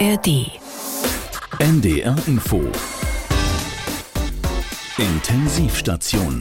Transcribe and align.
ARD. 0.00 0.50
NDR 1.60 2.16
Info. 2.26 2.60
Intensivstation. 4.98 6.40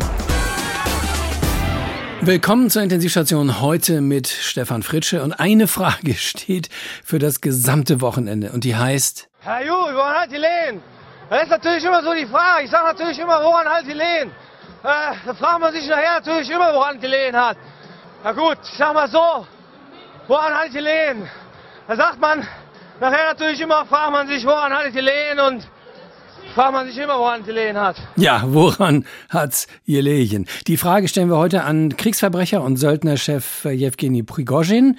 Willkommen 2.21 2.71
zur 2.71 2.81
Intensivstation 2.81 3.61
heute 3.61 4.01
mit 4.01 4.27
Stefan 4.27 4.81
Fritsche. 4.81 5.21
Und 5.21 5.33
eine 5.33 5.67
Frage 5.67 6.13
steht 6.15 6.69
für 7.03 7.19
das 7.19 7.41
gesamte 7.41 8.01
Wochenende 8.01 8.51
und 8.51 8.63
die 8.63 8.75
heißt. 8.75 9.29
Herr 9.41 9.63
Ju, 9.63 9.71
woran 9.71 10.15
halt 10.15 10.31
die 10.31 10.37
Lehen? 10.37 10.81
Das 11.29 11.43
ist 11.43 11.49
natürlich 11.49 11.83
immer 11.83 12.01
so 12.01 12.11
die 12.13 12.25
Frage. 12.25 12.63
Ich 12.63 12.71
sage 12.71 12.87
natürlich 12.87 13.19
immer, 13.19 13.43
woran 13.43 13.67
halt 13.67 13.85
die 13.85 13.93
Lehen? 13.93 14.31
Äh, 14.83 15.13
da 15.25 15.33
fragt 15.35 15.59
man 15.59 15.71
sich 15.73 15.87
nachher 15.87 16.15
natürlich 16.15 16.49
immer, 16.49 16.73
woran 16.73 16.99
die 16.99 17.07
Lehen 17.07 17.35
hat. 17.35 17.57
Na 18.23 18.31
gut, 18.31 18.57
ich 18.63 18.77
sag 18.79 18.95
mal 18.95 19.07
so, 19.09 19.45
woran 20.27 20.55
halt 20.55 20.73
die 20.73 20.79
Lehen? 20.79 21.29
Da 21.87 21.95
sagt 21.95 22.19
man, 22.19 22.47
nachher 23.03 23.33
natürlich 23.33 23.59
immer, 23.59 23.85
fragt 23.85 24.11
man 24.13 24.27
sich, 24.27 24.45
woran 24.45 24.71
halt 24.71 24.95
die 24.95 25.01
Lehen 25.01 25.39
und 25.39 25.67
fragt 26.55 26.71
man 26.71 26.87
sich 26.87 26.97
immer, 26.97 27.19
woran 27.19 27.43
die 27.43 27.51
Lehen 27.51 27.77
hat. 27.77 27.97
Ja, 28.15 28.43
woran 28.45 29.05
hat's 29.29 29.67
Jelehen? 29.83 30.47
Die 30.67 30.77
Frage 30.77 31.09
stellen 31.09 31.29
wir 31.29 31.37
heute 31.37 31.63
an 31.63 31.97
Kriegsverbrecher 31.97 32.63
und 32.63 32.77
Söldnerchef 32.77 33.65
Jewgeni 33.65 34.23
Prigozhin, 34.23 34.97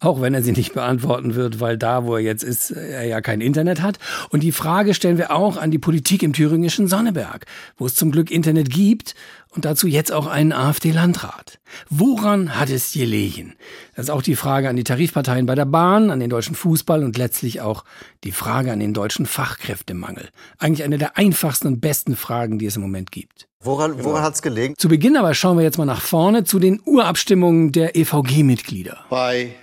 auch 0.00 0.20
wenn 0.20 0.34
er 0.34 0.42
sie 0.42 0.52
nicht 0.52 0.74
beantworten 0.74 1.36
wird, 1.36 1.60
weil 1.60 1.78
da, 1.78 2.04
wo 2.04 2.16
er 2.16 2.22
jetzt 2.22 2.42
ist, 2.42 2.72
er 2.72 3.04
ja 3.04 3.20
kein 3.20 3.40
Internet 3.40 3.80
hat. 3.80 3.98
Und 4.30 4.42
die 4.42 4.52
Frage 4.52 4.92
stellen 4.92 5.18
wir 5.18 5.30
auch 5.30 5.56
an 5.56 5.70
die 5.70 5.78
Politik 5.78 6.24
im 6.24 6.32
thüringischen 6.32 6.88
Sonneberg, 6.88 7.46
wo 7.76 7.86
es 7.86 7.94
zum 7.94 8.10
Glück 8.10 8.32
Internet 8.32 8.70
gibt 8.70 9.14
und 9.56 9.64
dazu 9.64 9.86
jetzt 9.86 10.12
auch 10.12 10.26
einen 10.26 10.52
AfD-Landrat. 10.52 11.58
Woran 11.90 12.58
hat 12.58 12.70
es 12.70 12.92
gelegen? 12.92 13.54
Das 13.94 14.06
ist 14.06 14.10
auch 14.10 14.22
die 14.22 14.36
Frage 14.36 14.68
an 14.68 14.76
die 14.76 14.84
Tarifparteien 14.84 15.46
bei 15.46 15.54
der 15.54 15.64
Bahn, 15.64 16.10
an 16.10 16.20
den 16.20 16.30
deutschen 16.30 16.54
Fußball 16.54 17.02
und 17.02 17.16
letztlich 17.18 17.60
auch 17.60 17.84
die 18.22 18.32
Frage 18.32 18.72
an 18.72 18.80
den 18.80 18.94
deutschen 18.94 19.26
Fachkräftemangel. 19.26 20.28
Eigentlich 20.58 20.84
eine 20.84 20.98
der 20.98 21.16
einfachsten 21.16 21.66
und 21.68 21.80
besten 21.80 22.16
Fragen, 22.16 22.58
die 22.58 22.66
es 22.66 22.76
im 22.76 22.82
Moment 22.82 23.10
gibt. 23.10 23.48
Woran, 23.60 24.04
woran 24.04 24.22
hat 24.22 24.34
es 24.34 24.42
gelegen? 24.42 24.74
Zu 24.76 24.88
Beginn 24.88 25.16
aber 25.16 25.34
schauen 25.34 25.56
wir 25.56 25.64
jetzt 25.64 25.78
mal 25.78 25.86
nach 25.86 26.02
vorne 26.02 26.44
zu 26.44 26.58
den 26.58 26.80
Urabstimmungen 26.84 27.72
der 27.72 27.96
EVG-Mitglieder. 27.96 29.06
Bei 29.10 29.54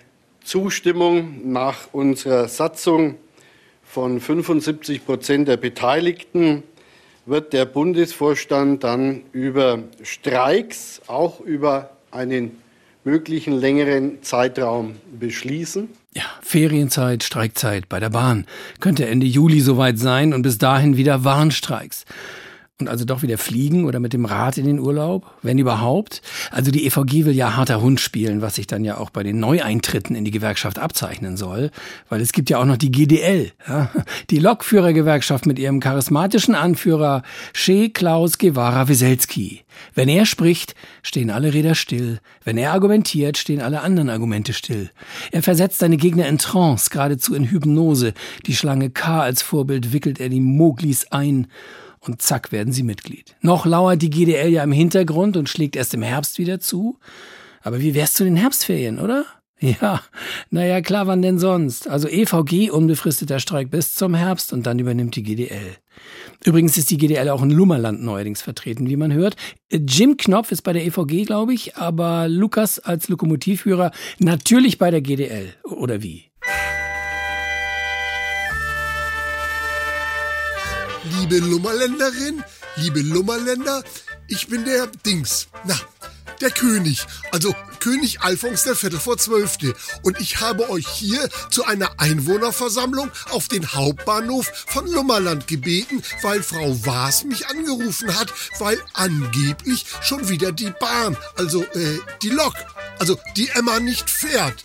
Zustimmung 0.44 1.52
nach 1.52 1.94
unserer 1.94 2.48
Satzung 2.50 3.16
von 3.84 4.20
75 4.20 5.06
Prozent 5.06 5.48
der 5.48 5.58
Beteiligten 5.58 6.64
wird 7.26 7.54
der 7.54 7.66
Bundesvorstand 7.66 8.84
dann 8.84 9.22
über 9.32 9.80
Streiks, 10.04 11.02
auch 11.08 11.40
über 11.40 11.92
einen 12.12 12.58
möglichen 13.04 13.54
längeren 13.54 14.22
Zeitraum 14.24 14.96
beschließen. 15.20 15.90
Ja, 16.14 16.24
Ferienzeit, 16.42 17.24
Streikzeit 17.24 17.90
bei 17.90 18.00
der 18.00 18.10
Bahn. 18.10 18.46
Könnte 18.80 19.08
Ende 19.08 19.26
Juli 19.26 19.62
soweit 19.62 19.98
sein 19.98 20.34
und 20.34 20.42
bis 20.42 20.58
dahin 20.58 20.96
wieder 20.96 21.24
Warnstreiks 21.24 22.06
und 22.80 22.90
also 22.90 23.06
doch 23.06 23.22
wieder 23.22 23.38
fliegen 23.38 23.86
oder 23.86 24.00
mit 24.00 24.14
dem 24.14 24.26
Rad 24.26 24.58
in 24.58 24.66
den 24.66 24.80
Urlaub, 24.80 25.32
wenn 25.44 25.60
überhaupt. 25.60 26.24
Also 26.50 26.72
die 26.72 26.88
EVG 26.88 27.26
will 27.26 27.36
ja 27.36 27.56
harter 27.56 27.82
Hund 27.82 28.00
spielen, 28.00 28.42
was 28.42 28.56
sich 28.56 28.66
dann 28.66 28.84
ja 28.84 28.98
auch 28.98 29.12
bei 29.12 29.22
den 29.22 29.40
Neueintritten 29.40 30.16
in 30.16 30.26
die 30.26 30.32
Gewerkschaft 30.32 30.80
abzeichnen 30.80 31.38
soll, 31.38 31.70
weil 32.10 32.20
es 32.20 32.32
gibt 32.32 32.50
ja 32.50 32.58
auch 32.58 32.66
noch 32.66 32.78
die 32.78 32.92
GDL, 32.92 33.52
ja? 33.68 33.92
die 34.32 34.40
Lokführergewerkschaft 34.40 35.46
mit 35.46 35.60
ihrem 35.60 35.80
charismatischen 35.80 36.56
Anführer 36.56 37.22
Che 37.54 37.90
Klaus 37.90 38.40
Guevara 38.40 38.88
Wieselski. 38.88 39.62
Wenn 39.94 40.10
er 40.10 40.26
spricht, 40.26 40.74
stehen 41.04 41.30
alle 41.30 41.54
Räder 41.54 41.76
still. 41.76 42.20
Wenn 42.44 42.58
er 42.58 42.74
argumentiert, 42.74 43.38
stehen 43.38 43.62
alle 43.62 43.82
anderen 43.82 44.10
Argumente 44.10 44.54
still. 44.54 44.90
Er 45.32 45.44
versetzt 45.44 45.80
seine 45.80 45.98
Gegner 45.98 46.28
in 46.28 46.40
Trance, 46.40 46.90
geradezu 46.90 47.36
in 47.36 47.50
Hypnose. 47.50 48.14
Die 48.48 48.56
Schlange 48.56 48.90
K 48.90 49.22
als 49.22 49.44
Vorbild 49.44 49.94
wickelt 49.94 50.20
er 50.20 50.30
die 50.30 50.42
Moglis 50.42 51.12
ein 51.12 51.48
und 52.06 52.22
zack 52.22 52.52
werden 52.52 52.74
sie 52.74 52.84
Mitglied. 52.84 53.36
Noch 53.42 53.66
lauert 53.66 54.02
die 54.02 54.10
GDL 54.10 54.50
ja 54.50 54.64
im 54.64 54.72
Hintergrund 54.72 55.38
und 55.38 55.50
schlägt 55.50 55.76
erst 55.76 55.94
im 55.94 56.02
Herbst 56.02 56.38
wieder 56.38 56.60
zu. 56.60 56.98
Aber 57.62 57.82
wie 57.82 57.94
wär's 57.94 58.14
zu 58.14 58.24
den 58.24 58.36
Herbstferien, 58.36 59.00
oder? 59.00 59.26
Ja, 59.82 60.02
naja, 60.50 60.82
klar, 60.82 61.08
wann 61.08 61.22
denn 61.22 61.40
sonst? 61.40 61.88
Also 61.88 62.10
EVG, 62.10 62.70
unbefristeter 62.70 63.40
Streik 63.40 63.72
bis 63.72 63.96
zum 63.96 64.14
Herbst 64.14 64.52
und 64.52 64.66
dann 64.66 64.78
übernimmt 64.78 65.16
die 65.16 65.24
GDL. 65.24 65.78
Übrigens 66.44 66.78
ist 66.78 66.92
die 66.92 66.98
GDL 66.98 67.30
auch 67.30 67.42
in 67.42 67.50
Lummerland 67.50 68.04
neuerdings 68.04 68.42
vertreten, 68.42 68.90
wie 68.90 68.98
man 68.98 69.14
hört. 69.14 69.38
Jim 69.72 70.18
Knopf 70.18 70.52
ist 70.52 70.64
bei 70.64 70.74
der 70.74 70.86
EVG, 70.86 71.24
glaube 71.24 71.54
ich, 71.54 71.78
aber 71.78 72.28
Lukas 72.28 72.80
als 72.80 73.08
Lokomotivführer 73.08 73.92
natürlich 74.20 74.78
bei 74.78 74.92
der 74.92 75.02
GDL. 75.02 75.54
Oder 75.64 76.04
wie? 76.04 76.26
Liebe 81.04 81.40
Lummerländerin, 81.40 82.44
liebe 82.78 83.02
Lummerländer, 83.02 83.84
ich 84.28 84.48
bin 84.48 84.64
der 84.64 84.88
Dings. 84.88 85.48
Na, 85.66 85.78
der 86.40 86.50
König, 86.52 87.06
also 87.32 87.54
König 87.80 88.22
Alfons 88.22 88.64
der 88.64 88.76
Viertel 88.76 89.00
vor 89.00 89.18
Zwölfte. 89.18 89.76
Und 90.04 90.22
ich 90.22 90.40
habe 90.40 90.70
euch 90.70 90.88
hier 90.88 91.28
zu 91.52 91.66
einer 91.66 92.00
Einwohnerversammlung 92.00 93.12
auf 93.32 93.50
den 93.50 93.74
Hauptbahnhof 93.74 94.50
von 94.68 94.88
Lummerland 94.90 95.48
gebeten, 95.48 96.02
weil 96.22 96.42
Frau 96.42 96.86
Waas 96.86 97.26
mich 97.26 97.48
angerufen 97.48 98.18
hat, 98.18 98.34
weil 98.60 98.82
angeblich 98.94 99.86
schon 100.02 100.30
wieder 100.30 100.54
die 100.54 100.72
Bahn, 100.80 101.18
also 101.36 101.64
äh, 101.64 102.00
die 102.22 102.30
Lok, 102.30 102.56
also 103.00 103.20
die 103.36 103.50
Emma 103.50 103.82
nicht 103.82 104.10
fährt. 104.10 104.64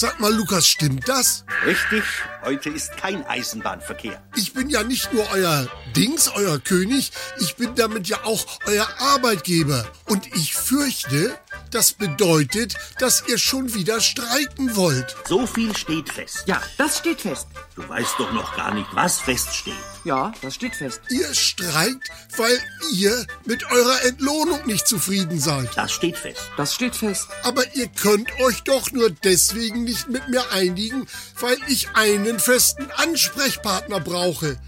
Sag 0.00 0.20
mal, 0.20 0.32
Lukas, 0.32 0.68
stimmt 0.68 1.08
das? 1.08 1.44
Richtig, 1.66 2.04
heute 2.44 2.70
ist 2.70 2.96
kein 2.96 3.26
Eisenbahnverkehr. 3.26 4.22
Ich 4.36 4.52
bin 4.52 4.70
ja 4.70 4.84
nicht 4.84 5.12
nur 5.12 5.28
euer 5.32 5.66
Dings, 5.96 6.30
euer 6.36 6.60
König, 6.60 7.10
ich 7.40 7.56
bin 7.56 7.74
damit 7.74 8.06
ja 8.06 8.22
auch 8.22 8.46
euer 8.66 8.86
Arbeitgeber. 9.00 9.90
Und 10.04 10.24
ich 10.36 10.54
fürchte, 10.54 11.36
das 11.72 11.94
bedeutet, 11.94 12.76
dass 13.00 13.24
ihr 13.26 13.38
schon 13.38 13.74
wieder 13.74 14.00
streiken 14.00 14.76
wollt. 14.76 15.16
So 15.26 15.48
viel 15.48 15.76
steht 15.76 16.08
fest. 16.10 16.44
Ja, 16.46 16.62
das 16.76 16.98
steht 16.98 17.22
fest. 17.22 17.48
Du 17.78 17.88
weißt 17.88 18.14
doch 18.18 18.32
noch 18.32 18.56
gar 18.56 18.74
nicht, 18.74 18.88
was 18.92 19.20
feststeht. 19.20 19.72
Ja, 20.02 20.32
das 20.42 20.56
steht 20.56 20.74
fest. 20.74 21.00
Ihr 21.10 21.32
streikt, 21.32 22.10
weil 22.36 22.58
ihr 22.92 23.24
mit 23.44 23.70
eurer 23.70 24.04
Entlohnung 24.04 24.66
nicht 24.66 24.88
zufrieden 24.88 25.38
seid. 25.38 25.68
Das 25.76 25.92
steht 25.92 26.18
fest. 26.18 26.42
Das 26.56 26.74
steht 26.74 26.96
fest. 26.96 27.28
Aber 27.44 27.62
ihr 27.76 27.86
könnt 27.86 28.32
euch 28.40 28.64
doch 28.64 28.90
nur 28.90 29.10
deswegen 29.10 29.84
nicht 29.84 30.08
mit 30.08 30.28
mir 30.28 30.42
einigen, 30.50 31.06
weil 31.38 31.56
ich 31.68 31.88
einen 31.94 32.40
festen 32.40 32.90
Ansprechpartner 32.96 34.00
brauche. 34.00 34.58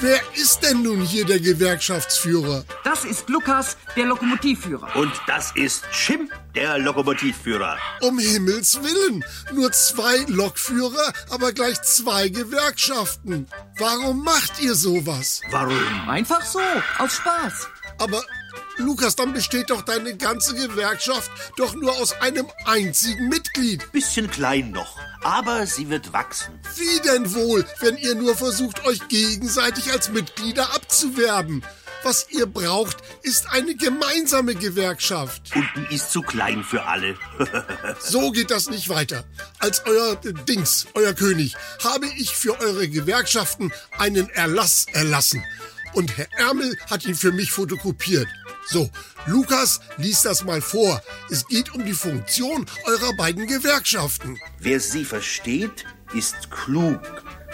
Wer 0.00 0.20
ist 0.34 0.62
denn 0.62 0.82
nun 0.82 1.00
hier 1.00 1.24
der 1.24 1.40
Gewerkschaftsführer? 1.40 2.64
Das 2.84 3.04
ist 3.04 3.30
Lukas, 3.30 3.78
der 3.96 4.06
Lokomotivführer. 4.06 4.94
Und 4.94 5.12
das 5.26 5.52
ist 5.54 5.84
Schim, 5.90 6.30
der 6.54 6.78
Lokomotivführer. 6.78 7.78
Um 8.00 8.18
Himmels 8.18 8.80
Willen, 8.82 9.24
nur 9.52 9.72
zwei 9.72 10.18
Lokführer, 10.26 11.12
aber 11.30 11.52
gleich 11.52 11.80
zwei 11.82 12.28
Gewerkschaften. 12.58 13.46
Warum 13.78 14.24
macht 14.24 14.60
ihr 14.60 14.74
sowas? 14.74 15.42
Warum? 15.50 16.08
Einfach 16.08 16.44
so, 16.44 16.58
aus 16.98 17.14
Spaß. 17.14 17.68
Aber 17.98 18.24
Lukas, 18.78 19.14
dann 19.14 19.32
besteht 19.32 19.70
doch 19.70 19.82
deine 19.82 20.16
ganze 20.16 20.56
Gewerkschaft 20.56 21.30
doch 21.56 21.76
nur 21.76 21.92
aus 21.92 22.20
einem 22.20 22.46
einzigen 22.64 23.28
Mitglied. 23.28 23.92
Bisschen 23.92 24.28
klein 24.28 24.72
noch, 24.72 24.96
aber 25.22 25.66
sie 25.66 25.88
wird 25.88 26.12
wachsen. 26.12 26.58
Wie 26.74 27.00
denn 27.08 27.32
wohl, 27.32 27.64
wenn 27.78 27.96
ihr 27.96 28.16
nur 28.16 28.36
versucht, 28.36 28.84
euch 28.86 29.06
gegenseitig 29.06 29.92
als 29.92 30.10
Mitglieder 30.10 30.74
abzuwerben? 30.74 31.64
Was 32.02 32.26
ihr 32.30 32.46
braucht, 32.46 32.98
ist 33.22 33.50
eine 33.50 33.74
gemeinsame 33.74 34.54
Gewerkschaft. 34.54 35.50
Unten 35.54 35.86
ist 35.92 36.12
zu 36.12 36.22
klein 36.22 36.62
für 36.62 36.84
alle. 36.84 37.16
so 38.00 38.30
geht 38.30 38.50
das 38.50 38.70
nicht 38.70 38.88
weiter. 38.88 39.24
Als 39.58 39.82
euer 39.84 40.16
Dings, 40.16 40.86
euer 40.94 41.12
König, 41.12 41.56
habe 41.82 42.06
ich 42.16 42.36
für 42.36 42.58
eure 42.60 42.88
Gewerkschaften 42.88 43.72
einen 43.98 44.28
Erlass 44.30 44.86
erlassen. 44.92 45.44
Und 45.92 46.16
Herr 46.16 46.28
Ärmel 46.38 46.76
hat 46.88 47.04
ihn 47.04 47.14
für 47.14 47.32
mich 47.32 47.50
fotokopiert. 47.50 48.28
So, 48.66 48.90
Lukas 49.26 49.80
liest 49.96 50.24
das 50.24 50.44
mal 50.44 50.60
vor. 50.60 51.02
Es 51.30 51.46
geht 51.46 51.74
um 51.74 51.84
die 51.84 51.94
Funktion 51.94 52.66
eurer 52.84 53.14
beiden 53.16 53.46
Gewerkschaften. 53.46 54.38
Wer 54.58 54.78
sie 54.80 55.04
versteht, 55.04 55.84
ist 56.14 56.50
klug. 56.50 57.00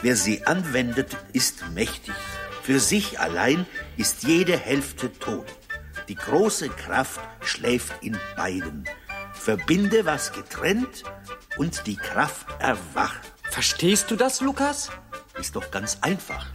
Wer 0.03 0.17
sie 0.17 0.45
anwendet, 0.45 1.17
ist 1.33 1.65
mächtig. 1.73 2.15
Für 2.63 2.81
sich 2.81 3.21
allein 3.21 3.67
ist 3.97 4.25
jede 4.25 4.57
Hälfte 4.57 5.13
tot. 5.13 5.47
Die 6.09 6.15
große 6.15 6.69
Kraft 6.69 7.21
schläft 7.43 8.03
in 8.03 8.19
beiden. 8.37 8.85
Verbinde, 9.33 10.05
was 10.05 10.33
getrennt, 10.33 11.05
und 11.57 11.87
die 11.87 11.97
Kraft 11.97 12.47
erwacht. 12.59 13.33
Verstehst 13.51 14.11
du 14.11 14.17
das, 14.17 14.41
Lukas? 14.41 14.91
Ist 15.39 15.57
doch 15.57 15.71
ganz 15.71 15.99
einfach. 16.01 16.47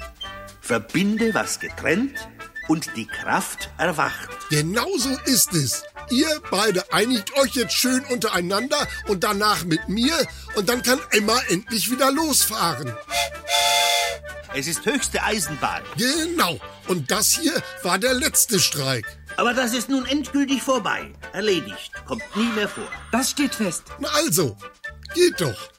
Verbinde, 0.61 1.33
was 1.33 1.59
getrennt, 1.59 2.27
und 2.67 2.95
die 2.95 3.07
Kraft 3.07 3.69
erwacht. 3.77 4.29
Genauso 4.49 5.09
ist 5.25 5.53
es. 5.53 5.83
Ihr 6.11 6.41
beide 6.49 6.91
einigt 6.93 7.35
euch 7.37 7.55
jetzt 7.55 7.73
schön 7.73 8.03
untereinander 8.05 8.87
und 9.07 9.23
danach 9.23 9.63
mit 9.65 9.89
mir 9.89 10.13
und 10.55 10.69
dann 10.69 10.81
kann 10.81 10.99
Emma 11.11 11.37
endlich 11.49 11.91
wieder 11.91 12.11
losfahren. 12.11 12.95
Es 14.53 14.67
ist 14.67 14.85
höchste 14.85 15.23
Eisenbahn. 15.23 15.83
Genau. 15.97 16.59
Und 16.87 17.11
das 17.11 17.31
hier 17.31 17.53
war 17.83 17.99
der 17.99 18.13
letzte 18.13 18.59
Streik. 18.59 19.05
Aber 19.37 19.53
das 19.53 19.73
ist 19.73 19.89
nun 19.89 20.05
endgültig 20.05 20.61
vorbei. 20.61 21.13
Erledigt. 21.33 21.91
Kommt 22.05 22.23
nie 22.35 22.49
mehr 22.55 22.67
vor. 22.67 22.87
Das 23.11 23.29
steht 23.29 23.55
fest. 23.55 23.83
Na 23.99 24.09
also, 24.09 24.57
geht 25.13 25.39
doch. 25.39 25.69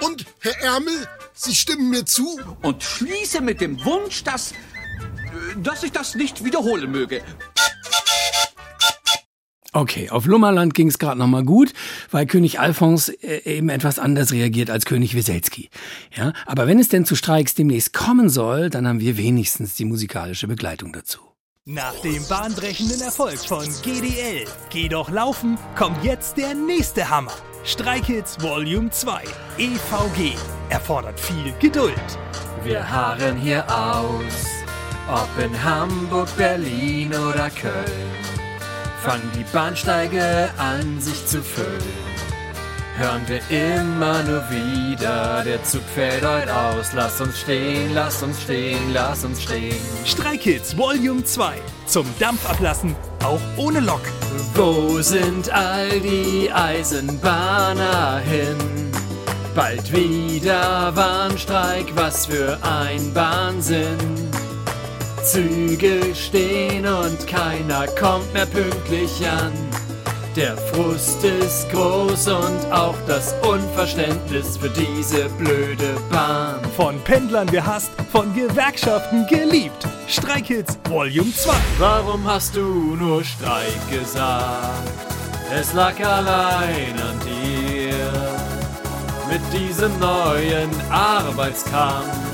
Und, 0.00 0.26
Herr 0.40 0.60
Ärmel, 0.60 1.08
Sie 1.40 1.54
stimmen 1.54 1.90
mir 1.90 2.04
zu? 2.04 2.40
Und 2.62 2.82
schließe 2.82 3.40
mit 3.40 3.60
dem 3.60 3.84
Wunsch, 3.84 4.24
dass, 4.24 4.50
äh, 4.52 4.54
dass 5.56 5.84
ich 5.84 5.92
das 5.92 6.16
nicht 6.16 6.44
wiederholen 6.44 6.90
möge. 6.90 7.22
Okay, 9.74 10.08
auf 10.08 10.24
Lummerland 10.24 10.72
ging 10.72 10.88
es 10.88 10.98
gerade 10.98 11.18
noch 11.18 11.26
mal 11.26 11.44
gut, 11.44 11.74
weil 12.10 12.26
König 12.26 12.58
Alfons 12.58 13.10
äh, 13.10 13.42
eben 13.44 13.68
etwas 13.68 13.98
anders 13.98 14.32
reagiert 14.32 14.70
als 14.70 14.86
König 14.86 15.14
Weselski. 15.14 15.68
Ja, 16.16 16.32
aber 16.46 16.66
wenn 16.66 16.78
es 16.78 16.88
denn 16.88 17.04
zu 17.04 17.14
Streiks 17.14 17.54
demnächst 17.54 17.92
kommen 17.92 18.30
soll, 18.30 18.70
dann 18.70 18.88
haben 18.88 19.00
wir 19.00 19.18
wenigstens 19.18 19.74
die 19.74 19.84
musikalische 19.84 20.48
Begleitung 20.48 20.92
dazu. 20.92 21.20
Nach 21.66 21.94
dem 22.00 22.26
bahnbrechenden 22.26 23.02
Erfolg 23.02 23.38
von 23.40 23.66
GDL, 23.82 24.46
Geh 24.70 24.88
doch 24.88 25.10
laufen, 25.10 25.58
kommt 25.76 26.02
jetzt 26.02 26.38
der 26.38 26.54
nächste 26.54 27.10
Hammer. 27.10 27.34
Streikhits 27.62 28.40
Volume 28.40 28.88
2, 28.88 29.22
EVG, 29.58 30.34
erfordert 30.70 31.20
viel 31.20 31.52
Geduld. 31.60 31.92
Wir 32.64 32.90
harren 32.90 33.36
hier 33.36 33.66
aus, 33.68 34.46
ob 35.12 35.44
in 35.44 35.62
Hamburg, 35.62 36.34
Berlin 36.38 37.08
oder 37.14 37.50
Köln. 37.50 38.37
Fangen 39.02 39.30
die 39.36 39.44
Bahnsteige 39.52 40.50
an, 40.58 41.00
sich 41.00 41.24
zu 41.26 41.42
füllen. 41.42 42.18
Hören 42.96 43.22
wir 43.28 43.40
immer 43.48 44.24
nur 44.24 44.42
wieder, 44.50 45.44
der 45.44 45.62
Zug 45.62 45.82
fällt 45.94 46.26
heute 46.26 46.52
aus. 46.52 46.88
Lass 46.94 47.20
uns 47.20 47.38
stehen, 47.38 47.94
lass 47.94 48.24
uns 48.24 48.42
stehen, 48.42 48.92
lass 48.92 49.24
uns 49.24 49.40
stehen. 49.40 49.76
Streikhits 50.04 50.76
Volume 50.76 51.22
2, 51.22 51.54
zum 51.86 52.06
Dampf 52.18 52.50
ablassen, 52.50 52.96
auch 53.22 53.40
ohne 53.56 53.78
Lok. 53.78 54.02
Wo 54.54 55.00
sind 55.00 55.48
all 55.48 56.00
die 56.00 56.50
Eisenbahner 56.52 58.18
hin? 58.18 58.56
Bald 59.54 59.92
wieder 59.92 60.94
Warnstreik, 60.96 61.86
was 61.94 62.26
für 62.26 62.58
ein 62.62 63.14
Wahnsinn. 63.14 63.96
Züge 65.24 66.14
stehen 66.14 66.86
und 66.86 67.26
keiner 67.26 67.86
kommt 67.88 68.32
mehr 68.32 68.46
pünktlich 68.46 69.28
an. 69.28 69.52
Der 70.36 70.56
Frust 70.56 71.24
ist 71.24 71.68
groß 71.70 72.28
und 72.28 72.72
auch 72.72 72.94
das 73.06 73.34
Unverständnis 73.42 74.56
für 74.56 74.70
diese 74.70 75.28
blöde 75.30 75.96
Bahn. 76.10 76.60
Von 76.76 77.00
Pendlern 77.00 77.50
gehasst, 77.50 77.90
von 78.12 78.32
Gewerkschaften 78.34 79.26
geliebt. 79.26 79.88
Streikhits 80.06 80.78
Volume 80.88 81.32
2. 81.34 81.52
Warum 81.78 82.24
hast 82.24 82.54
du 82.54 82.96
nur 82.96 83.24
Streik 83.24 83.90
gesagt? 83.90 84.88
Es 85.52 85.72
lag 85.72 85.98
allein 85.98 86.94
an 87.00 87.18
dir. 87.24 88.12
Mit 89.28 89.40
diesem 89.52 89.98
neuen 89.98 90.70
Arbeitskampf 90.90 92.27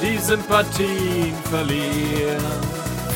die 0.00 0.18
Sympathien 0.18 1.34
verlieren. 1.50 2.44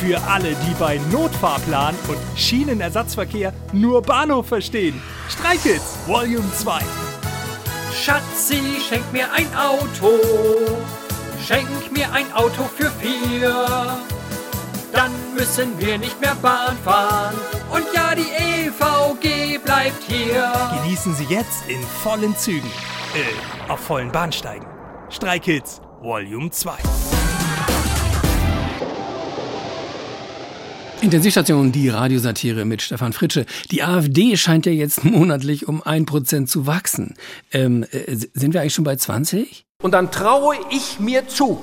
Für 0.01 0.21
alle, 0.23 0.51
die 0.51 0.75
bei 0.79 0.99
Notfahrplan 1.13 1.95
und 2.09 2.19
Schienenersatzverkehr 2.37 3.53
nur 3.73 4.01
Bahnhof 4.01 4.47
verstehen. 4.47 5.01
Streikhits 5.29 5.99
Volume 6.07 6.51
2. 6.55 6.81
Schatzi, 7.93 8.63
schenk 8.89 9.13
mir 9.13 9.31
ein 9.33 9.47
Auto. 9.55 10.19
Schenk 11.47 11.93
mir 11.93 12.11
ein 12.13 12.33
Auto 12.33 12.65
für 12.77 12.91
vier. 12.93 13.67
Dann 14.93 15.13
müssen 15.37 15.79
wir 15.79 15.99
nicht 15.99 16.19
mehr 16.21 16.35
Bahn 16.37 16.77
fahren. 16.79 17.35
Und 17.71 17.85
ja, 17.95 18.15
die 18.15 18.23
EVG 18.23 19.59
bleibt 19.59 20.03
hier. 20.07 20.51
Genießen 20.83 21.15
Sie 21.15 21.25
jetzt 21.25 21.69
in 21.69 21.83
vollen 21.83 22.37
Zügen. 22.37 22.71
Äh, 23.15 23.71
auf 23.71 23.81
vollen 23.81 24.11
Bahnsteigen. 24.11 24.67
Streikhits 25.11 25.83
Volume 26.03 26.51
2. 26.51 26.73
Intensivstation, 31.03 31.73
die 31.73 31.91
Radiosatire 31.91 32.65
mit 32.65 32.81
Stefan 32.81 33.13
Fritsche. 33.13 33.45
Die 33.71 33.83
AfD 33.83 34.35
scheint 34.39 34.65
ja 34.65 34.73
jetzt 34.73 35.05
monatlich 35.05 35.69
um 35.69 35.83
ein 35.83 36.07
Prozent 36.07 36.49
zu 36.49 36.67
wachsen. 36.67 37.17
Ähm, 37.53 37.85
äh, 37.91 38.17
sind 38.33 38.55
wir 38.55 38.63
eigentlich 38.63 38.73
schon 38.73 38.85
bei 38.85 38.97
20? 38.97 39.67
Und 39.83 39.93
dann 39.93 40.11
traue 40.11 40.57
ich 40.71 41.01
mir 41.01 41.29
zu, 41.29 41.61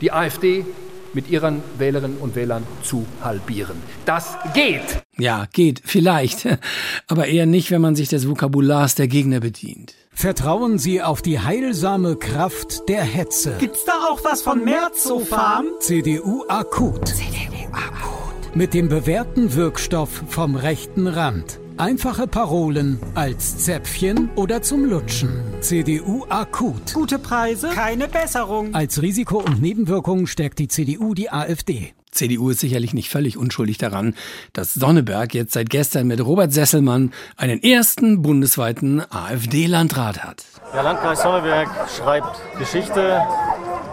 die 0.00 0.12
AfD 0.12 0.64
mit 1.12 1.28
ihren 1.28 1.62
Wählerinnen 1.76 2.16
und 2.16 2.34
Wählern 2.34 2.66
zu 2.82 3.04
halbieren. 3.20 3.76
Das 4.06 4.38
geht. 4.54 5.02
Ja, 5.18 5.46
geht, 5.52 5.82
vielleicht. 5.84 6.48
Aber 7.06 7.26
eher 7.26 7.44
nicht, 7.44 7.70
wenn 7.70 7.82
man 7.82 7.96
sich 7.96 8.08
des 8.08 8.26
Vokabulars 8.26 8.94
der 8.94 9.08
Gegner 9.08 9.40
bedient. 9.40 9.94
Vertrauen 10.14 10.78
Sie 10.78 11.02
auf 11.02 11.20
die 11.22 11.40
heilsame 11.40 12.16
Kraft 12.16 12.88
der 12.88 13.02
Hetze. 13.02 13.56
Gibt's 13.58 13.84
da 13.84 13.92
auch 14.08 14.22
was 14.24 14.42
von 14.42 14.62
Merzofam? 14.62 15.66
CDU 15.80 16.44
akut. 16.48 17.08
CDU 17.08 17.66
akut. 17.72 18.54
Mit 18.54 18.72
dem 18.74 18.88
bewährten 18.88 19.54
Wirkstoff 19.54 20.22
vom 20.28 20.54
rechten 20.54 21.08
Rand. 21.08 21.58
Einfache 21.76 22.26
Parolen 22.28 23.00
als 23.14 23.64
Zäpfchen 23.64 24.30
oder 24.36 24.62
zum 24.62 24.84
Lutschen. 24.84 25.42
CDU 25.60 26.24
akut. 26.28 26.92
Gute 26.94 27.18
Preise, 27.18 27.70
keine 27.70 28.06
Besserung. 28.06 28.74
Als 28.74 29.02
Risiko 29.02 29.38
und 29.38 29.60
Nebenwirkung 29.60 30.26
stärkt 30.26 30.58
die 30.60 30.68
CDU 30.68 31.14
die 31.14 31.30
AfD. 31.32 31.94
CDU 32.12 32.50
ist 32.50 32.60
sicherlich 32.60 32.94
nicht 32.94 33.08
völlig 33.08 33.36
unschuldig 33.36 33.78
daran, 33.78 34.14
dass 34.52 34.74
Sonneberg 34.74 35.34
jetzt 35.34 35.54
seit 35.54 35.70
gestern 35.70 36.06
mit 36.06 36.24
Robert 36.24 36.52
Sesselmann 36.52 37.12
einen 37.36 37.62
ersten 37.62 38.22
bundesweiten 38.22 39.02
AfD-Landrat 39.10 40.22
hat. 40.22 40.44
Der 40.72 40.82
Landkreis 40.82 41.22
Sonneberg 41.22 41.68
schreibt 41.96 42.40
Geschichte. 42.58 43.20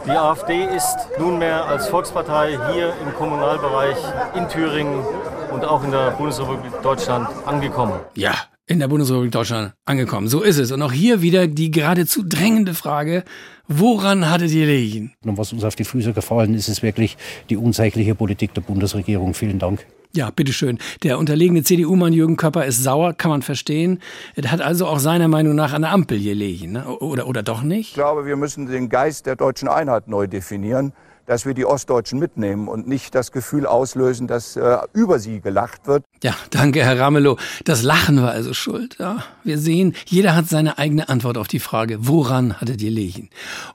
Die 0.06 0.12
AfD 0.12 0.66
ist 0.66 0.98
nunmehr 1.18 1.66
als 1.66 1.88
Volkspartei 1.88 2.58
hier 2.74 2.94
im 3.06 3.14
Kommunalbereich 3.14 3.98
in 4.36 4.48
Thüringen 4.48 5.04
und 5.52 5.66
auch 5.66 5.84
in 5.84 5.92
der 5.92 6.12
Bundesrepublik 6.12 6.82
Deutschland 6.82 7.28
angekommen. 7.46 8.00
Ja, 8.16 8.34
in 8.70 8.78
der 8.78 8.88
Bundesrepublik 8.88 9.32
Deutschland 9.32 9.74
angekommen. 9.86 10.28
So 10.28 10.42
ist 10.42 10.60
es. 10.60 10.72
Und 10.72 10.82
auch 10.84 10.92
hier 10.92 11.24
wieder 11.24 11.48
die 11.48 11.72
geradezu 11.72 12.22
drängende 12.24 12.76
Frage, 12.76 13.24
woran 13.68 14.30
hattet 14.30 14.52
ihr 14.52 14.68
liegen? 14.68 15.12
Und 15.26 15.40
was 15.40 15.52
uns 15.52 15.64
auf 15.64 15.76
die 15.76 15.84
Füße 15.84 16.14
gefallen 16.14 16.54
ist, 16.54 16.68
ist 16.68 16.84
wirklich 16.84 17.18
die 17.50 17.58
unsägliche 17.58 18.14
Politik 18.14 18.54
der 18.54 18.62
Bundesregierung. 18.62 19.34
Vielen 19.34 19.58
Dank. 19.58 19.88
Ja, 20.16 20.30
bitteschön. 20.30 20.78
Der 21.02 21.18
unterlegene 21.18 21.64
CDU-Mann 21.64 22.14
Jürgen 22.14 22.38
Köpper 22.38 22.66
ist 22.66 22.84
sauer, 22.84 23.14
kann 23.14 23.32
man 23.32 23.42
verstehen. 23.42 24.00
Er 24.36 24.52
hat 24.52 24.62
also 24.62 24.86
auch 24.86 25.00
seiner 25.00 25.28
Meinung 25.28 25.56
nach 25.56 25.74
an 25.74 25.82
der 25.82 25.92
Ampel 25.92 26.20
gelegen. 26.22 26.74
Ne? 26.74 26.86
Oder, 26.86 27.28
oder 27.28 27.42
doch 27.42 27.64
nicht? 27.64 27.90
Ich 27.90 27.94
glaube, 27.96 28.26
wir 28.26 28.36
müssen 28.36 28.68
den 28.68 28.90
Geist 28.90 29.26
der 29.26 29.36
deutschen 29.36 29.68
Einheit 29.68 30.08
neu 30.08 30.28
definieren 30.28 30.94
dass 31.30 31.46
wir 31.46 31.54
die 31.54 31.66
Ostdeutschen 31.66 32.18
mitnehmen 32.18 32.68
und 32.68 32.88
nicht 32.88 33.14
das 33.14 33.32
Gefühl 33.32 33.68
auslösen, 33.68 34.26
dass 34.26 34.56
äh, 34.56 34.78
über 34.94 35.20
sie 35.20 35.42
gelacht 35.42 35.86
wird. 35.86 36.04
Ja, 36.24 36.36
danke, 36.50 36.84
Herr 36.84 37.00
Ramelow. 37.00 37.38
Das 37.66 37.84
Lachen 37.84 38.20
war 38.20 38.32
also 38.32 38.56
schuld. 38.56 38.98
Ja, 38.98 39.24
wir 39.44 39.60
sehen, 39.60 39.94
jeder 40.08 40.36
hat 40.36 40.50
seine 40.50 40.80
eigene 40.80 41.08
Antwort 41.08 41.38
auf 41.38 41.48
die 41.48 41.60
Frage, 41.60 42.00
woran 42.00 42.60
hattet 42.60 42.82
ihr 42.82 42.90
liegen? 42.90 43.30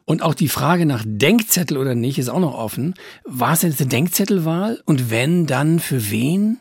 Und 0.04 0.20
auch 0.20 0.34
die 0.34 0.49
Frage 0.49 0.84
nach 0.84 1.04
Denkzettel 1.06 1.78
oder 1.78 1.94
nicht 1.94 2.18
ist 2.18 2.28
auch 2.28 2.40
noch 2.40 2.54
offen. 2.54 2.94
War 3.25 3.52
es 3.52 3.62
jetzt 3.62 3.80
eine 3.80 3.88
Denkzettelwahl? 3.88 4.82
Und 4.84 5.12
wenn, 5.12 5.46
dann 5.46 5.78
für 5.78 6.11
wen? 6.11 6.58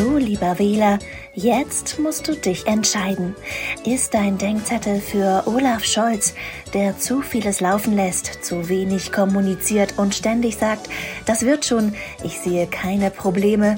So, 0.00 0.16
lieber 0.16 0.58
Wähler, 0.58 0.98
jetzt 1.34 1.98
musst 1.98 2.26
du 2.26 2.34
dich 2.34 2.66
entscheiden. 2.66 3.36
Ist 3.84 4.14
dein 4.14 4.38
Denkzettel 4.38 4.98
für 4.98 5.42
Olaf 5.44 5.84
Scholz, 5.84 6.32
der 6.72 6.98
zu 6.98 7.20
vieles 7.20 7.60
laufen 7.60 7.94
lässt, 7.94 8.42
zu 8.42 8.70
wenig 8.70 9.12
kommuniziert 9.12 9.98
und 9.98 10.14
ständig 10.14 10.56
sagt, 10.56 10.88
das 11.26 11.42
wird 11.42 11.66
schon, 11.66 11.92
ich 12.24 12.38
sehe 12.38 12.66
keine 12.66 13.10
Probleme, 13.10 13.76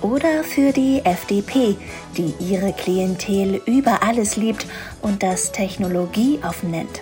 oder 0.00 0.44
für 0.44 0.70
die 0.70 1.00
FDP, 1.04 1.74
die 2.16 2.34
ihre 2.38 2.72
Klientel 2.72 3.60
über 3.66 4.04
alles 4.04 4.36
liebt 4.36 4.68
und 5.02 5.24
das 5.24 5.50
Technologie 5.50 6.38
offen 6.46 6.70
nennt? 6.70 7.00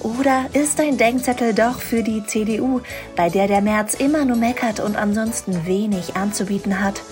Oder 0.00 0.46
ist 0.52 0.78
dein 0.78 0.96
Denkzettel 0.96 1.54
doch 1.54 1.80
für 1.80 2.02
die 2.02 2.24
CDU, 2.24 2.80
bei 3.16 3.28
der 3.28 3.48
der 3.48 3.60
März 3.60 3.94
immer 3.94 4.24
nur 4.24 4.36
meckert 4.36 4.80
und 4.80 4.96
ansonsten 4.96 5.66
wenig 5.66 6.16
anzubieten 6.16 6.80
hat? 6.80 7.02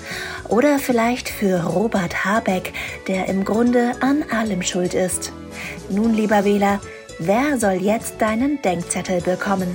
Oder 0.49 0.79
vielleicht 0.79 1.29
für 1.29 1.65
Robert 1.65 2.25
Habeck, 2.25 2.73
der 3.09 3.27
im 3.29 3.45
Grunde 3.45 3.93
an 4.01 4.25
allem 4.31 4.63
schuld 4.63 4.95
ist? 4.95 5.33
Nun, 5.91 6.15
lieber 6.15 6.45
Wähler, 6.45 6.81
wer 7.19 7.59
soll 7.59 7.75
jetzt 7.75 8.21
deinen 8.21 8.61
Denkzettel 8.63 9.21
bekommen? 9.21 9.69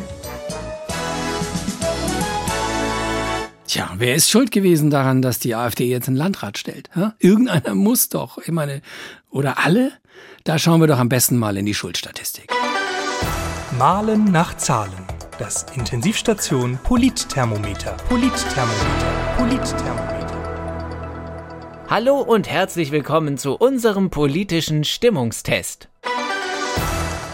Tja, 3.68 3.94
wer 3.98 4.16
ist 4.16 4.32
schuld 4.32 4.52
gewesen 4.52 4.90
daran, 4.90 5.22
dass 5.22 5.38
die 5.38 5.54
AfD 5.54 5.86
jetzt 5.86 6.08
einen 6.08 6.18
Landrat 6.18 6.58
stellt? 6.58 6.90
Ha? 6.96 7.14
Irgendeiner 7.20 7.76
muss 7.76 8.10
doch. 8.10 8.40
Ich 8.40 8.52
meine, 8.52 8.82
oder 9.30 9.60
alle? 9.60 9.92
Da 10.44 10.58
schauen 10.58 10.82
wir 10.82 10.88
doch 10.88 10.98
am 10.98 11.10
besten 11.10 11.38
mal 11.38 11.56
in 11.56 11.68
die 11.68 11.76
Schuldstatistik. 11.76 12.52
Malen 13.80 14.26
nach 14.26 14.58
Zahlen. 14.58 15.08
Das 15.38 15.66
Intensivstation 15.74 16.78
Politthermometer. 16.84 17.96
Politthermometer. 18.10 19.36
Politthermometer. 19.38 21.86
Hallo 21.90 22.20
und 22.20 22.50
herzlich 22.50 22.92
willkommen 22.92 23.38
zu 23.38 23.56
unserem 23.56 24.10
politischen 24.10 24.84
Stimmungstest. 24.84 25.88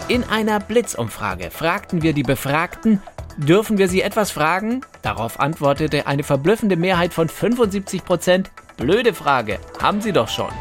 In 0.06 0.22
einer 0.22 0.60
Blitzumfrage 0.60 1.50
fragten 1.50 2.02
wir 2.02 2.12
die 2.12 2.22
Befragten, 2.22 3.02
dürfen 3.38 3.76
wir 3.76 3.88
sie 3.88 4.02
etwas 4.02 4.30
fragen? 4.30 4.82
Darauf 5.02 5.40
antwortete 5.40 6.06
eine 6.06 6.22
verblüffende 6.22 6.76
Mehrheit 6.76 7.12
von 7.12 7.28
75 7.28 8.04
Prozent, 8.04 8.52
blöde 8.76 9.14
Frage, 9.14 9.58
haben 9.82 10.00
Sie 10.00 10.12
doch 10.12 10.28
schon. 10.28 10.52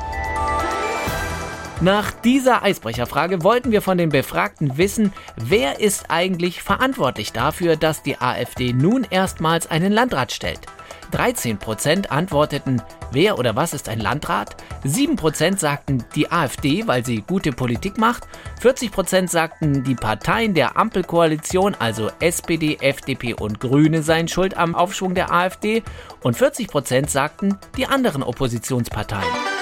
Nach 1.86 2.10
dieser 2.10 2.64
Eisbrecherfrage 2.64 3.44
wollten 3.44 3.72
wir 3.72 3.84
von 3.84 4.00
den 4.00 4.10
Befragten 4.10 4.76
wissen, 4.80 5.14
wer 5.36 5.80
ist 5.80 6.10
eigentlich 6.10 6.64
verantwortlich 6.64 7.32
dafür, 7.32 7.76
dass 7.76 8.02
die 8.02 8.18
AfD 8.18 8.74
nun 8.74 9.06
erstmals 9.08 9.70
einen 9.70 9.92
Landrat 9.94 10.32
stellt. 10.32 10.62
13% 11.12 12.08
antworteten, 12.08 12.82
wer 13.12 13.38
oder 13.38 13.56
was 13.56 13.76
ist 13.76 13.88
ein 13.88 14.00
Landrat? 14.00 14.56
7% 14.84 15.60
sagten 15.60 16.04
die 16.16 16.32
AfD, 16.32 16.88
weil 16.88 17.06
sie 17.06 17.22
gute 17.22 17.52
Politik 17.52 18.00
macht. 18.00 18.24
40% 18.64 19.30
sagten, 19.30 19.84
die 19.84 19.94
Parteien 19.94 20.56
der 20.56 20.78
Ampelkoalition, 20.78 21.76
also 21.78 22.10
SPD, 22.20 22.80
FDP 22.82 23.36
und 23.36 23.60
Grüne, 23.60 24.02
seien 24.02 24.28
schuld 24.28 24.58
am 24.58 24.74
Aufschwung 24.74 25.14
der 25.14 25.32
AfD. 25.32 25.84
Und 26.24 26.36
40% 26.36 27.10
sagten, 27.10 27.60
die 27.78 27.86
anderen 27.86 28.24
Oppositionsparteien. 28.24 29.55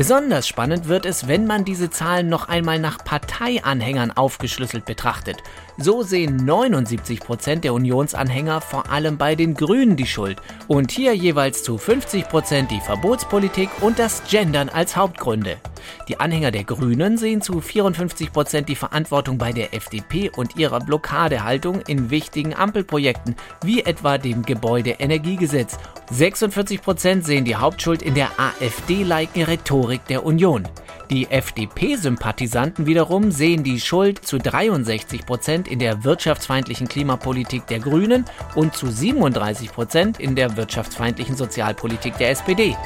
Besonders 0.00 0.48
spannend 0.48 0.88
wird 0.88 1.04
es, 1.04 1.28
wenn 1.28 1.46
man 1.46 1.66
diese 1.66 1.90
Zahlen 1.90 2.30
noch 2.30 2.48
einmal 2.48 2.78
nach 2.78 3.04
Parteianhängern 3.04 4.10
aufgeschlüsselt 4.12 4.86
betrachtet. 4.86 5.42
So 5.76 6.02
sehen 6.02 6.36
79 6.36 7.20
Prozent 7.20 7.64
der 7.64 7.74
Unionsanhänger 7.74 8.62
vor 8.62 8.90
allem 8.90 9.18
bei 9.18 9.34
den 9.34 9.52
Grünen 9.52 9.96
die 9.96 10.06
Schuld 10.06 10.38
und 10.68 10.90
hier 10.90 11.14
jeweils 11.14 11.62
zu 11.62 11.76
50 11.76 12.30
Prozent 12.30 12.70
die 12.70 12.80
Verbotspolitik 12.80 13.68
und 13.82 13.98
das 13.98 14.22
Gendern 14.26 14.70
als 14.70 14.96
Hauptgründe. 14.96 15.58
Die 16.08 16.18
Anhänger 16.20 16.50
der 16.50 16.64
Grünen 16.64 17.16
sehen 17.16 17.42
zu 17.42 17.60
54 17.60 18.32
Prozent 18.32 18.68
die 18.68 18.76
Verantwortung 18.76 19.38
bei 19.38 19.52
der 19.52 19.74
FDP 19.74 20.30
und 20.30 20.56
ihrer 20.56 20.80
Blockadehaltung 20.80 21.80
in 21.86 22.10
wichtigen 22.10 22.54
Ampelprojekten, 22.54 23.36
wie 23.62 23.82
etwa 23.82 24.18
dem 24.18 24.42
Gebäudeenergiegesetz. 24.42 25.78
46 26.10 26.82
Prozent 26.82 27.24
sehen 27.24 27.44
die 27.44 27.56
Hauptschuld 27.56 28.02
in 28.02 28.14
der 28.14 28.30
AfD-liken 28.38 29.44
Rhetorik 29.44 30.04
der 30.06 30.24
Union. 30.24 30.68
Die 31.10 31.28
FDP-Sympathisanten 31.28 32.86
wiederum 32.86 33.32
sehen 33.32 33.64
die 33.64 33.80
Schuld 33.80 34.24
zu 34.24 34.38
63 34.38 35.26
Prozent 35.26 35.66
in 35.66 35.80
der 35.80 36.04
wirtschaftsfeindlichen 36.04 36.86
Klimapolitik 36.86 37.66
der 37.66 37.80
Grünen 37.80 38.24
und 38.54 38.74
zu 38.74 38.86
37 38.86 39.72
Prozent 39.72 40.20
in 40.20 40.36
der 40.36 40.56
wirtschaftsfeindlichen 40.56 41.36
Sozialpolitik 41.36 42.16
der 42.18 42.30
SPD. 42.30 42.76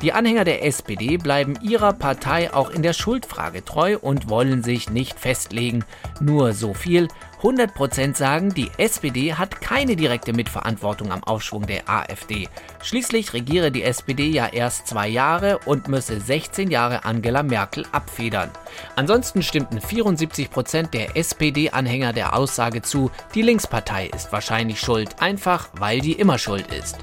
Die 0.00 0.12
Anhänger 0.12 0.44
der 0.44 0.64
SPD 0.64 1.16
bleiben 1.16 1.58
ihrer 1.60 1.92
Partei 1.92 2.54
auch 2.54 2.70
in 2.70 2.82
der 2.82 2.92
Schuldfrage 2.92 3.64
treu 3.64 3.98
und 3.98 4.30
wollen 4.30 4.62
sich 4.62 4.90
nicht 4.90 5.18
festlegen. 5.18 5.84
Nur 6.20 6.52
so 6.52 6.72
viel. 6.72 7.08
100% 7.42 8.16
sagen, 8.16 8.54
die 8.54 8.70
SPD 8.78 9.34
hat 9.34 9.60
keine 9.60 9.96
direkte 9.96 10.32
Mitverantwortung 10.32 11.10
am 11.10 11.24
Aufschwung 11.24 11.66
der 11.66 11.88
AfD. 11.88 12.48
Schließlich 12.82 13.32
regiere 13.32 13.72
die 13.72 13.82
SPD 13.82 14.28
ja 14.28 14.46
erst 14.46 14.86
zwei 14.86 15.08
Jahre 15.08 15.58
und 15.64 15.88
müsse 15.88 16.20
16 16.20 16.70
Jahre 16.70 17.04
Angela 17.04 17.42
Merkel 17.42 17.84
abfedern. 17.90 18.50
Ansonsten 18.94 19.42
stimmten 19.42 19.78
74% 19.78 20.90
der 20.90 21.16
SPD-Anhänger 21.16 22.12
der 22.12 22.36
Aussage 22.36 22.82
zu, 22.82 23.10
die 23.34 23.42
Linkspartei 23.42 24.06
ist 24.06 24.32
wahrscheinlich 24.32 24.80
schuld, 24.80 25.20
einfach 25.20 25.68
weil 25.74 26.00
die 26.00 26.12
immer 26.12 26.38
schuld 26.38 26.72
ist. 26.72 26.98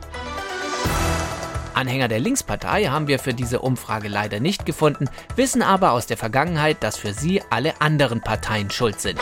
Anhänger 1.75 2.07
der 2.07 2.19
Linkspartei 2.19 2.85
haben 2.85 3.07
wir 3.07 3.19
für 3.19 3.33
diese 3.33 3.59
Umfrage 3.59 4.07
leider 4.07 4.39
nicht 4.39 4.65
gefunden, 4.65 5.09
wissen 5.35 5.61
aber 5.61 5.91
aus 5.91 6.07
der 6.07 6.17
Vergangenheit, 6.17 6.77
dass 6.81 6.97
für 6.97 7.13
sie 7.13 7.41
alle 7.49 7.81
anderen 7.81 8.21
Parteien 8.21 8.71
schuld 8.71 9.01
sind. 9.01 9.19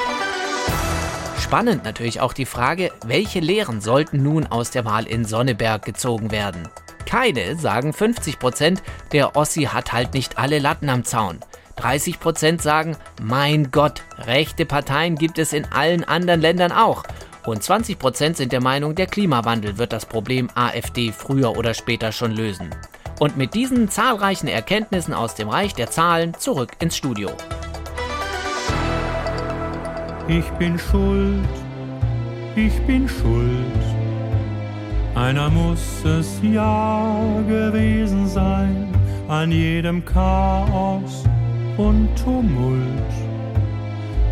Spannend 1.39 1.83
natürlich 1.83 2.22
auch 2.22 2.33
die 2.33 2.45
Frage, 2.45 2.91
welche 3.05 3.39
Lehren 3.39 3.81
sollten 3.81 4.24
nun 4.24 4.48
aus 4.48 4.72
der 4.72 4.86
Wahl 4.86 5.05
in 5.05 5.25
Sonneberg 5.25 5.83
gezogen 5.83 6.31
werden? 6.31 6.67
Keine, 7.05 7.55
sagen 7.57 7.93
50 7.93 8.39
Prozent, 8.39 8.81
der 9.12 9.36
Ossi 9.36 9.63
hat 9.63 9.93
halt 9.93 10.13
nicht 10.13 10.38
alle 10.38 10.60
Latten 10.60 10.89
am 10.89 11.03
Zaun. 11.03 11.39
30 11.75 12.19
Prozent 12.19 12.62
sagen, 12.62 12.95
mein 13.22 13.72
Gott, 13.72 14.03
rechte 14.19 14.65
Parteien 14.65 15.15
gibt 15.15 15.38
es 15.38 15.53
in 15.53 15.65
allen 15.65 16.03
anderen 16.03 16.41
Ländern 16.41 16.72
auch. 16.72 17.03
Und 17.45 17.62
20 17.62 18.00
Prozent 18.00 18.38
sind 18.38 18.53
der 18.53 18.62
Meinung, 18.62 18.95
der 18.95 19.07
Klimawandel 19.07 19.77
wird 19.77 19.91
das 19.91 20.05
Problem 20.05 20.50
AfD 20.55 21.12
früher 21.12 21.57
oder 21.57 21.73
später 21.73 22.13
schon 22.13 22.31
lösen. 22.31 22.69
Und 23.19 23.35
mit 23.35 23.53
diesen 23.53 23.89
zahlreichen 23.89 24.47
Erkenntnissen 24.47 25.13
aus 25.13 25.35
dem 25.35 25.50
Reich 25.50 25.73
der 25.73 25.91
Zahlen 25.91 26.33
zurück 26.35 26.71
ins 26.79 26.95
Studio. 26.95 27.29
Ich 30.29 30.45
bin 30.51 30.79
schuld, 30.79 31.43
ich 32.55 32.79
bin 32.88 33.09
schuld. 33.09 33.83
Einer 35.15 35.50
muss 35.50 36.03
es 36.05 36.39
ja 36.41 37.43
gewesen 37.47 38.25
sein, 38.27 38.88
an 39.27 39.51
jedem 39.51 40.03
Chaos 40.05 41.25
und 41.77 42.07
Tumult 42.23 43.23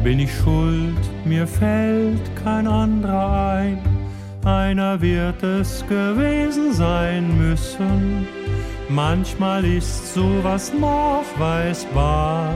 bin 0.04 0.20
ich 0.20 0.34
schuld, 0.34 0.98
mir 1.26 1.46
fällt 1.46 2.36
kein 2.44 2.68
anderer 2.68 3.58
ein. 3.58 3.80
Einer 4.44 5.00
wird 5.00 5.44
es 5.44 5.86
gewesen 5.88 6.74
sein 6.74 7.38
müssen. 7.38 8.28
Manchmal 8.90 9.64
ist 9.64 10.14
sowas 10.14 10.74
nachweisbar. 10.74 12.56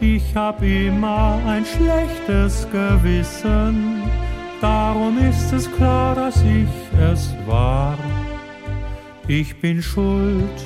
Ich 0.00 0.36
hab 0.36 0.62
immer 0.62 1.40
ein 1.46 1.64
schlechtes 1.64 2.68
Gewissen. 2.70 4.02
Darum 4.60 5.18
ist 5.18 5.52
es 5.52 5.70
klar, 5.72 6.14
dass 6.14 6.36
ich 6.42 7.00
es 7.00 7.34
war. 7.46 7.96
Ich 9.26 9.58
bin 9.60 9.82
schuld, 9.82 10.58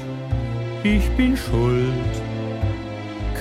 ich 0.82 1.08
bin 1.16 1.36
schuld. 1.36 2.29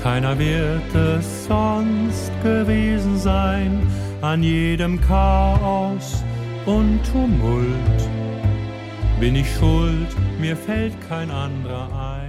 Keiner 0.03 0.39
wird 0.39 0.95
es 0.95 1.45
sonst 1.45 2.31
gewesen 2.41 3.17
sein 3.17 3.85
an 4.21 4.41
jedem 4.41 4.99
Chaos 5.01 6.23
und 6.65 7.01
Tumult. 7.11 7.65
Bin 9.19 9.35
ich 9.35 9.53
schuld, 9.55 10.07
mir 10.39 10.55
fällt 10.55 10.93
kein 11.09 11.29
anderer 11.29 11.89
ein. 11.93 12.19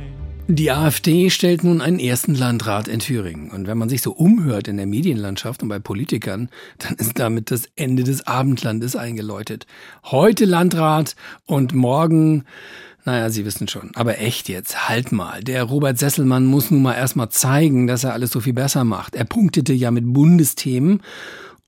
Die 0.49 0.73
AfD 0.73 1.31
stellt 1.31 1.63
nun 1.63 1.81
einen 1.81 2.01
ersten 2.01 2.35
Landrat 2.35 2.89
in 2.89 2.99
Thüringen. 2.99 3.53
Und 3.53 3.69
wenn 3.69 3.79
man 3.79 3.89
sich 3.89 4.03
so 4.03 4.11
umhört 4.11 4.67
in 4.67 4.77
der 4.77 4.87
Medienlandschaft 4.87 5.63
und 5.63 5.69
bei 5.69 5.79
Politikern, 5.79 6.49
dann 6.79 6.97
ist 6.97 7.21
damit 7.21 7.53
das 7.53 7.69
Ende 7.77 8.03
des 8.03 8.27
Abendlandes 8.27 8.97
eingeläutet. 8.97 9.69
Heute 10.07 10.47
Landrat 10.47 11.15
und 11.47 11.73
morgen 11.73 12.47
naja, 13.05 13.31
Sie 13.31 13.45
wissen 13.45 13.69
schon. 13.69 13.91
Aber 13.95 14.19
echt 14.19 14.49
jetzt, 14.49 14.89
halt 14.89 15.13
mal. 15.13 15.43
Der 15.43 15.65
Robert 15.65 15.99
Sesselmann 15.99 16.47
muss 16.47 16.71
nun 16.71 16.83
mal 16.83 16.95
erstmal 16.95 17.31
zeigen, 17.31 17.87
dass 17.87 18.05
er 18.05 18.13
alles 18.13 18.31
so 18.31 18.41
viel 18.41 18.53
besser 18.53 18.85
macht. 18.85 19.15
Er 19.15 19.25
punktete 19.25 19.73
ja 19.73 19.91
mit 19.91 20.13
Bundesthemen 20.13 21.03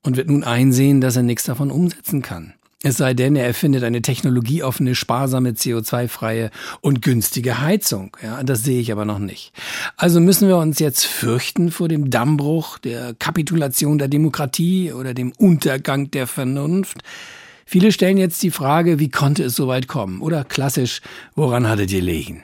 und 0.03 0.17
wird 0.17 0.29
nun 0.29 0.43
einsehen, 0.43 1.01
dass 1.01 1.15
er 1.15 1.23
nichts 1.23 1.45
davon 1.45 1.71
umsetzen 1.71 2.21
kann. 2.21 2.53
Es 2.85 2.97
sei 2.97 3.13
denn, 3.13 3.37
er 3.37 3.45
erfindet 3.45 3.85
eine 3.85 4.01
technologieoffene, 4.01 4.93
sparsame, 4.93 5.51
CO2-freie 5.51 6.51
und 6.81 7.01
günstige 7.01 7.61
Heizung. 7.61 8.17
Ja, 8.21 8.43
das 8.43 8.63
sehe 8.63 8.81
ich 8.81 8.91
aber 8.91 9.05
noch 9.05 9.19
nicht. 9.19 9.53
Also 9.95 10.19
müssen 10.19 10.49
wir 10.49 10.57
uns 10.57 10.79
jetzt 10.79 11.05
fürchten 11.05 11.71
vor 11.71 11.87
dem 11.87 12.09
Dammbruch, 12.09 12.77
der 12.79 13.13
Kapitulation 13.13 13.99
der 13.99 14.09
Demokratie 14.09 14.91
oder 14.91 15.13
dem 15.13 15.31
Untergang 15.37 16.11
der 16.11 16.27
Vernunft. 16.27 16.97
Viele 17.65 17.91
stellen 17.91 18.17
jetzt 18.17 18.43
die 18.43 18.51
Frage, 18.51 18.99
wie 18.99 19.09
konnte 19.09 19.43
es 19.43 19.55
so 19.55 19.67
weit 19.67 19.87
kommen? 19.87 20.21
Oder 20.21 20.43
klassisch, 20.43 21.01
woran 21.35 21.67
hattet 21.67 21.91
ihr 21.91 22.01
liegen? 22.01 22.43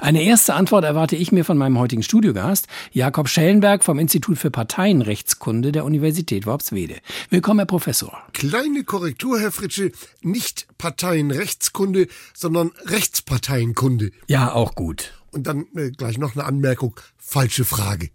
Eine 0.00 0.22
erste 0.22 0.54
Antwort 0.54 0.84
erwarte 0.84 1.16
ich 1.16 1.32
mir 1.32 1.44
von 1.44 1.58
meinem 1.58 1.78
heutigen 1.78 2.02
Studiogast, 2.02 2.66
Jakob 2.92 3.28
Schellenberg 3.28 3.84
vom 3.84 3.98
Institut 3.98 4.38
für 4.38 4.50
Parteienrechtskunde 4.50 5.72
der 5.72 5.84
Universität 5.84 6.46
Worpswede. 6.46 6.96
Willkommen, 7.30 7.60
Herr 7.60 7.66
Professor. 7.66 8.16
Kleine 8.32 8.84
Korrektur, 8.84 9.40
Herr 9.40 9.52
Fritsche, 9.52 9.92
nicht 10.22 10.66
Parteienrechtskunde, 10.78 12.06
sondern 12.34 12.70
Rechtsparteienkunde. 12.84 14.12
Ja, 14.28 14.52
auch 14.52 14.74
gut. 14.74 15.14
Und 15.32 15.46
dann 15.46 15.66
äh, 15.76 15.90
gleich 15.90 16.18
noch 16.18 16.34
eine 16.34 16.44
Anmerkung, 16.44 16.98
falsche 17.18 17.64
Frage. 17.64 18.10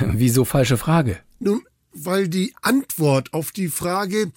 Wieso 0.00 0.44
falsche 0.44 0.76
Frage? 0.76 1.18
Nun, 1.38 1.62
weil 1.92 2.28
die 2.28 2.54
Antwort 2.62 3.32
auf 3.32 3.50
die 3.50 3.68
Frage, 3.68 4.32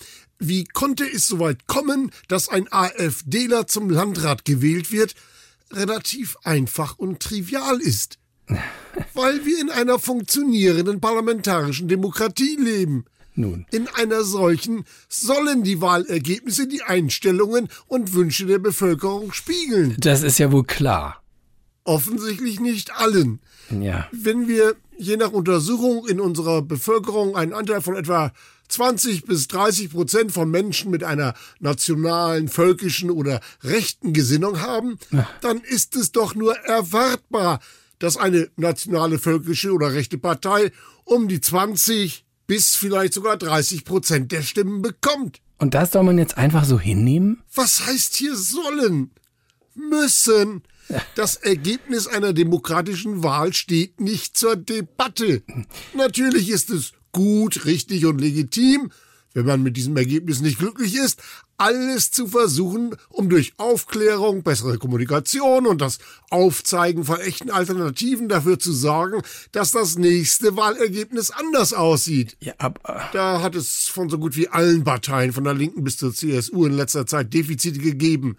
wie 0.48 0.64
konnte 0.66 1.06
es 1.06 1.28
so 1.28 1.40
weit 1.40 1.68
kommen, 1.68 2.12
dass 2.28 2.50
ein 2.50 2.72
AfDler 2.72 3.68
zum 3.68 3.90
Landrat 3.90 4.46
gewählt 4.46 4.92
wird, 4.92 5.16
relativ 5.72 6.38
einfach 6.44 6.98
und 6.98 7.20
trivial 7.20 7.80
ist. 7.80 8.18
Weil 9.14 9.46
wir 9.46 9.60
in 9.60 9.70
einer 9.70 10.00
funktionierenden 10.00 11.00
parlamentarischen 11.00 11.88
Demokratie 11.88 12.58
leben. 12.58 13.06
Nun. 13.36 13.66
In 13.72 13.88
einer 13.88 14.24
solchen 14.24 14.86
sollen 15.10 15.64
die 15.64 15.82
Wahlergebnisse 15.82 16.68
die 16.68 16.84
Einstellungen 16.84 17.68
und 17.88 18.14
Wünsche 18.14 18.46
der 18.46 18.60
Bevölkerung 18.60 19.34
spiegeln. 19.34 19.96
Das 20.00 20.22
ist 20.22 20.38
ja 20.38 20.52
wohl 20.52 20.66
klar. 20.66 21.24
Offensichtlich 21.84 22.60
nicht 22.60 22.96
allen. 22.96 23.40
Ja. 23.72 24.08
Wenn 24.12 24.48
wir 24.48 24.76
je 24.98 25.18
nach 25.18 25.32
Untersuchung 25.32 26.08
in 26.08 26.20
unserer 26.20 26.62
Bevölkerung 26.62 27.36
einen 27.36 27.54
Anteil 27.54 27.82
von 27.82 27.96
etwa 27.96 28.32
20 28.74 29.26
bis 29.26 29.48
30 29.48 29.92
Prozent 29.92 30.32
von 30.32 30.50
Menschen 30.50 30.92
mit 30.92 31.04
einer 31.04 31.34
nationalen, 31.60 32.48
völkischen 32.48 33.10
oder 33.10 33.40
rechten 33.64 34.14
Gesinnung 34.14 34.62
haben, 34.62 34.98
dann 35.42 35.62
ist 35.62 35.96
es 35.96 36.12
doch 36.12 36.36
nur 36.36 36.58
erwartbar, 36.58 37.60
dass 38.00 38.18
eine 38.18 38.50
nationale, 38.58 39.20
völkische 39.20 39.72
oder 39.72 39.94
rechte 39.94 40.18
Partei 40.18 40.72
um 41.06 41.28
die 41.28 41.42
20 41.42 42.26
bis 42.48 42.76
vielleicht 42.76 43.14
sogar 43.14 43.38
30 43.38 43.86
Prozent 43.86 44.32
der 44.32 44.42
Stimmen 44.42 44.82
bekommt. 44.82 45.42
Und 45.58 45.74
das 45.74 45.92
soll 45.92 46.04
man 46.04 46.18
jetzt 46.18 46.38
einfach 46.38 46.66
so 46.66 46.80
hinnehmen? 46.80 47.44
Was 47.54 47.86
heißt 47.86 48.16
hier 48.16 48.36
sollen? 48.36 49.12
Müssen. 49.76 50.64
Das 51.16 51.38
Ergebnis 51.38 52.08
einer 52.08 52.34
demokratischen 52.34 53.24
Wahl 53.24 53.54
steht 53.54 54.02
nicht 54.02 54.36
zur 54.36 54.56
Debatte. 54.56 55.44
Natürlich 55.94 56.50
ist 56.50 56.70
es 56.70 56.94
gut, 57.14 57.66
richtig 57.66 58.06
und 58.06 58.20
legitim, 58.20 58.92
wenn 59.34 59.46
man 59.46 59.64
mit 59.64 59.78
diesem 59.78 59.98
Ergebnis 59.98 60.42
nicht 60.42 60.60
glücklich 60.60 60.96
ist, 60.96 61.20
alles 61.58 62.12
zu 62.12 62.28
versuchen, 62.28 62.96
um 63.10 63.30
durch 63.30 63.54
Aufklärung, 63.58 64.44
bessere 64.44 64.78
Kommunikation 64.78 65.66
und 65.66 65.82
das 65.82 66.00
Aufzeigen 66.30 67.06
von 67.06 67.20
echten 67.20 67.50
Alternativen 67.50 68.28
dafür 68.28 68.60
zu 68.60 68.74
sorgen, 68.74 69.22
dass 69.52 69.72
das 69.72 69.98
nächste 69.98 70.56
Wahlergebnis 70.56 71.32
anders 71.32 71.74
aussieht. 71.74 72.38
Ja, 72.42 72.54
aber 72.58 73.10
Da 73.14 73.42
hat 73.42 73.56
es 73.56 73.88
von 73.88 74.10
so 74.10 74.18
gut 74.18 74.36
wie 74.36 74.50
allen 74.50 74.84
Parteien, 74.84 75.34
von 75.34 75.44
der 75.44 75.54
Linken 75.54 75.84
bis 75.84 75.98
zur 75.98 76.14
CSU 76.14 76.66
in 76.66 76.74
letzter 76.74 77.06
Zeit 77.06 77.34
Defizite 77.34 77.80
gegeben. 77.80 78.38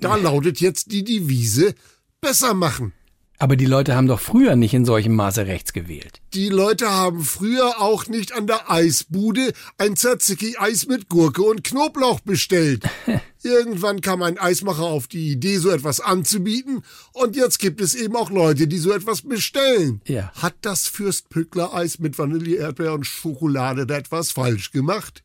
Da 0.00 0.16
lautet 0.16 0.60
jetzt 0.60 0.92
die 0.92 1.04
Devise 1.04 1.74
besser 2.20 2.54
machen. 2.54 2.92
Aber 3.38 3.56
die 3.56 3.66
Leute 3.66 3.94
haben 3.94 4.06
doch 4.06 4.20
früher 4.20 4.56
nicht 4.56 4.72
in 4.74 4.84
solchem 4.84 5.14
Maße 5.14 5.46
rechts 5.46 5.72
gewählt. 5.72 6.20
Die 6.34 6.48
Leute 6.48 6.90
haben 6.90 7.22
früher 7.22 7.80
auch 7.80 8.06
nicht 8.06 8.32
an 8.32 8.46
der 8.46 8.70
Eisbude 8.70 9.52
ein 9.78 9.96
Tzatziki-Eis 9.96 10.86
mit 10.86 11.08
Gurke 11.08 11.42
und 11.42 11.64
Knoblauch 11.64 12.20
bestellt. 12.20 12.84
Irgendwann 13.42 14.00
kam 14.00 14.22
ein 14.22 14.38
Eismacher 14.38 14.84
auf 14.84 15.06
die 15.06 15.30
Idee, 15.30 15.58
so 15.58 15.70
etwas 15.70 16.00
anzubieten, 16.00 16.82
und 17.12 17.36
jetzt 17.36 17.58
gibt 17.58 17.80
es 17.80 17.94
eben 17.94 18.16
auch 18.16 18.30
Leute, 18.30 18.66
die 18.66 18.78
so 18.78 18.92
etwas 18.92 19.22
bestellen. 19.22 20.00
Ja. 20.06 20.32
Hat 20.34 20.54
das 20.62 20.88
Fürstpückler-Eis 20.88 21.98
mit 22.00 22.18
Vanille, 22.18 22.56
Erdbeer 22.56 22.94
und 22.94 23.06
Schokolade 23.06 23.86
da 23.86 23.96
etwas 23.96 24.32
falsch 24.32 24.72
gemacht? 24.72 25.22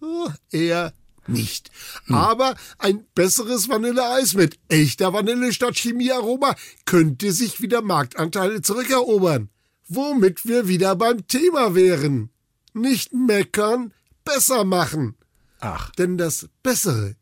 Oh, 0.00 0.28
eher 0.50 0.92
nicht. 1.28 1.70
Aber 2.08 2.54
ein 2.78 3.04
besseres 3.14 3.68
Vanilleeis 3.68 4.34
mit 4.34 4.58
echter 4.68 5.12
Vanille 5.12 5.52
statt 5.52 5.76
Chemiearoma 5.76 6.54
könnte 6.84 7.32
sich 7.32 7.60
wieder 7.60 7.82
Marktanteile 7.82 8.62
zurückerobern. 8.62 9.48
Womit 9.88 10.46
wir 10.46 10.68
wieder 10.68 10.94
beim 10.96 11.26
Thema 11.26 11.74
wären. 11.74 12.30
Nicht 12.72 13.12
meckern, 13.12 13.92
besser 14.24 14.64
machen. 14.64 15.16
Ach. 15.60 15.90
Denn 15.90 16.16
das 16.16 16.48
Bessere 16.62 17.16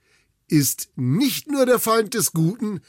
ist 0.49 0.90
nicht 0.97 1.50
nur 1.50 1.67
der 1.67 1.78
Feind 1.78 2.14
des 2.14 2.33
Guten, 2.33 2.81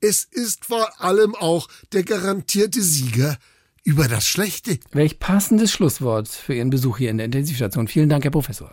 es 0.00 0.24
ist 0.24 0.66
vor 0.66 1.00
allem 1.00 1.34
auch 1.34 1.68
der 1.92 2.02
garantierte 2.02 2.82
Sieger 2.82 3.38
über 3.84 4.08
das 4.08 4.26
Schlechte. 4.26 4.78
Welch 4.92 5.18
passendes 5.18 5.72
Schlusswort 5.72 6.28
für 6.28 6.54
Ihren 6.54 6.70
Besuch 6.70 6.98
hier 6.98 7.10
in 7.10 7.18
der 7.18 7.26
Intensivstation. 7.26 7.88
Vielen 7.88 8.08
Dank, 8.08 8.24
Herr 8.24 8.30
Professor. 8.30 8.70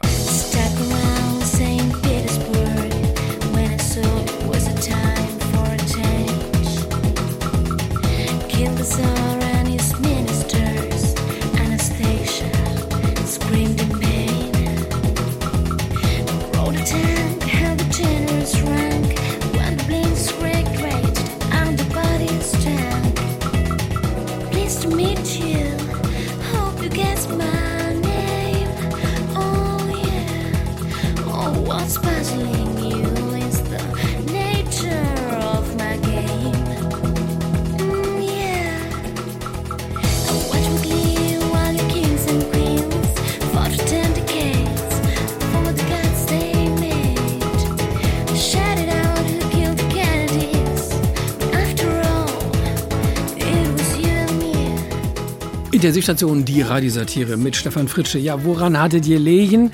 Intensivstation, 55.82 56.46
die 56.46 56.62
Radiosatire 56.62 57.38
mit 57.38 57.56
Stefan 57.56 57.88
Fritsche. 57.88 58.20
Ja, 58.20 58.44
woran 58.44 58.80
hattet 58.80 59.08
ihr 59.08 59.18
Lehen? 59.18 59.72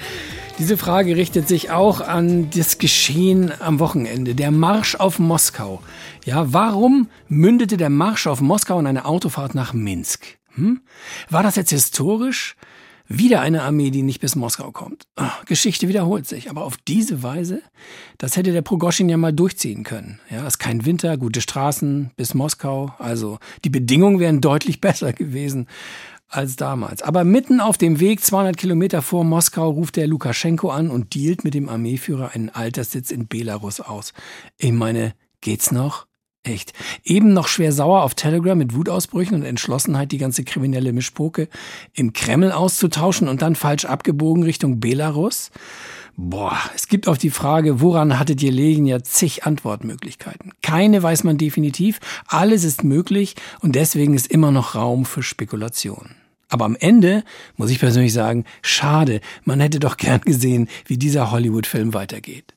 Diese 0.57 0.77
Frage 0.77 1.17
richtet 1.17 1.49
sich 1.49 1.69
auch 1.69 1.99
an 1.99 2.49
das 2.49 2.77
Geschehen 2.77 3.51
am 3.59 3.81
Wochenende. 3.81 4.33
Der 4.33 4.51
Marsch 4.51 4.95
auf 4.95 5.19
Moskau. 5.19 5.81
Ja, 6.23 6.53
warum 6.53 7.09
mündete 7.27 7.75
der 7.75 7.89
Marsch 7.89 8.25
auf 8.25 8.39
Moskau 8.39 8.79
in 8.79 8.87
eine 8.87 9.03
Autofahrt 9.03 9.53
nach 9.53 9.73
Minsk? 9.73 10.25
Hm? 10.55 10.79
War 11.29 11.43
das 11.43 11.57
jetzt 11.57 11.71
historisch? 11.71 12.55
Wieder 13.09 13.39
eine 13.39 13.63
Armee, 13.63 13.89
die 13.89 14.03
nicht 14.03 14.19
bis 14.19 14.35
Moskau 14.35 14.71
kommt. 14.71 15.07
Ah, 15.15 15.31
Geschichte 15.45 15.87
wiederholt 15.87 16.27
sich, 16.27 16.49
aber 16.49 16.65
auf 16.65 16.75
diese 16.75 17.23
Weise, 17.23 17.61
das 18.17 18.35
hätte 18.35 18.51
der 18.51 18.61
Progoschin 18.61 19.07
ja 19.07 19.15
mal 19.15 19.31
durchziehen 19.31 19.83
können. 19.83 20.19
Ja, 20.29 20.41
es 20.41 20.55
ist 20.55 20.57
kein 20.59 20.85
Winter, 20.85 21.17
gute 21.17 21.39
Straßen 21.39 22.11
bis 22.17 22.33
Moskau, 22.33 22.93
also 22.97 23.39
die 23.63 23.69
Bedingungen 23.69 24.19
wären 24.19 24.41
deutlich 24.41 24.81
besser 24.81 25.13
gewesen 25.13 25.67
als 26.27 26.57
damals. 26.57 27.01
Aber 27.01 27.23
mitten 27.23 27.61
auf 27.61 27.77
dem 27.77 28.01
Weg, 28.01 28.23
200 28.23 28.57
Kilometer 28.57 29.01
vor 29.01 29.23
Moskau, 29.23 29.69
ruft 29.69 29.95
der 29.95 30.07
Lukaschenko 30.07 30.69
an 30.69 30.89
und 30.89 31.15
dealt 31.15 31.45
mit 31.45 31.53
dem 31.53 31.69
Armeeführer 31.69 32.31
einen 32.33 32.49
Alterssitz 32.49 33.11
in 33.11 33.27
Belarus 33.27 33.79
aus. 33.79 34.11
Ich 34.57 34.73
meine, 34.73 35.13
geht's 35.39 35.71
noch? 35.71 36.06
Echt. 36.47 36.71
Eben 37.03 37.33
noch 37.33 37.49
schwer 37.49 37.73
sauer 37.73 38.03
auf 38.03 38.15
Telegram 38.15 38.57
mit 38.57 38.73
Wutausbrüchen 38.73 39.35
und 39.35 39.43
Entschlossenheit, 39.43 40.13
die 40.13 40.17
ganze 40.17 40.45
kriminelle 40.45 40.93
Mischpoke 40.93 41.49
im 41.93 42.13
Kreml 42.13 42.53
auszutauschen 42.53 43.27
und 43.27 43.41
dann 43.41 43.55
falsch 43.55 43.83
abgebogen 43.83 44.43
Richtung 44.43 44.79
Belarus? 44.79 45.51
Boah, 46.15 46.57
es 46.73 46.87
gibt 46.87 47.09
auf 47.09 47.17
die 47.17 47.31
Frage, 47.31 47.81
woran 47.81 48.17
hattet 48.17 48.41
ihr 48.41 48.51
legen, 48.53 48.85
ja 48.85 49.03
zig 49.03 49.43
Antwortmöglichkeiten. 49.43 50.53
Keine 50.61 51.03
weiß 51.03 51.25
man 51.25 51.37
definitiv, 51.37 51.99
alles 52.27 52.63
ist 52.63 52.83
möglich 52.83 53.35
und 53.59 53.75
deswegen 53.75 54.13
ist 54.13 54.31
immer 54.31 54.51
noch 54.51 54.73
Raum 54.73 55.03
für 55.03 55.23
Spekulation. 55.23 56.15
Aber 56.47 56.63
am 56.63 56.77
Ende 56.77 57.25
muss 57.57 57.71
ich 57.71 57.79
persönlich 57.79 58.13
sagen, 58.13 58.45
schade, 58.61 59.19
man 59.43 59.59
hätte 59.59 59.79
doch 59.79 59.97
gern 59.97 60.21
gesehen, 60.21 60.69
wie 60.85 60.97
dieser 60.97 61.29
Hollywood-Film 61.29 61.93
weitergeht. 61.93 62.56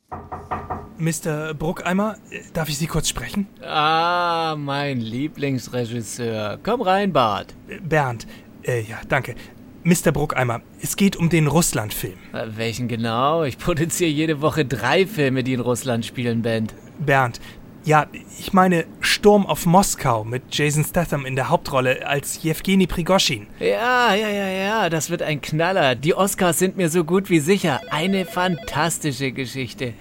Mr. 0.99 1.55
Bruckeimer, 1.55 2.16
darf 2.53 2.68
ich 2.68 2.77
Sie 2.77 2.87
kurz 2.87 3.09
sprechen? 3.09 3.46
Ah, 3.62 4.55
mein 4.59 5.01
Lieblingsregisseur. 5.01 6.59
Komm 6.62 6.83
rein, 6.83 7.12
Bart. 7.12 7.55
Bernd, 7.83 8.27
äh, 8.62 8.83
ja, 8.83 8.99
danke. 9.09 9.35
Mr. 9.83 10.12
Bruckeimer, 10.12 10.61
es 10.83 10.96
geht 10.96 11.16
um 11.16 11.31
den 11.31 11.46
Russland-Film. 11.46 12.18
Äh, 12.35 12.49
Welchen 12.57 12.87
genau? 12.87 13.44
Ich 13.44 13.57
produziere 13.57 14.11
jede 14.11 14.42
Woche 14.42 14.66
drei 14.66 15.07
Filme, 15.07 15.42
die 15.42 15.55
in 15.55 15.61
Russland 15.61 16.05
spielen, 16.05 16.42
Band. 16.42 16.75
Bernd, 16.99 17.40
ja, 17.85 18.07
ich 18.38 18.53
meine 18.53 18.85
Sturm 19.01 19.47
auf 19.47 19.66
Moskau 19.66 20.25
mit 20.25 20.43
Jason 20.51 20.85
Statham 20.85 21.25
in 21.25 21.37
der 21.37 21.49
Hauptrolle 21.49 22.07
als 22.07 22.43
Jewgeni 22.43 22.87
Prigoschin. 22.87 23.47
Ja, 23.59 24.14
ja, 24.14 24.29
ja, 24.29 24.49
ja, 24.49 24.90
das 24.90 25.11
wird 25.11 25.23
ein 25.23 25.40
Knaller. 25.40 25.95
Die 25.95 26.14
Oscars 26.14 26.59
sind 26.59 26.77
mir 26.77 26.90
so 26.90 27.05
gut 27.05 27.31
wie 27.31 27.40
sicher. 27.40 27.81
Eine 27.90 28.27
fantastische 28.27 29.33
Geschichte. 29.33 29.95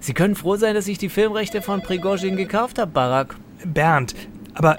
Sie 0.00 0.14
können 0.14 0.34
froh 0.34 0.56
sein, 0.56 0.74
dass 0.74 0.88
ich 0.88 0.98
die 0.98 1.08
Filmrechte 1.08 1.62
von 1.62 1.82
Prigozhin 1.82 2.36
gekauft 2.36 2.78
habe, 2.78 2.90
Barack. 2.90 3.36
Bernd, 3.64 4.14
aber 4.54 4.78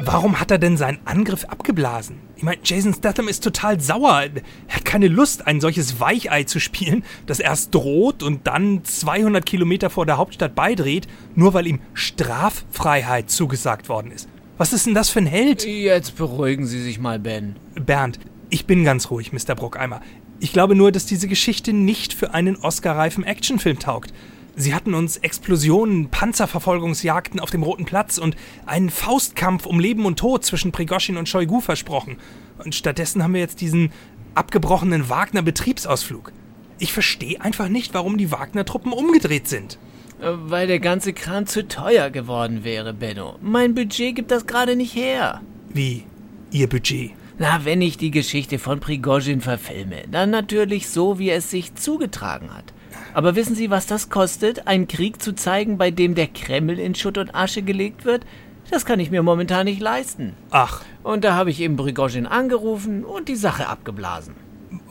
warum 0.00 0.40
hat 0.40 0.50
er 0.50 0.58
denn 0.58 0.76
seinen 0.76 0.98
Angriff 1.04 1.44
abgeblasen? 1.44 2.16
Ich 2.36 2.42
meine, 2.42 2.60
Jason 2.62 2.94
Statham 2.94 3.28
ist 3.28 3.42
total 3.42 3.80
sauer. 3.80 4.26
Er 4.68 4.74
hat 4.74 4.84
keine 4.84 5.08
Lust, 5.08 5.46
ein 5.46 5.60
solches 5.60 6.00
Weichei 6.00 6.44
zu 6.44 6.60
spielen, 6.60 7.04
das 7.26 7.40
erst 7.40 7.74
droht 7.74 8.22
und 8.22 8.46
dann 8.46 8.84
200 8.84 9.44
Kilometer 9.44 9.90
vor 9.90 10.06
der 10.06 10.18
Hauptstadt 10.18 10.54
beidreht, 10.54 11.08
nur 11.34 11.54
weil 11.54 11.66
ihm 11.66 11.80
Straffreiheit 11.94 13.30
zugesagt 13.30 13.88
worden 13.88 14.12
ist. 14.12 14.28
Was 14.56 14.72
ist 14.72 14.86
denn 14.86 14.94
das 14.94 15.10
für 15.10 15.20
ein 15.20 15.26
Held? 15.26 15.64
Jetzt 15.64 16.16
beruhigen 16.16 16.66
Sie 16.66 16.82
sich 16.82 16.98
mal, 16.98 17.18
Ben. 17.18 17.56
Bernd, 17.74 18.18
ich 18.50 18.66
bin 18.66 18.84
ganz 18.84 19.10
ruhig, 19.10 19.32
Mr. 19.32 19.54
Bruckeimer. 19.54 20.00
Ich 20.40 20.52
glaube 20.52 20.74
nur, 20.74 20.92
dass 20.92 21.06
diese 21.06 21.28
Geschichte 21.28 21.72
nicht 21.72 22.12
für 22.12 22.34
einen 22.34 22.56
Oscar-reifen 22.56 23.24
Actionfilm 23.24 23.78
taugt. 23.78 24.12
Sie 24.60 24.74
hatten 24.74 24.94
uns 24.94 25.18
Explosionen, 25.18 26.10
Panzerverfolgungsjagden 26.10 27.38
auf 27.38 27.50
dem 27.50 27.62
Roten 27.62 27.84
Platz 27.84 28.18
und 28.18 28.34
einen 28.66 28.90
Faustkampf 28.90 29.66
um 29.66 29.78
Leben 29.78 30.04
und 30.04 30.18
Tod 30.18 30.44
zwischen 30.44 30.72
Prigoschin 30.72 31.16
und 31.16 31.28
Shoigu 31.28 31.60
versprochen. 31.60 32.16
Und 32.64 32.74
stattdessen 32.74 33.22
haben 33.22 33.34
wir 33.34 33.40
jetzt 33.40 33.60
diesen 33.60 33.92
abgebrochenen 34.34 35.08
Wagner-Betriebsausflug. 35.08 36.32
Ich 36.80 36.92
verstehe 36.92 37.40
einfach 37.40 37.68
nicht, 37.68 37.94
warum 37.94 38.18
die 38.18 38.32
Wagner-Truppen 38.32 38.92
umgedreht 38.92 39.46
sind. 39.46 39.78
Äh, 40.20 40.32
Weil 40.32 40.66
der 40.66 40.80
ganze 40.80 41.12
Kram 41.12 41.46
zu 41.46 41.68
teuer 41.68 42.10
geworden 42.10 42.64
wäre, 42.64 42.92
Benno. 42.92 43.36
Mein 43.40 43.76
Budget 43.76 44.16
gibt 44.16 44.32
das 44.32 44.44
gerade 44.48 44.74
nicht 44.74 44.96
her. 44.96 45.40
Wie? 45.68 46.04
Ihr 46.50 46.68
Budget? 46.68 47.12
Na, 47.38 47.64
wenn 47.64 47.80
ich 47.80 47.96
die 47.96 48.10
Geschichte 48.10 48.58
von 48.58 48.80
Prigozhin 48.80 49.40
verfilme, 49.40 50.02
dann 50.10 50.30
natürlich 50.30 50.88
so, 50.88 51.20
wie 51.20 51.30
es 51.30 51.48
sich 51.48 51.76
zugetragen 51.76 52.52
hat. 52.52 52.72
Aber 53.18 53.34
wissen 53.34 53.56
Sie, 53.56 53.68
was 53.68 53.86
das 53.86 54.10
kostet, 54.10 54.68
einen 54.68 54.86
Krieg 54.86 55.20
zu 55.20 55.32
zeigen, 55.32 55.76
bei 55.76 55.90
dem 55.90 56.14
der 56.14 56.28
Kreml 56.28 56.78
in 56.78 56.94
Schutt 56.94 57.18
und 57.18 57.34
Asche 57.34 57.62
gelegt 57.62 58.04
wird? 58.04 58.24
Das 58.70 58.84
kann 58.84 59.00
ich 59.00 59.10
mir 59.10 59.24
momentan 59.24 59.64
nicht 59.64 59.80
leisten. 59.80 60.34
Ach. 60.50 60.84
Und 61.02 61.24
da 61.24 61.34
habe 61.34 61.50
ich 61.50 61.58
eben 61.58 61.74
Prigozhin 61.74 62.26
angerufen 62.26 63.04
und 63.04 63.28
die 63.28 63.34
Sache 63.34 63.66
abgeblasen. 63.66 64.36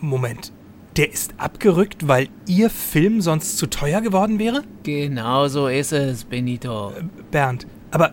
Moment. 0.02 0.52
Der 0.98 1.10
ist 1.10 1.36
abgerückt, 1.38 2.10
weil 2.10 2.28
Ihr 2.48 2.70
Film 2.70 3.22
sonst 3.22 3.58
zu 3.58 3.68
teuer 3.68 4.02
geworden 4.02 4.40
wäre? 4.40 4.64
Genau 4.84 5.48
so 5.48 5.70
ist 5.70 5.94
es, 5.94 6.26
Benito. 6.26 6.92
Bernd, 7.32 7.66
aber, 7.92 8.12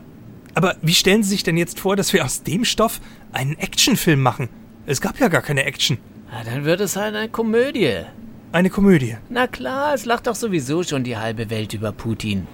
aber 0.54 0.76
wie 0.80 0.94
stellen 0.94 1.24
Sie 1.24 1.30
sich 1.30 1.42
denn 1.42 1.56
jetzt 1.56 1.80
vor, 1.80 1.96
dass 1.96 2.12
wir 2.12 2.24
aus 2.24 2.44
dem 2.44 2.64
Stoff 2.64 3.00
einen 3.32 3.58
Actionfilm 3.58 4.22
machen? 4.22 4.48
Es 4.86 5.00
gab 5.00 5.18
ja 5.18 5.26
gar 5.26 5.42
keine 5.42 5.64
Action. 5.64 5.98
Na, 6.30 6.44
dann 6.44 6.64
wird 6.64 6.80
es 6.80 6.94
halt 6.94 7.16
eine 7.16 7.28
Komödie. 7.28 8.04
Eine 8.54 8.70
Komödie. 8.70 9.16
Na 9.30 9.48
klar, 9.48 9.94
es 9.94 10.04
lacht 10.04 10.28
doch 10.28 10.36
sowieso 10.36 10.84
schon 10.84 11.02
die 11.02 11.16
halbe 11.16 11.50
Welt 11.50 11.74
über 11.74 11.90
Putin. 11.90 12.46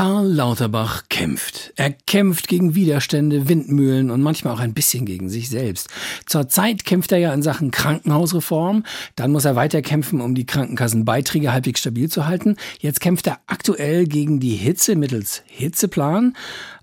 Karl 0.00 0.32
Lauterbach 0.32 1.02
kämpft. 1.10 1.74
Er 1.76 1.90
kämpft 1.90 2.48
gegen 2.48 2.74
Widerstände, 2.74 3.50
Windmühlen 3.50 4.10
und 4.10 4.22
manchmal 4.22 4.54
auch 4.54 4.60
ein 4.60 4.72
bisschen 4.72 5.04
gegen 5.04 5.28
sich 5.28 5.50
selbst. 5.50 5.90
Zurzeit 6.24 6.86
kämpft 6.86 7.12
er 7.12 7.18
ja 7.18 7.34
in 7.34 7.42
Sachen 7.42 7.70
Krankenhausreform. 7.70 8.84
Dann 9.14 9.30
muss 9.30 9.44
er 9.44 9.56
weiter 9.56 9.82
kämpfen, 9.82 10.22
um 10.22 10.34
die 10.34 10.46
Krankenkassenbeiträge 10.46 11.52
halbwegs 11.52 11.80
stabil 11.80 12.08
zu 12.08 12.26
halten. 12.26 12.56
Jetzt 12.78 13.02
kämpft 13.02 13.26
er 13.26 13.40
aktuell 13.46 14.06
gegen 14.06 14.40
die 14.40 14.56
Hitze 14.56 14.96
mittels 14.96 15.42
Hitzeplan. 15.44 16.34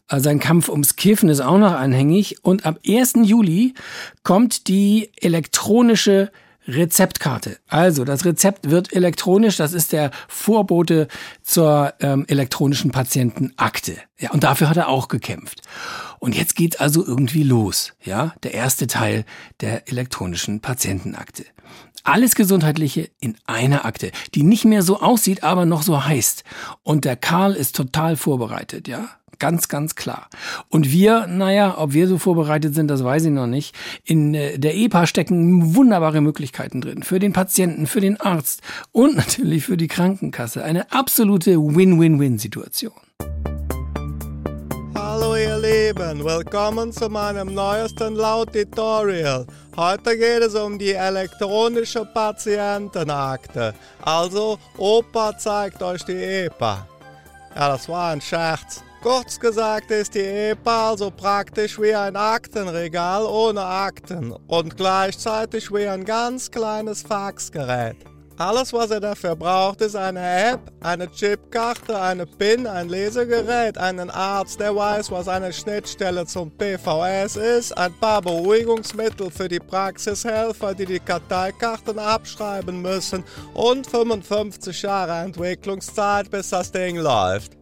Äh, 0.10 0.20
Sein 0.20 0.38
Kampf 0.38 0.70
ums 0.70 0.96
Kiffen 0.96 1.30
ist 1.30 1.42
auch 1.42 1.58
noch 1.58 1.74
anhängig. 1.74 2.44
Und 2.44 2.68
ab 2.68 2.78
1. 2.88 3.14
Juli 3.24 3.74
kommt 4.22 4.68
die 4.68 5.10
elektronische 5.16 6.30
Rezeptkarte. 6.68 7.58
Also 7.68 8.04
das 8.04 8.26
Rezept 8.26 8.70
wird 8.70 8.94
elektronisch, 8.94 9.58
das 9.58 9.74
ist 9.74 9.94
der 9.94 10.12
Vorbote 10.28 11.08
zur 11.42 11.94
ähm, 12.00 12.26
elektronischen 12.28 12.92
Patientenakte. 12.92 13.98
Ja, 14.20 14.32
und 14.32 14.44
dafür 14.44 14.70
hat 14.70 14.78
er 14.78 14.90
auch 14.90 15.08
gekämpft. 15.08 15.62
Und 16.20 16.36
jetzt 16.36 16.56
geht's 16.56 16.78
also 16.78 17.06
irgendwie 17.06 17.44
los, 17.44 17.94
ja, 18.04 18.34
der 18.44 18.54
erste 18.54 18.88
Teil 18.88 19.26
der 19.62 19.88
elektronischen 19.88 20.60
Patientenakte. 20.60 21.46
Alles 22.04 22.36
Gesundheitliche 22.36 23.10
in 23.20 23.36
einer 23.46 23.86
Akte, 23.86 24.12
die 24.34 24.44
nicht 24.44 24.66
mehr 24.66 24.82
so 24.82 25.02
aussieht, 25.02 25.44
aber 25.44 25.66
noch 25.66 25.84
so 25.84 26.06
heißt. 26.06 26.44
Und 26.84 27.06
der 27.06 27.18
Karl 27.18 27.54
ist 27.54 27.76
total 27.76 28.16
vorbereitet, 28.16 28.88
ja. 28.88 29.10
Ganz, 29.40 29.68
ganz 29.68 29.96
klar. 29.96 30.30
Und 30.70 30.92
wir, 30.92 31.28
naja, 31.28 31.76
ob 31.78 31.94
wir 31.94 32.08
so 32.08 32.18
vorbereitet 32.18 32.74
sind, 32.74 32.88
das 32.88 33.04
weiß 33.04 33.26
ich 33.26 33.32
noch 33.32 33.46
nicht. 33.46 33.76
In 34.04 34.34
äh, 34.34 34.58
der 34.58 34.76
EPA 34.76 35.06
stecken 35.06 35.76
wunderbare 35.76 36.22
Möglichkeiten 36.22 36.82
drin. 36.82 37.04
Für 37.04 37.20
den 37.20 37.34
Patienten, 37.34 37.86
für 37.86 38.02
den 38.02 38.20
Arzt 38.20 38.62
und 38.92 39.16
natürlich 39.18 39.66
für 39.66 39.78
die 39.78 39.88
Krankenkasse. 39.88 40.64
Eine 40.64 40.92
absolute 40.92 41.58
Win-Win-Win-Situation. 41.58 42.94
Hallo 44.96 45.36
ihr 45.36 45.58
Lieben, 45.60 46.24
willkommen 46.24 46.92
zu 46.92 47.08
meinem 47.08 47.54
neuesten 47.54 48.16
Laut-Tutorial. 48.16 49.46
Heute 49.76 50.18
geht 50.18 50.42
es 50.42 50.56
um 50.56 50.80
die 50.80 50.94
elektronische 50.94 52.06
Patientenakte. 52.06 53.76
Also, 54.02 54.58
Opa 54.78 55.38
zeigt 55.38 55.84
euch 55.84 56.04
die 56.04 56.46
EPA. 56.46 56.88
Ja, 57.56 57.70
das 57.70 57.88
war 57.88 58.12
ein 58.12 58.22
Scherz. 58.22 58.84
Kurz 59.02 59.40
gesagt 59.40 59.92
ist 59.92 60.16
die 60.16 60.20
EPA 60.22 60.90
also 60.90 61.12
praktisch 61.12 61.80
wie 61.80 61.94
ein 61.94 62.16
Aktenregal 62.16 63.26
ohne 63.26 63.64
Akten 63.64 64.32
und 64.48 64.76
gleichzeitig 64.76 65.72
wie 65.72 65.88
ein 65.88 66.04
ganz 66.04 66.50
kleines 66.50 67.04
Faxgerät. 67.04 67.98
Alles, 68.40 68.72
was 68.72 68.92
ihr 68.92 69.00
dafür 69.00 69.36
braucht, 69.36 69.82
ist 69.82 69.96
eine 69.96 70.52
App, 70.52 70.72
eine 70.82 71.10
Chipkarte, 71.10 72.00
eine 72.00 72.28
PIN, 72.28 72.68
ein 72.68 72.88
Lesegerät, 72.88 73.80
einen 73.80 74.12
Arzt, 74.12 74.60
der 74.60 74.76
weiß, 74.76 75.10
was 75.10 75.28
eine 75.28 75.52
Schnittstelle 75.52 76.24
zum 76.28 76.52
PVS 76.52 77.36
ist, 77.36 77.76
ein 77.76 77.94
paar 78.00 78.22
Beruhigungsmittel 78.22 79.32
für 79.32 79.48
die 79.48 79.60
Praxishelfer, 79.60 80.76
die 80.76 80.86
die 80.86 81.00
Karteikarten 81.00 81.98
abschreiben 81.98 82.80
müssen 82.80 83.24
und 83.56 83.88
55 83.88 84.84
Jahre 84.84 85.24
Entwicklungszeit, 85.24 86.30
bis 86.30 86.50
das 86.50 86.72
Ding 86.72 86.98
läuft. 86.98 87.57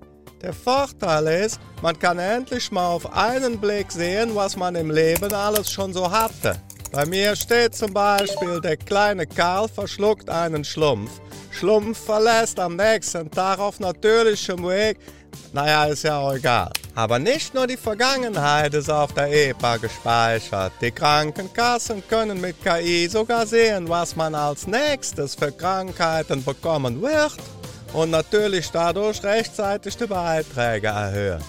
Der 0.46 0.54
Vorteil 0.54 1.26
ist, 1.44 1.60
man 1.82 1.98
kann 1.98 2.20
endlich 2.20 2.72
mal 2.72 2.90
auf 2.90 3.12
einen 3.12 3.58
Blick 3.58 3.92
sehen, 3.92 4.36
was 4.36 4.56
man 4.56 4.76
im 4.76 4.92
Leben 4.92 5.34
alles 5.34 5.72
schon 5.72 5.92
so 5.92 6.12
hatte. 6.12 6.62
Bei 6.92 7.04
mir 7.04 7.36
steht 7.36 7.74
zum 7.74 7.92
Beispiel, 7.92 8.62
der 8.62 8.78
kleine 8.78 9.26
Karl 9.26 9.68
verschluckt 9.68 10.30
einen 10.30 10.64
Schlumpf. 10.64 11.10
Schlumpf 11.50 11.98
verlässt 11.98 12.60
am 12.60 12.76
nächsten 12.76 13.32
Tag 13.32 13.58
auf 13.58 13.80
natürlichem 13.80 14.68
Weg. 14.68 15.00
Naja, 15.52 15.86
ist 15.86 16.04
ja 16.04 16.20
auch 16.20 16.36
egal. 16.36 16.70
Aber 16.94 17.18
nicht 17.18 17.56
nur 17.56 17.66
die 17.66 17.76
Vergangenheit 17.76 18.76
ist 18.76 18.92
auf 18.92 19.14
der 19.14 19.50
EPA 19.50 19.78
gespeichert. 19.78 20.74
Die 20.80 20.92
Krankenkassen 20.92 22.04
können 22.08 22.40
mit 22.40 22.58
KI 22.64 23.08
sogar 23.08 23.48
sehen, 23.48 23.90
was 23.90 24.16
man 24.16 24.36
als 24.36 24.68
nächstes 24.68 25.34
für 25.34 25.52
Krankheiten 25.52 26.44
bekommen 26.44 27.02
wird 27.02 27.34
und 27.96 28.12
natürlich 28.12 28.70
dadurch 28.72 29.24
rechtzeitig 29.24 29.96
die 29.98 30.06
Beiträge 30.06 30.88
erhöhen. 30.88 31.44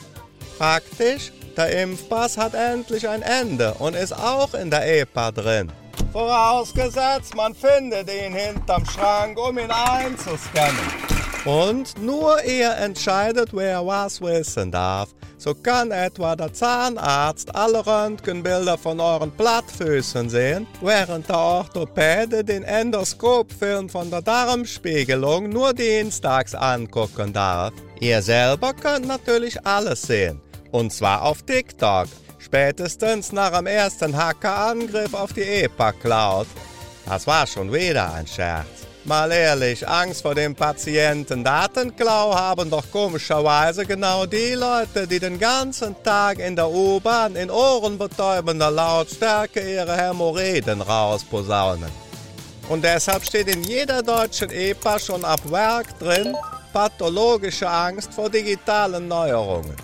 Praktisch, 0.59 1.33
der 1.57 1.83
Impfpass 1.83 2.39
hat 2.39 2.55
endlich 2.55 3.09
ein 3.09 3.23
Ende 3.23 3.75
und 3.75 3.95
ist 3.95 4.13
auch 4.13 4.55
in 4.55 4.71
der 4.71 5.01
EPA 5.01 5.33
drin. 5.33 5.73
Vorausgesetzt, 6.13 7.35
man 7.35 7.55
findet 7.55 8.09
ihn 8.11 8.33
hinterm 8.33 8.87
Schrank, 8.87 9.39
um 9.39 9.59
ihn 9.59 9.71
einzuscannen. 9.71 11.16
Und 11.47 12.03
nur 12.03 12.43
ihr 12.43 12.73
entscheidet, 12.73 13.51
wer 13.53 13.87
was 13.87 14.21
wissen 14.21 14.73
darf. 14.73 15.11
So 15.39 15.55
kann 15.55 15.93
etwa 15.93 16.35
der 16.35 16.53
Zahnarzt 16.53 17.55
alle 17.55 17.87
Röntgenbilder 17.87 18.77
von 18.77 18.99
euren 18.99 19.31
Plattfüßen 19.31 20.29
sehen, 20.29 20.67
während 20.81 21.29
der 21.29 21.39
Orthopäde 21.39 22.43
den 22.43 22.65
Endoskopfilm 22.65 23.89
von 23.89 24.11
der 24.11 24.23
Darmspiegelung 24.23 25.49
nur 25.49 25.73
dienstags 25.73 26.53
angucken 26.53 27.33
darf. 27.33 27.73
Ihr 28.01 28.23
selber 28.23 28.75
könnt 28.75 29.07
natürlich 29.07 29.65
alles 29.65 30.03
sehen. 30.03 30.41
Und 30.73 30.93
zwar 30.93 31.23
auf 31.23 31.43
TikTok. 31.43 32.09
Spätestens 32.41 33.31
nach 33.31 33.57
dem 33.57 33.67
ersten 33.67 34.17
Hackerangriff 34.17 35.15
auf 35.15 35.33
die 35.33 35.43
EPA-Cloud. 35.43 36.49
Das 37.07 37.25
war 37.29 37.47
schon 37.47 37.73
wieder 37.73 38.13
ein 38.15 38.27
Scherz. 38.27 38.76
Mal 39.07 39.31
ehrlich, 39.31 39.87
Angst 39.87 40.23
vor 40.23 40.35
dem 40.35 40.57
Patienten-Datenklau 40.57 42.35
haben 42.35 42.69
doch 42.69 42.91
komischerweise 42.91 43.87
genau 43.87 44.27
die 44.27 44.55
Leute, 44.55 45.07
die 45.07 45.21
den 45.21 45.39
ganzen 45.39 45.95
Tag 46.03 46.41
in 46.41 46.57
der 46.57 46.69
U-Bahn 46.69 47.37
in 47.37 47.49
ohrenbetäubender 47.49 48.69
Lautstärke 48.69 49.61
ihre 49.61 49.97
Hämorrhoiden 49.97 50.81
rausposaunen. 50.81 51.89
Und 52.69 52.83
deshalb 52.83 53.25
steht 53.25 53.47
in 53.47 53.63
jeder 53.63 54.03
deutschen 54.03 54.51
EPA 54.51 54.99
schon 54.99 55.25
ab 55.25 55.41
Werk 55.53 55.97
drin, 56.01 56.35
pathologische 56.73 57.71
Angst 57.71 58.13
vor 58.13 58.29
digitalen 58.29 59.07
Neuerungen. 59.07 59.77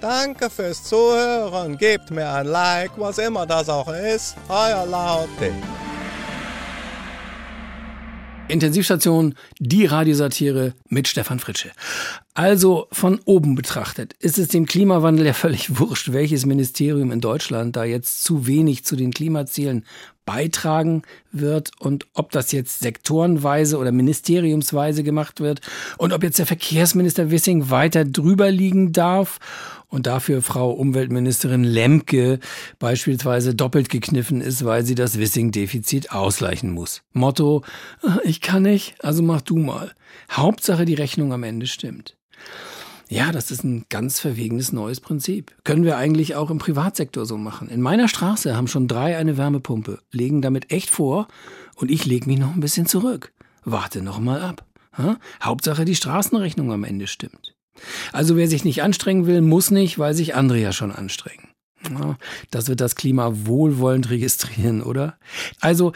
Danke 0.00 0.48
fürs 0.48 0.84
Zuhören, 0.84 1.76
gebt 1.76 2.12
mir 2.12 2.28
ein 2.28 2.46
Like, 2.46 2.92
was 2.96 3.18
immer 3.18 3.44
das 3.44 3.68
auch 3.68 3.92
ist, 3.92 4.36
euer 4.48 4.86
Lauti. 4.86 5.52
Intensivstation, 8.52 9.34
die 9.58 9.86
Radiosatire 9.86 10.74
mit 10.88 11.08
Stefan 11.08 11.40
Fritsche. 11.40 11.70
Also 12.34 12.86
von 12.92 13.20
oben 13.24 13.54
betrachtet 13.54 14.14
ist 14.18 14.38
es 14.38 14.48
dem 14.48 14.66
Klimawandel 14.66 15.26
ja 15.26 15.32
völlig 15.32 15.78
wurscht, 15.78 16.12
welches 16.12 16.46
Ministerium 16.46 17.10
in 17.10 17.20
Deutschland 17.20 17.76
da 17.76 17.84
jetzt 17.84 18.24
zu 18.24 18.46
wenig 18.46 18.84
zu 18.84 18.96
den 18.96 19.12
Klimazielen 19.12 19.84
beitragen 20.24 21.02
wird 21.32 21.72
und 21.80 22.06
ob 22.14 22.30
das 22.30 22.52
jetzt 22.52 22.80
sektorenweise 22.80 23.76
oder 23.78 23.90
ministeriumsweise 23.90 25.02
gemacht 25.02 25.40
wird 25.40 25.60
und 25.98 26.12
ob 26.12 26.22
jetzt 26.22 26.38
der 26.38 26.46
Verkehrsminister 26.46 27.30
Wissing 27.30 27.70
weiter 27.70 28.04
drüber 28.04 28.50
liegen 28.50 28.92
darf 28.92 29.40
und 29.92 30.06
dafür 30.06 30.40
Frau 30.40 30.70
Umweltministerin 30.70 31.64
Lemke 31.64 32.40
beispielsweise 32.78 33.54
doppelt 33.54 33.90
gekniffen 33.90 34.40
ist, 34.40 34.64
weil 34.64 34.84
sie 34.86 34.94
das 34.94 35.18
Wissing-Defizit 35.18 36.12
ausgleichen 36.12 36.72
muss. 36.72 37.02
Motto, 37.12 37.62
ich 38.24 38.40
kann 38.40 38.62
nicht, 38.62 38.94
also 39.04 39.22
mach 39.22 39.42
du 39.42 39.58
mal. 39.58 39.92
Hauptsache 40.30 40.86
die 40.86 40.94
Rechnung 40.94 41.32
am 41.34 41.42
Ende 41.42 41.66
stimmt. 41.66 42.16
Ja, 43.08 43.32
das 43.32 43.50
ist 43.50 43.64
ein 43.64 43.84
ganz 43.90 44.18
verwegenes 44.18 44.72
neues 44.72 45.00
Prinzip. 45.00 45.54
Können 45.62 45.84
wir 45.84 45.98
eigentlich 45.98 46.36
auch 46.36 46.50
im 46.50 46.56
Privatsektor 46.56 47.26
so 47.26 47.36
machen. 47.36 47.68
In 47.68 47.82
meiner 47.82 48.08
Straße 48.08 48.56
haben 48.56 48.68
schon 48.68 48.88
drei 48.88 49.18
eine 49.18 49.36
Wärmepumpe, 49.36 49.98
legen 50.10 50.40
damit 50.40 50.72
echt 50.72 50.88
vor 50.88 51.28
und 51.76 51.90
ich 51.90 52.06
lege 52.06 52.30
mich 52.30 52.38
noch 52.38 52.54
ein 52.54 52.60
bisschen 52.60 52.86
zurück. 52.86 53.34
Warte 53.62 54.00
noch 54.00 54.18
mal 54.18 54.40
ab. 54.40 54.64
Ha? 54.96 55.18
Hauptsache 55.42 55.84
die 55.84 55.94
Straßenrechnung 55.94 56.72
am 56.72 56.84
Ende 56.84 57.06
stimmt. 57.06 57.54
Also 58.12 58.36
wer 58.36 58.48
sich 58.48 58.64
nicht 58.64 58.82
anstrengen 58.82 59.26
will, 59.26 59.40
muss 59.40 59.70
nicht, 59.70 59.98
weil 59.98 60.14
sich 60.14 60.34
andere 60.34 60.58
ja 60.58 60.72
schon 60.72 60.92
anstrengen. 60.92 61.48
Ja, 61.90 62.16
das 62.50 62.68
wird 62.68 62.80
das 62.80 62.94
Klima 62.94 63.32
wohlwollend 63.32 64.10
registrieren, 64.10 64.82
oder? 64.82 65.18
Also 65.60 65.92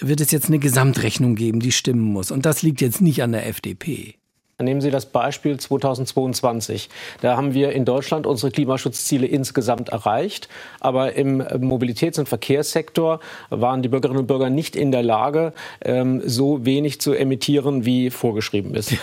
wird 0.00 0.20
es 0.20 0.30
jetzt 0.30 0.46
eine 0.46 0.58
Gesamtrechnung 0.58 1.34
geben, 1.34 1.60
die 1.60 1.72
stimmen 1.72 2.00
muss. 2.00 2.30
Und 2.30 2.46
das 2.46 2.62
liegt 2.62 2.80
jetzt 2.80 3.00
nicht 3.00 3.22
an 3.22 3.32
der 3.32 3.46
FDP. 3.46 4.14
Nehmen 4.60 4.80
Sie 4.80 4.90
das 4.90 5.06
Beispiel 5.06 5.56
2022. 5.56 6.88
Da 7.20 7.36
haben 7.36 7.54
wir 7.54 7.70
in 7.70 7.84
Deutschland 7.84 8.26
unsere 8.26 8.50
Klimaschutzziele 8.50 9.24
insgesamt 9.24 9.90
erreicht. 9.90 10.48
Aber 10.80 11.12
im 11.12 11.40
Mobilitäts- 11.40 12.18
und 12.18 12.28
Verkehrssektor 12.28 13.20
waren 13.50 13.82
die 13.82 13.88
Bürgerinnen 13.88 14.18
und 14.18 14.26
Bürger 14.26 14.50
nicht 14.50 14.74
in 14.74 14.90
der 14.90 15.04
Lage, 15.04 15.52
ähm, 15.80 16.22
so 16.24 16.66
wenig 16.66 17.00
zu 17.00 17.12
emittieren, 17.12 17.84
wie 17.84 18.10
vorgeschrieben 18.10 18.74
ist. 18.74 18.94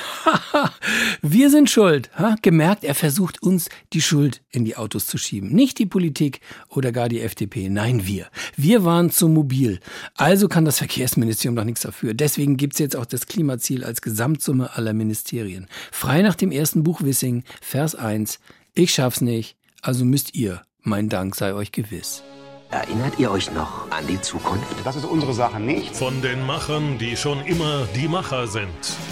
Wir 1.21 1.49
sind 1.49 1.69
schuld. 1.69 2.09
Ha? 2.17 2.35
Gemerkt, 2.41 2.83
er 2.83 2.95
versucht 2.95 3.41
uns 3.41 3.69
die 3.93 4.01
Schuld 4.01 4.41
in 4.51 4.65
die 4.65 4.77
Autos 4.77 5.07
zu 5.07 5.17
schieben. 5.17 5.49
Nicht 5.49 5.79
die 5.79 5.85
Politik 5.85 6.41
oder 6.69 6.91
gar 6.91 7.09
die 7.09 7.21
FDP. 7.21 7.69
Nein, 7.69 8.05
wir. 8.05 8.27
Wir 8.55 8.83
waren 8.83 9.09
zu 9.09 9.27
mobil. 9.27 9.79
Also 10.15 10.47
kann 10.47 10.65
das 10.65 10.77
Verkehrsministerium 10.77 11.55
doch 11.55 11.63
nichts 11.63 11.81
dafür. 11.81 12.13
Deswegen 12.13 12.57
gibt's 12.57 12.79
jetzt 12.79 12.95
auch 12.95 13.05
das 13.05 13.27
Klimaziel 13.27 13.83
als 13.83 14.01
Gesamtsumme 14.01 14.75
aller 14.75 14.93
Ministerien. 14.93 15.67
Frei 15.91 16.21
nach 16.21 16.35
dem 16.35 16.51
ersten 16.51 16.83
Buch 16.83 17.01
Wissing, 17.01 17.43
Vers 17.61 17.95
1. 17.95 18.39
Ich 18.73 18.93
schaff's 18.93 19.21
nicht, 19.21 19.55
also 19.81 20.05
müsst 20.05 20.35
ihr. 20.35 20.61
Mein 20.81 21.09
Dank 21.09 21.35
sei 21.35 21.53
euch 21.53 21.71
gewiss. 21.71 22.23
Erinnert 22.71 23.19
ihr 23.19 23.31
euch 23.31 23.51
noch 23.51 23.89
an 23.91 24.05
die 24.07 24.19
Zukunft? 24.19 24.65
Das 24.83 24.95
ist 24.95 25.05
unsere 25.05 25.33
Sache 25.33 25.59
nicht. 25.59 25.95
Von 25.95 26.21
den 26.21 26.45
Machern, 26.45 26.97
die 26.97 27.15
schon 27.15 27.41
immer 27.45 27.87
die 27.95 28.07
Macher 28.07 28.47
sind. 28.47 28.67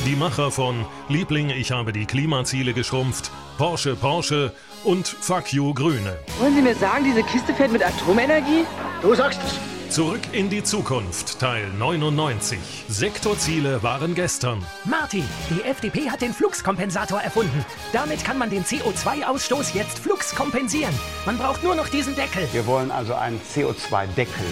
Die 0.06 0.16
Macher 0.16 0.52
von 0.52 0.86
Liebling, 1.08 1.50
ich 1.50 1.72
habe 1.72 1.94
die 1.94 2.06
Klimaziele 2.06 2.74
geschrumpft, 2.74 3.32
Porsche, 3.58 3.96
Porsche 3.96 4.52
und 4.84 5.08
Fuck 5.08 5.54
you 5.54 5.74
Grüne. 5.74 6.18
Wollen 6.40 6.56
Sie 6.56 6.62
mir 6.62 6.76
sagen, 6.76 7.04
diese 7.06 7.24
Kiste 7.24 7.54
fährt 7.54 7.72
mit 7.72 7.86
Atomenergie? 7.86 8.66
Du 9.02 9.14
sagst 9.16 9.40
es. 9.46 9.73
Zurück 9.94 10.22
in 10.32 10.50
die 10.50 10.64
Zukunft, 10.64 11.40
Teil 11.40 11.70
99. 11.78 12.58
Sektorziele 12.88 13.84
waren 13.84 14.16
gestern. 14.16 14.66
Martin, 14.86 15.24
die 15.52 15.62
FDP 15.62 16.10
hat 16.10 16.24
den 16.24 16.34
Fluxkompensator 16.34 17.22
erfunden. 17.22 17.64
Damit 17.92 18.24
kann 18.24 18.40
man 18.40 18.50
den 18.50 18.64
CO2-Ausstoß 18.64 19.76
jetzt 19.76 20.00
flux 20.00 20.34
kompensieren. 20.34 20.96
Man 21.28 21.38
braucht 21.38 21.64
nur 21.64 21.76
noch 21.76 21.90
diesen 21.90 22.16
Deckel. 22.16 22.48
Wir 22.54 22.66
wollen 22.66 22.90
also 22.90 23.14
einen 23.14 23.40
CO2-Deckel. 23.40 24.44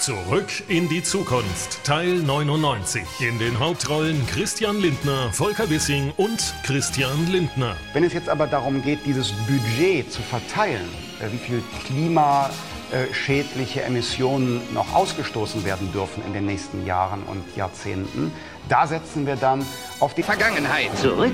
Zurück 0.00 0.48
in 0.68 0.88
die 0.88 1.02
Zukunft, 1.02 1.84
Teil 1.84 2.14
99. 2.14 3.02
In 3.20 3.38
den 3.38 3.58
Hauptrollen 3.58 4.26
Christian 4.26 4.80
Lindner, 4.80 5.30
Volker 5.30 5.68
Wissing 5.68 6.14
und 6.16 6.54
Christian 6.62 7.30
Lindner. 7.30 7.76
Wenn 7.92 8.04
es 8.04 8.14
jetzt 8.14 8.30
aber 8.30 8.46
darum 8.46 8.80
geht, 8.80 9.00
dieses 9.04 9.32
Budget 9.46 10.10
zu 10.10 10.22
verteilen, 10.22 10.88
äh, 11.20 11.30
wie 11.30 11.36
viel 11.36 11.62
Klima 11.84 12.48
äh, 12.92 13.12
schädliche 13.12 13.82
Emissionen 13.82 14.60
noch 14.72 14.94
ausgestoßen 14.94 15.64
werden 15.64 15.92
dürfen 15.92 16.22
in 16.24 16.32
den 16.32 16.46
nächsten 16.46 16.86
Jahren 16.86 17.22
und 17.24 17.42
Jahrzehnten. 17.56 18.32
Da 18.68 18.86
setzen 18.86 19.26
wir 19.26 19.36
dann 19.36 19.64
auf 20.00 20.14
die 20.14 20.22
Vergangenheit. 20.22 20.96
Zurück 20.98 21.32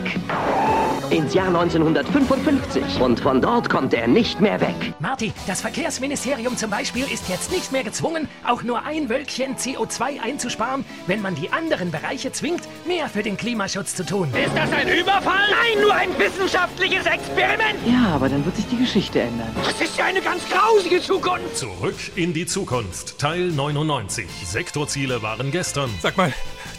ins 1.13 1.35
Jahr 1.35 1.49
1955. 1.49 3.01
Und 3.01 3.21
von 3.21 3.43
dort 3.43 3.69
kommt 3.69 3.93
er 3.93 4.07
nicht 4.07 4.41
mehr 4.41 4.61
weg. 4.61 4.95
Marty, 4.99 5.33
das 5.47 5.61
Verkehrsministerium 5.61 6.57
zum 6.57 6.71
Beispiel 6.71 7.05
ist 7.05 7.29
jetzt 7.29 7.51
nicht 7.53 7.71
mehr 7.71 7.85
gezwungen, 7.85 8.29
auch 8.47 8.63
nur 8.63 8.85
ein 8.85 9.09
Wölkchen 9.11 9.57
CO2 9.57 10.21
einzusparen, 10.23 10.85
wenn 11.07 11.21
man 11.21 11.35
die 11.35 11.53
anderen 11.53 11.91
Bereiche 11.91 12.33
zwingt, 12.33 12.63
mehr 12.87 13.09
für 13.09 13.23
den 13.23 13.37
Klimaschutz 13.37 13.95
zu 13.95 14.07
tun. 14.07 14.33
Ist 14.35 14.57
das 14.57 14.73
ein 14.73 14.89
Überfall? 14.89 15.51
Nein, 15.51 15.83
nur 15.83 15.95
ein 15.95 16.19
wissenschaftliches 16.19 17.05
Experiment. 17.05 17.79
Ja, 17.87 18.15
aber 18.15 18.29
dann 18.29 18.45
wird 18.45 18.57
sich 18.57 18.67
die 18.69 18.79
Geschichte 18.79 19.21
ändern. 19.21 19.51
Das 19.65 19.81
ist 19.81 19.99
ja 19.99 20.07
eine 20.07 20.23
ganz 20.23 20.43
grausige 20.49 21.01
Zukunft. 21.03 21.57
Zurück 21.57 21.97
in 22.15 22.33
die 22.33 22.47
Zukunft, 22.47 23.19
Teil 23.19 23.49
99. 23.49 24.27
Sektorziele 24.45 25.21
waren 25.21 25.51
gestern. 25.51 25.91
Sag 26.01 26.17
mal, 26.17 26.33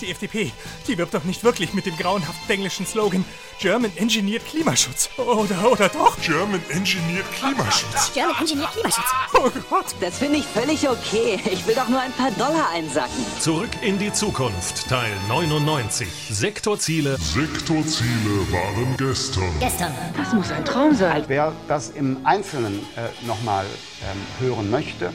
die 0.04 0.12
FDP, 0.12 0.52
die 0.88 0.98
wirbt 0.98 1.13
doch 1.13 1.24
nicht 1.24 1.44
wirklich 1.44 1.74
mit 1.74 1.86
dem 1.86 1.98
grauenhaften 1.98 2.50
englischen 2.50 2.86
Slogan 2.86 3.26
German 3.60 3.92
Engineered 3.96 4.46
Klimaschutz. 4.46 5.10
Oder, 5.18 5.72
oder 5.72 5.89
doch? 5.89 6.18
German 6.22 6.62
Engineered 6.70 7.30
Klimaschutz. 7.32 8.12
German 8.13 8.36
Engineered 8.39 8.72
Klimaschutz. 8.72 9.06
Oh 9.36 9.50
Gott. 9.70 9.86
Das 10.02 10.18
finde 10.18 10.39
ich 10.39 10.46
völlig 10.46 10.88
okay. 10.88 11.39
Ich 11.52 11.66
will 11.66 11.76
doch 11.76 11.88
nur 11.88 12.02
ein 12.02 12.12
paar 12.13 12.32
Dollar 12.32 12.70
einsacken. 12.72 13.26
Zurück 13.39 13.70
in 13.82 13.98
die 13.98 14.12
Zukunft, 14.12 14.89
Teil 14.89 15.12
99. 15.28 16.08
Sektorziele. 16.30 17.18
Sektorziele 17.18 18.52
waren 18.52 18.96
gestern. 18.98 19.52
Gestern. 19.60 19.94
Das 20.18 20.34
muss 20.34 20.52
ein 20.52 20.66
Traum 20.66 20.96
sein. 20.96 21.24
Wer 21.28 21.54
das 21.68 21.89
im 21.92 22.26
Einzelnen 22.26 22.80
äh, 22.96 23.26
nochmal 23.26 23.66
ähm, 24.02 24.46
hören 24.46 24.70
möchte, 24.70 25.13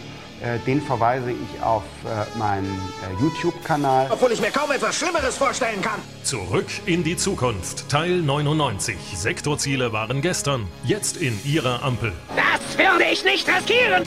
den 0.66 0.80
verweise 0.80 1.32
ich 1.32 1.62
auf 1.62 1.82
äh, 2.04 2.38
meinen 2.38 2.66
äh, 2.66 3.22
YouTube-Kanal. 3.22 4.08
Obwohl 4.10 4.32
ich 4.32 4.40
mir 4.40 4.50
kaum 4.50 4.70
etwas 4.70 4.96
Schlimmeres 4.96 5.36
vorstellen 5.36 5.82
kann. 5.82 6.00
Zurück 6.22 6.66
in 6.86 7.04
die 7.04 7.16
Zukunft, 7.16 7.88
Teil 7.88 8.22
99. 8.22 8.96
Sektorziele 9.14 9.92
waren 9.92 10.22
gestern. 10.22 10.66
Jetzt 10.84 11.16
in 11.16 11.38
Ihrer 11.44 11.82
Ampel. 11.82 12.12
Das 12.36 12.78
werde 12.78 13.04
ich 13.10 13.24
nicht 13.24 13.48
riskieren. 13.48 14.04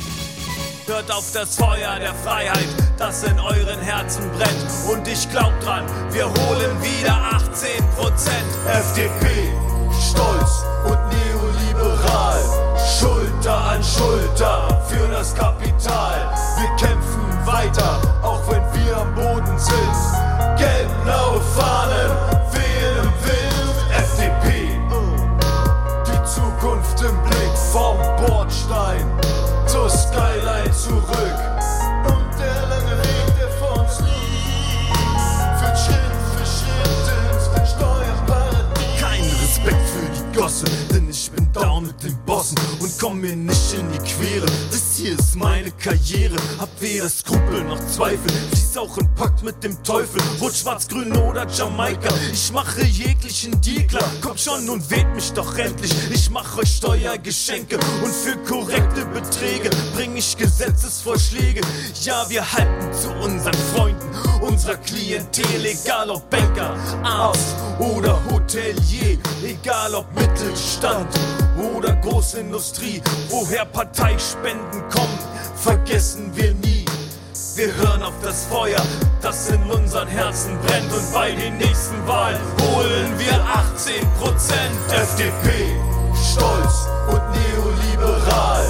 Hört 0.87 1.11
auf 1.11 1.31
das 1.33 1.55
Feuer 1.55 1.99
der 1.99 2.13
Freiheit, 2.15 2.67
das 2.97 3.23
in 3.23 3.39
euren 3.39 3.79
Herzen 3.79 4.29
brennt. 4.31 4.67
Und 4.91 5.07
ich 5.07 5.29
glaub 5.29 5.57
dran, 5.61 5.85
wir 6.11 6.25
holen 6.25 6.81
wieder 6.81 7.13
18 7.13 7.85
Prozent. 7.95 8.45
FDP, 8.67 9.53
stolz 10.11 10.65
und 10.83 10.99
neoliberal. 11.07 12.43
Schulter 12.99 13.57
an 13.57 13.83
Schulter 13.83 14.85
für 14.89 15.00
weder 47.01 47.09
Skrupel 47.09 47.63
noch 47.63 47.79
Zweifel. 47.87 48.29
Fließ 48.51 48.77
auch 48.77 48.97
in 48.97 49.13
Pakt 49.15 49.43
mit 49.43 49.63
dem 49.63 49.81
Teufel, 49.83 50.21
Rot, 50.39 50.53
Schwarz, 50.53 50.87
Grün 50.87 51.11
oder 51.17 51.47
Jamaika. 51.47 52.09
Ich 52.31 52.51
mache 52.51 52.83
jeglichen 52.83 53.59
Deal 53.61 53.87
klar, 53.87 54.09
kommt 54.21 54.39
schon 54.39 54.69
und 54.69 54.89
wählt 54.89 55.13
mich 55.15 55.31
doch 55.33 55.57
endlich. 55.57 55.91
Ich 56.11 56.29
mach 56.29 56.57
euch 56.57 56.75
Steuergeschenke 56.77 57.79
und 58.03 58.13
für 58.13 58.37
korrekte 58.47 59.05
Beträge 59.05 59.69
bring 59.95 60.15
ich 60.15 60.37
Gesetzesvorschläge. 60.37 61.61
Ja, 62.03 62.29
wir 62.29 62.49
halten 62.51 62.93
zu 62.93 63.09
unseren 63.13 63.57
Freunden, 63.73 64.09
unserer 64.41 64.77
Klientel, 64.77 65.65
egal 65.65 66.09
ob 66.11 66.29
Banker, 66.29 66.75
Arzt 67.03 67.55
oder 67.79 68.19
Hotelier, 68.29 69.17
egal 69.43 69.95
ob 69.95 70.05
Mittelstand 70.13 71.09
oder 71.75 71.95
Großindustrie, 71.95 73.01
woher 73.29 73.65
Parteispenden 73.65 74.81
kommen, 74.89 75.19
vergessen 75.55 76.31
wir 76.35 76.53
nie. 76.53 76.90
Wir 77.55 77.75
hören 77.75 78.01
auf 78.01 78.13
das 78.23 78.45
Feuer, 78.45 78.81
das 79.21 79.49
in 79.49 79.61
unseren 79.69 80.07
Herzen 80.07 80.57
brennt. 80.65 80.91
Und 80.93 81.13
bei 81.13 81.31
den 81.31 81.57
nächsten 81.57 81.95
Wahlen 82.07 82.39
holen 82.61 83.19
wir 83.19 83.33
18 83.33 84.07
Prozent. 84.19 84.71
FDP, 84.89 85.75
stolz 86.15 86.87
und 87.09 87.21
neoliberal. 87.35 88.63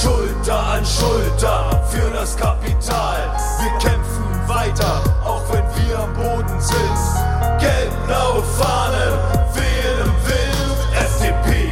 Schulter 0.00 0.62
an 0.64 0.86
Schulter 0.86 1.88
für 1.90 2.08
das 2.12 2.36
Kapital. 2.36 3.36
Wir 3.58 3.90
kämpfen 3.90 4.48
weiter, 4.48 5.02
auch 5.24 5.42
wenn 5.52 5.64
wir 5.88 5.98
am 5.98 6.14
Boden 6.14 6.60
sind. 6.60 7.58
Gelb-blaue 7.58 8.44
Fahnen, 8.44 9.18
wehen 9.54 9.98
im 10.04 10.14
Wind. 10.28 10.94
FDP. 10.94 11.70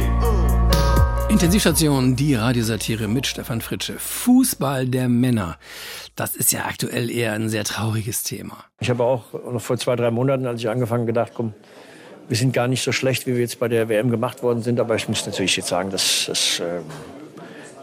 Intensivstation, 1.29 2.17
die 2.17 2.35
Radiosatire 2.35 3.07
mit 3.07 3.27
Stefan 3.27 3.61
Fritsche. 3.61 3.97
Fußball 3.97 4.87
der 4.87 5.07
Männer. 5.07 5.57
Das 6.19 6.35
ist 6.35 6.51
ja 6.51 6.65
aktuell 6.65 7.09
eher 7.09 7.31
ein 7.31 7.47
sehr 7.47 7.63
trauriges 7.63 8.23
Thema. 8.23 8.65
Ich 8.81 8.89
habe 8.89 9.05
auch 9.05 9.31
noch 9.31 9.61
vor 9.61 9.77
zwei, 9.77 9.95
drei 9.95 10.11
Monaten, 10.11 10.45
als 10.47 10.59
ich 10.59 10.67
angefangen 10.67 11.05
gedacht, 11.05 11.31
komm, 11.33 11.53
wir 12.27 12.35
sind 12.35 12.51
gar 12.51 12.67
nicht 12.67 12.83
so 12.83 12.91
schlecht, 12.91 13.25
wie 13.25 13.35
wir 13.35 13.39
jetzt 13.39 13.57
bei 13.57 13.69
der 13.69 13.87
WM 13.87 14.11
gemacht 14.11 14.43
worden 14.43 14.61
sind. 14.61 14.81
Aber 14.81 14.95
ich 14.97 15.07
muss 15.07 15.25
natürlich 15.25 15.55
jetzt 15.55 15.69
sagen, 15.69 15.91
dass, 15.91 16.25
dass 16.27 16.59
äh, 16.59 16.81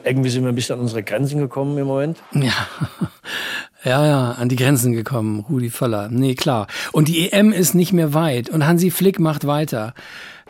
irgendwie 0.04 0.28
sind 0.28 0.42
wir 0.42 0.50
ein 0.50 0.54
bisschen 0.54 0.74
an 0.74 0.82
unsere 0.82 1.02
Grenzen 1.02 1.40
gekommen 1.40 1.78
im 1.78 1.86
Moment. 1.86 2.18
Ja. 2.32 2.52
Ja, 3.84 4.04
ja, 4.04 4.32
an 4.32 4.48
die 4.48 4.56
Grenzen 4.56 4.92
gekommen, 4.92 5.44
Rudi 5.48 5.70
Völler. 5.70 6.08
Nee, 6.08 6.34
klar. 6.34 6.66
Und 6.90 7.06
die 7.06 7.30
EM 7.30 7.52
ist 7.52 7.72
nicht 7.72 7.92
mehr 7.92 8.14
weit 8.14 8.50
und 8.50 8.66
Hansi 8.66 8.90
Flick 8.90 9.20
macht 9.20 9.46
weiter. 9.46 9.94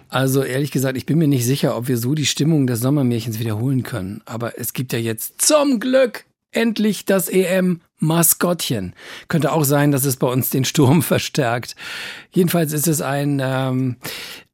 Also 0.09 0.43
ehrlich 0.43 0.71
gesagt, 0.71 0.97
ich 0.97 1.05
bin 1.05 1.19
mir 1.19 1.29
nicht 1.29 1.45
sicher, 1.45 1.77
ob 1.77 1.87
wir 1.87 1.99
so 1.99 2.15
die 2.15 2.25
Stimmung 2.25 2.67
des 2.67 2.81
Sommermärchens 2.81 3.39
wiederholen 3.39 3.83
können. 3.83 4.23
Aber 4.25 4.59
es 4.59 4.73
gibt 4.73 4.95
ja 4.95 4.99
jetzt 4.99 5.43
zum 5.43 5.81
Glück 5.81 6.25
endlich 6.53 7.05
das 7.05 7.29
EM-Maskottchen. 7.29 8.95
Könnte 9.29 9.53
auch 9.53 9.65
sein, 9.65 9.93
dass 9.93 10.05
es 10.05 10.17
bei 10.17 10.27
uns 10.27 10.51
den 10.51 10.65
Sturm 10.65 11.03
verstärkt. 11.03 11.77
Jedenfalls 12.31 12.73
ist 12.73 12.89
es 12.89 13.01
ein, 13.01 13.41
ähm, 13.43 13.97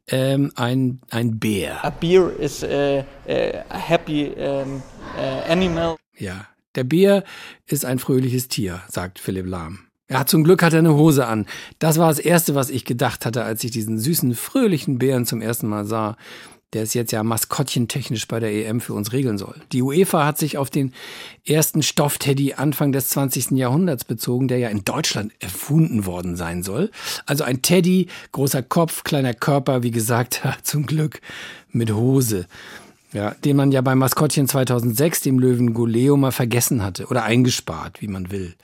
ähm, 0.08 0.52
ein, 0.56 1.00
ein 1.10 1.38
Bär. 1.38 1.84
A 1.84 1.90
beer 1.90 2.32
is 2.38 2.64
a, 2.64 3.04
a 3.28 3.78
happy 3.78 4.32
um, 4.36 4.82
uh, 5.16 5.50
animal. 5.50 5.96
Ja, 6.16 6.46
der 6.74 6.84
Bär 6.84 7.24
ist 7.66 7.84
ein 7.84 7.98
fröhliches 7.98 8.48
Tier, 8.48 8.82
sagt 8.88 9.18
Philipp 9.18 9.46
Lahm. 9.46 9.86
Ja, 10.12 10.26
zum 10.26 10.44
Glück 10.44 10.62
hat 10.62 10.74
er 10.74 10.80
eine 10.80 10.94
Hose 10.94 11.26
an. 11.26 11.46
Das 11.78 11.98
war 11.98 12.08
das 12.08 12.18
Erste, 12.18 12.54
was 12.54 12.68
ich 12.68 12.84
gedacht 12.84 13.24
hatte, 13.24 13.44
als 13.44 13.64
ich 13.64 13.70
diesen 13.70 13.98
süßen, 13.98 14.34
fröhlichen 14.34 14.98
Bären 14.98 15.24
zum 15.24 15.40
ersten 15.40 15.68
Mal 15.68 15.86
sah. 15.86 16.16
Der 16.72 16.82
es 16.82 16.94
jetzt 16.94 17.12
ja 17.12 17.22
maskottchentechnisch 17.22 18.26
bei 18.28 18.40
der 18.40 18.52
EM 18.52 18.80
für 18.80 18.94
uns 18.94 19.12
regeln 19.12 19.38
soll. 19.38 19.54
Die 19.72 19.82
UEFA 19.82 20.24
hat 20.24 20.38
sich 20.38 20.56
auf 20.56 20.70
den 20.70 20.92
ersten 21.44 21.82
Stoffteddy 21.82 22.54
Anfang 22.54 22.92
des 22.92 23.08
20. 23.08 23.52
Jahrhunderts 23.52 24.04
bezogen, 24.04 24.48
der 24.48 24.58
ja 24.58 24.68
in 24.68 24.84
Deutschland 24.84 25.32
erfunden 25.40 26.06
worden 26.06 26.36
sein 26.36 26.62
soll. 26.62 26.90
Also 27.26 27.44
ein 27.44 27.62
Teddy, 27.62 28.08
großer 28.32 28.62
Kopf, 28.62 29.04
kleiner 29.04 29.34
Körper, 29.34 29.82
wie 29.82 29.90
gesagt, 29.90 30.42
zum 30.62 30.86
Glück 30.86 31.20
mit 31.70 31.92
Hose. 31.92 32.46
Ja, 33.12 33.34
den 33.44 33.56
man 33.56 33.72
ja 33.72 33.82
beim 33.82 33.98
Maskottchen 33.98 34.48
2006, 34.48 35.20
dem 35.20 35.38
Löwen 35.38 35.74
Goleo, 35.74 36.16
mal 36.16 36.32
vergessen 36.32 36.82
hatte 36.82 37.06
oder 37.06 37.24
eingespart, 37.24 38.00
wie 38.00 38.08
man 38.08 38.30
will. 38.30 38.54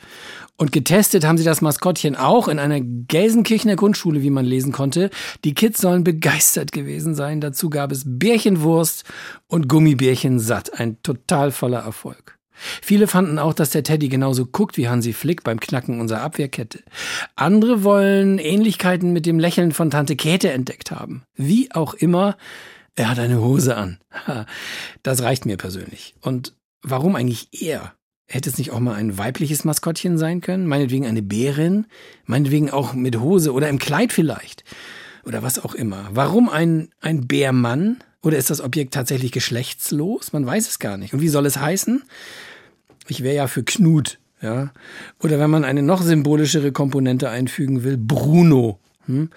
Und 0.56 0.72
getestet 0.72 1.24
haben 1.24 1.38
sie 1.38 1.44
das 1.44 1.60
Maskottchen 1.60 2.16
auch 2.16 2.48
in 2.48 2.58
einer 2.58 2.80
Gelsenkirchener 2.80 3.76
Grundschule, 3.76 4.22
wie 4.22 4.30
man 4.30 4.46
lesen 4.46 4.72
konnte. 4.72 5.10
Die 5.44 5.54
Kids 5.54 5.80
sollen 5.80 6.02
begeistert 6.02 6.72
gewesen 6.72 7.14
sein. 7.14 7.40
Dazu 7.40 7.70
gab 7.70 7.92
es 7.92 8.02
Bärchenwurst 8.06 9.04
und 9.46 9.68
Gummibärchen 9.68 10.40
satt. 10.40 10.80
Ein 10.80 11.00
total 11.02 11.52
voller 11.52 11.80
Erfolg. 11.80 12.38
Viele 12.82 13.06
fanden 13.06 13.38
auch, 13.38 13.54
dass 13.54 13.70
der 13.70 13.84
Teddy 13.84 14.08
genauso 14.08 14.46
guckt 14.46 14.76
wie 14.76 14.88
Hansi 14.88 15.12
Flick 15.12 15.44
beim 15.44 15.60
Knacken 15.60 16.00
unserer 16.00 16.22
Abwehrkette. 16.22 16.80
Andere 17.36 17.84
wollen 17.84 18.38
Ähnlichkeiten 18.38 19.12
mit 19.12 19.26
dem 19.26 19.38
Lächeln 19.38 19.72
von 19.72 19.90
Tante 19.90 20.16
Käthe 20.16 20.50
entdeckt 20.50 20.90
haben. 20.90 21.22
Wie 21.36 21.70
auch 21.72 21.94
immer, 21.94 22.36
er 22.98 23.10
hat 23.10 23.18
eine 23.18 23.40
Hose 23.40 23.76
an. 23.76 23.98
Das 25.02 25.22
reicht 25.22 25.46
mir 25.46 25.56
persönlich. 25.56 26.14
Und 26.20 26.54
warum 26.82 27.16
eigentlich 27.16 27.48
er? 27.52 27.94
Hätte 28.26 28.50
es 28.50 28.58
nicht 28.58 28.72
auch 28.72 28.80
mal 28.80 28.94
ein 28.94 29.16
weibliches 29.16 29.64
Maskottchen 29.64 30.18
sein 30.18 30.40
können? 30.42 30.66
Meinetwegen 30.66 31.06
eine 31.06 31.22
Bärin? 31.22 31.86
Meinetwegen 32.26 32.70
auch 32.70 32.92
mit 32.92 33.18
Hose 33.20 33.52
oder 33.52 33.68
im 33.68 33.78
Kleid 33.78 34.12
vielleicht? 34.12 34.64
Oder 35.24 35.42
was 35.42 35.58
auch 35.58 35.74
immer. 35.74 36.08
Warum 36.12 36.48
ein, 36.48 36.90
ein 37.00 37.26
Bärmann? 37.26 37.98
Oder 38.20 38.36
ist 38.36 38.50
das 38.50 38.60
Objekt 38.60 38.92
tatsächlich 38.92 39.32
geschlechtslos? 39.32 40.32
Man 40.32 40.44
weiß 40.44 40.68
es 40.68 40.78
gar 40.78 40.96
nicht. 40.96 41.14
Und 41.14 41.20
wie 41.20 41.28
soll 41.28 41.46
es 41.46 41.58
heißen? 41.58 42.02
Ich 43.06 43.22
wäre 43.22 43.36
ja 43.36 43.46
für 43.46 43.62
Knut, 43.62 44.18
ja. 44.42 44.72
Oder 45.20 45.38
wenn 45.38 45.50
man 45.50 45.64
eine 45.64 45.82
noch 45.82 46.02
symbolischere 46.02 46.72
Komponente 46.72 47.30
einfügen 47.30 47.84
will, 47.84 47.96
Bruno. 47.96 48.78
Hm? 49.06 49.30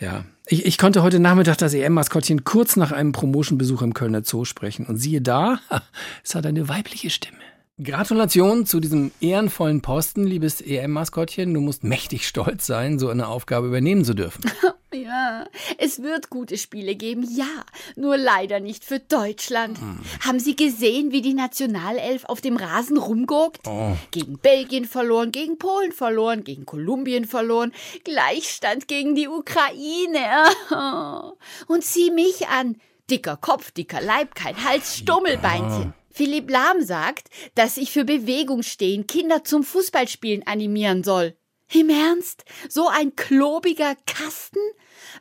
Ja. 0.00 0.24
Ich, 0.46 0.66
ich 0.66 0.76
konnte 0.76 1.02
heute 1.02 1.20
Nachmittag 1.20 1.58
das 1.58 1.72
EM-Maskottchen 1.72 2.42
kurz 2.42 2.76
nach 2.76 2.90
einem 2.90 3.12
Promotion-Besuch 3.12 3.82
im 3.82 3.94
Kölner 3.94 4.24
Zoo 4.24 4.44
sprechen. 4.44 4.86
Und 4.86 4.96
siehe 4.96 5.20
da, 5.20 5.60
es 6.24 6.34
hat 6.34 6.46
eine 6.46 6.68
weibliche 6.68 7.10
Stimme. 7.10 7.38
Gratulation 7.82 8.66
zu 8.66 8.80
diesem 8.80 9.12
ehrenvollen 9.20 9.82
Posten, 9.82 10.24
liebes 10.24 10.60
EM-Maskottchen. 10.60 11.54
Du 11.54 11.60
musst 11.60 11.84
mächtig 11.84 12.26
stolz 12.26 12.66
sein, 12.66 12.98
so 12.98 13.08
eine 13.08 13.28
Aufgabe 13.28 13.68
übernehmen 13.68 14.04
zu 14.04 14.14
dürfen. 14.14 14.42
Ja, 14.92 15.46
es 15.78 16.02
wird 16.02 16.28
gute 16.28 16.58
Spiele 16.58 16.94
geben, 16.94 17.26
ja, 17.30 17.64
nur 17.96 18.18
leider 18.18 18.60
nicht 18.60 18.84
für 18.84 18.98
Deutschland. 18.98 19.78
Haben 20.20 20.38
Sie 20.38 20.54
gesehen, 20.54 21.12
wie 21.12 21.22
die 21.22 21.32
Nationalelf 21.32 22.24
auf 22.26 22.42
dem 22.42 22.56
Rasen 22.56 22.98
rumguckt? 22.98 23.66
Oh. 23.66 23.96
Gegen 24.10 24.38
Belgien 24.38 24.84
verloren, 24.84 25.32
gegen 25.32 25.56
Polen 25.58 25.92
verloren, 25.92 26.44
gegen 26.44 26.66
Kolumbien 26.66 27.24
verloren, 27.24 27.72
Gleichstand 28.04 28.86
gegen 28.86 29.14
die 29.14 29.28
Ukraine. 29.28 30.52
Und 31.68 31.84
sieh 31.84 32.10
mich 32.10 32.48
an. 32.48 32.76
Dicker 33.10 33.36
Kopf, 33.36 33.70
dicker 33.70 34.00
Leib, 34.00 34.34
kein 34.34 34.62
Hals, 34.62 34.98
Stummelbeinchen. 34.98 35.94
Philipp 36.10 36.50
Lahm 36.50 36.82
sagt, 36.82 37.28
dass 37.54 37.78
ich 37.78 37.90
für 37.90 38.04
Bewegung 38.04 38.62
stehen, 38.62 39.06
Kinder 39.06 39.44
zum 39.44 39.64
Fußballspielen 39.64 40.46
animieren 40.46 41.02
soll. 41.02 41.34
Im 41.72 41.88
Ernst? 41.88 42.44
So 42.68 42.88
ein 42.88 43.16
klobiger 43.16 43.94
Kasten? 44.06 44.60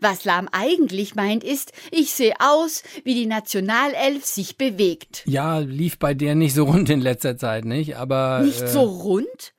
Was 0.02 0.26
Lahm 0.26 0.50
eigentlich 0.52 1.16
meint 1.16 1.44
ist, 1.44 1.72
ich 1.92 2.12
sehe 2.12 2.34
aus, 2.40 2.84
wie 3.04 3.14
die 3.14 3.26
Nationalelf 3.26 4.26
sich 4.26 4.58
bewegt. 4.58 5.24
Ja, 5.26 5.60
lief 5.60 5.98
bei 5.98 6.14
der 6.14 6.36
nicht 6.36 6.54
so 6.54 6.66
rund 6.66 6.90
in 6.90 7.02
letzter 7.02 7.38
Zeit, 7.38 7.66
nicht? 7.66 7.96
Aber. 7.98 8.42
Nicht 8.44 8.62
äh, 8.62 8.68
so 8.68 8.82
rund? 8.82 9.54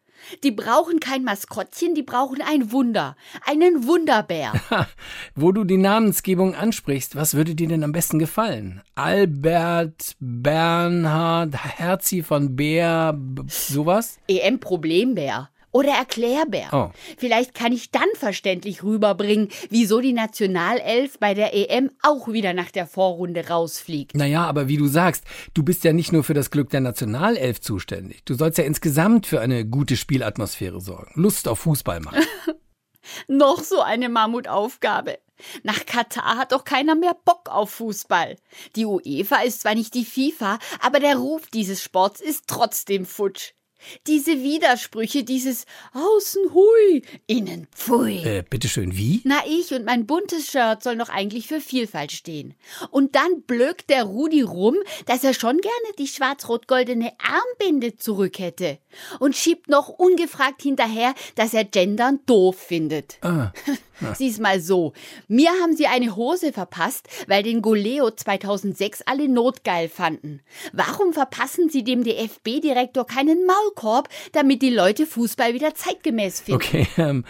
Die 0.44 0.50
brauchen 0.50 1.00
kein 1.00 1.24
Maskottchen, 1.24 1.94
die 1.94 2.02
brauchen 2.02 2.40
ein 2.42 2.72
Wunder. 2.72 3.16
Einen 3.44 3.86
Wunderbär. 3.86 4.52
Wo 5.34 5.52
du 5.52 5.64
die 5.64 5.78
Namensgebung 5.78 6.54
ansprichst, 6.54 7.16
was 7.16 7.34
würde 7.34 7.54
dir 7.54 7.68
denn 7.68 7.82
am 7.82 7.92
besten 7.92 8.18
gefallen? 8.18 8.82
Albert, 8.94 10.16
Bernhard, 10.20 11.54
Herzi 11.54 12.22
von 12.22 12.54
Bär, 12.54 13.18
sowas? 13.48 14.18
EM-Problembär. 14.28 15.50
Oder 15.72 15.92
Erklärbär. 15.92 16.68
Oh. 16.72 16.90
Vielleicht 17.16 17.54
kann 17.54 17.72
ich 17.72 17.90
dann 17.90 18.08
verständlich 18.14 18.82
rüberbringen, 18.82 19.48
wieso 19.70 20.00
die 20.00 20.12
Nationalelf 20.12 21.18
bei 21.18 21.32
der 21.32 21.54
EM 21.54 21.90
auch 22.02 22.28
wieder 22.28 22.52
nach 22.52 22.70
der 22.70 22.86
Vorrunde 22.86 23.48
rausfliegt. 23.48 24.14
Naja, 24.14 24.44
aber 24.44 24.68
wie 24.68 24.76
du 24.76 24.86
sagst, 24.86 25.24
du 25.54 25.62
bist 25.62 25.84
ja 25.84 25.94
nicht 25.94 26.12
nur 26.12 26.24
für 26.24 26.34
das 26.34 26.50
Glück 26.50 26.68
der 26.68 26.80
Nationalelf 26.80 27.62
zuständig. 27.62 28.22
Du 28.26 28.34
sollst 28.34 28.58
ja 28.58 28.64
insgesamt 28.64 29.26
für 29.26 29.40
eine 29.40 29.64
gute 29.64 29.96
Spielatmosphäre 29.96 30.80
sorgen. 30.82 31.12
Lust 31.14 31.48
auf 31.48 31.60
Fußball 31.60 32.00
machen. 32.00 32.22
Noch 33.26 33.62
so 33.62 33.80
eine 33.80 34.08
Mammutaufgabe. 34.10 35.18
Nach 35.62 35.86
Katar 35.86 36.36
hat 36.36 36.52
doch 36.52 36.64
keiner 36.64 36.94
mehr 36.94 37.16
Bock 37.24 37.48
auf 37.48 37.70
Fußball. 37.70 38.36
Die 38.76 38.84
UEFA 38.84 39.42
ist 39.42 39.62
zwar 39.62 39.74
nicht 39.74 39.94
die 39.94 40.04
FIFA, 40.04 40.58
aber 40.80 41.00
der 41.00 41.16
Ruf 41.16 41.48
dieses 41.48 41.82
Sports 41.82 42.20
ist 42.20 42.44
trotzdem 42.46 43.06
futsch. 43.06 43.54
Diese 44.06 44.42
Widersprüche, 44.42 45.24
dieses 45.24 45.66
Außen 45.92 46.52
hui, 46.52 47.02
innen 47.26 47.66
pfui. 47.74 48.22
äh, 48.24 48.44
bitteschön, 48.48 48.96
wie? 48.96 49.20
Na, 49.24 49.36
ich 49.46 49.72
und 49.72 49.84
mein 49.84 50.06
buntes 50.06 50.50
Shirt 50.50 50.82
soll 50.82 50.96
doch 50.96 51.08
eigentlich 51.08 51.46
für 51.46 51.60
Vielfalt 51.60 52.12
stehen. 52.12 52.54
Und 52.90 53.14
dann 53.14 53.42
blökt 53.42 53.90
der 53.90 54.04
Rudi 54.04 54.42
rum, 54.42 54.76
dass 55.06 55.24
er 55.24 55.34
schon 55.34 55.58
gerne 55.58 55.94
die 55.98 56.08
schwarz-rot-goldene 56.08 57.12
Armbinde 57.18 57.96
zurück 57.96 58.38
hätte. 58.38 58.78
Und 59.20 59.36
schiebt 59.36 59.68
noch 59.68 59.88
ungefragt 59.88 60.62
hinterher, 60.62 61.14
dass 61.34 61.54
er 61.54 61.64
Gendern 61.64 62.20
doof 62.26 62.56
findet. 62.56 63.18
Ah. 63.22 63.52
Sieh's 64.16 64.40
mal 64.40 64.60
so. 64.60 64.92
Mir 65.28 65.50
haben 65.62 65.76
sie 65.76 65.86
eine 65.86 66.16
Hose 66.16 66.52
verpasst, 66.52 67.08
weil 67.28 67.42
den 67.42 67.62
Goleo 67.62 68.10
2006 68.10 69.02
alle 69.02 69.28
notgeil 69.28 69.88
fanden. 69.88 70.40
Warum 70.72 71.12
verpassen 71.12 71.68
sie 71.68 71.84
dem 71.84 72.02
DFB-Direktor 72.02 73.06
keinen 73.06 73.46
Maulkorb, 73.72 74.08
damit 74.32 74.62
die 74.62 74.70
Leute 74.70 75.06
Fußball 75.06 75.54
wieder 75.54 75.74
zeitgemäß 75.74 76.40
finden? 76.40 76.62
Okay, 76.62 76.86
ähm, 76.96 77.24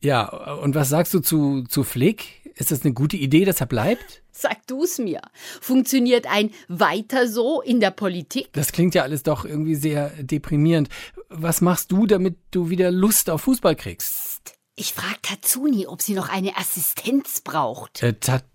ja, 0.00 0.28
und 0.28 0.74
was 0.74 0.90
sagst 0.90 1.14
du 1.14 1.20
zu, 1.20 1.64
zu 1.64 1.82
Flick? 1.82 2.42
Ist 2.56 2.70
das 2.70 2.82
eine 2.82 2.94
gute 2.94 3.16
Idee, 3.16 3.44
dass 3.44 3.60
er 3.60 3.66
bleibt? 3.66 4.22
Sag 4.30 4.66
du's 4.66 4.98
mir. 4.98 5.20
Funktioniert 5.60 6.26
ein 6.30 6.50
Weiter 6.68 7.26
so 7.26 7.60
in 7.62 7.80
der 7.80 7.90
Politik? 7.90 8.52
Das 8.52 8.72
klingt 8.72 8.94
ja 8.94 9.02
alles 9.02 9.22
doch 9.22 9.44
irgendwie 9.44 9.74
sehr 9.74 10.10
deprimierend. 10.22 10.88
Was 11.28 11.60
machst 11.60 11.90
du, 11.90 12.06
damit 12.06 12.36
du 12.50 12.70
wieder 12.70 12.90
Lust 12.90 13.30
auf 13.30 13.42
Fußball 13.42 13.74
kriegst? 13.74 14.54
Ich 14.76 14.92
frag 14.92 15.22
Tatsuni, 15.22 15.86
ob 15.86 16.02
sie 16.02 16.14
noch 16.14 16.28
eine 16.28 16.56
Assistenz 16.56 17.40
braucht. 17.40 18.02
Äh, 18.02 18.14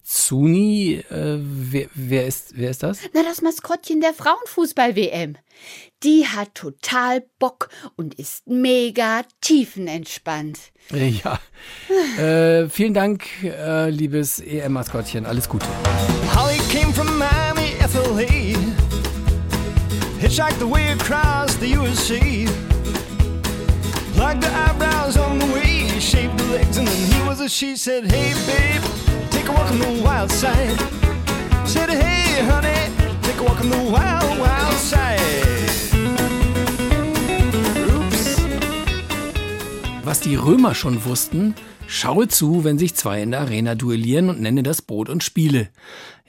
Tatsuni, 0.09 1.03
äh, 1.11 1.37
wer, 1.37 1.87
wer, 1.93 2.25
ist, 2.25 2.53
wer 2.55 2.71
ist 2.71 2.81
das? 2.81 2.99
Na, 3.13 3.21
das 3.21 3.43
Maskottchen 3.43 4.01
der 4.01 4.13
Frauenfußball-WM. 4.13 5.35
Die 6.03 6.25
hat 6.25 6.55
total 6.55 7.23
Bock 7.37 7.69
und 7.95 8.15
ist 8.15 8.47
mega 8.47 9.21
tiefenentspannt. 9.41 10.57
Ja. 10.91 11.39
äh, 12.17 12.67
vielen 12.69 12.95
Dank, 12.95 13.25
äh, 13.43 13.91
liebes 13.91 14.39
EM-Maskottchen. 14.39 15.27
Alles 15.27 15.47
Gute. 15.47 15.67
Holly 16.35 16.57
came 16.71 16.91
from 16.91 17.19
Miami, 17.19 17.75
FLA. 17.87 18.57
Hitchhiked 20.19 20.57
the 20.59 20.65
way 20.65 20.91
across 20.93 21.55
the 21.59 21.75
USA. 21.75 22.47
Plugged 24.15 24.41
the 24.41 24.49
eyebrows 24.49 25.17
on 25.17 25.39
the 25.39 25.45
way, 25.53 25.68
shaved 25.99 26.37
the 26.37 26.45
legs, 26.45 26.77
and 26.77 26.87
then 26.87 27.11
he 27.11 27.27
was 27.27 27.41
a 27.41 27.49
she 27.49 27.75
said, 27.75 28.09
Hey 28.11 28.33
babe, 28.47 28.81
take 29.31 29.47
a 29.47 29.51
walk 29.51 29.69
on 29.71 29.79
the 29.79 30.01
wild 30.03 30.31
side. 30.31 30.79
Said, 31.65 31.89
Hey 31.89 32.43
honey, 32.45 32.91
take 33.21 33.39
a 33.39 33.43
walk 33.43 33.59
on 33.59 33.69
the 33.69 33.91
wild, 33.91 34.39
wild 34.39 34.77
side. 34.77 35.19
Was 40.05 40.21
die 40.21 40.35
Römer 40.35 40.73
schon 40.73 41.03
wussten, 41.05 41.53
schaue 41.89 42.27
zu, 42.27 42.63
wenn 42.63 42.77
sich 42.77 42.95
zwei 42.95 43.21
in 43.21 43.31
der 43.31 43.41
Arena 43.41 43.75
duellieren 43.75 44.29
und 44.29 44.39
nenne 44.39 44.63
das 44.63 44.81
Brot 44.81 45.09
und 45.09 45.23
Spiele. 45.23 45.69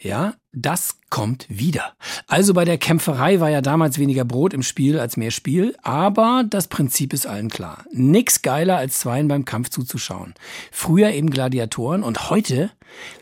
Ja, 0.03 0.35
das 0.53 0.97
kommt 1.11 1.47
wieder. 1.51 1.93
Also 2.27 2.55
bei 2.55 2.65
der 2.65 2.79
Kämpferei 2.79 3.39
war 3.39 3.51
ja 3.51 3.61
damals 3.61 3.99
weniger 3.99 4.25
Brot 4.25 4.55
im 4.55 4.63
Spiel 4.63 4.99
als 4.99 5.19
mehr 5.19 5.31
Spiel, 5.31 5.77
aber 5.83 6.45
das 6.49 6.69
Prinzip 6.69 7.13
ist 7.13 7.27
allen 7.27 7.51
klar. 7.51 7.85
Nix 7.93 8.41
geiler 8.41 8.79
als 8.79 9.01
Zweien 9.01 9.29
beim 9.29 9.45
Kampf 9.45 9.69
zuzuschauen. 9.69 10.35
Früher 10.73 11.11
eben 11.11 11.29
Gladiatoren 11.29 12.03
und 12.03 12.31
heute 12.31 12.71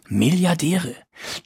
Milliardäre. 0.09 0.95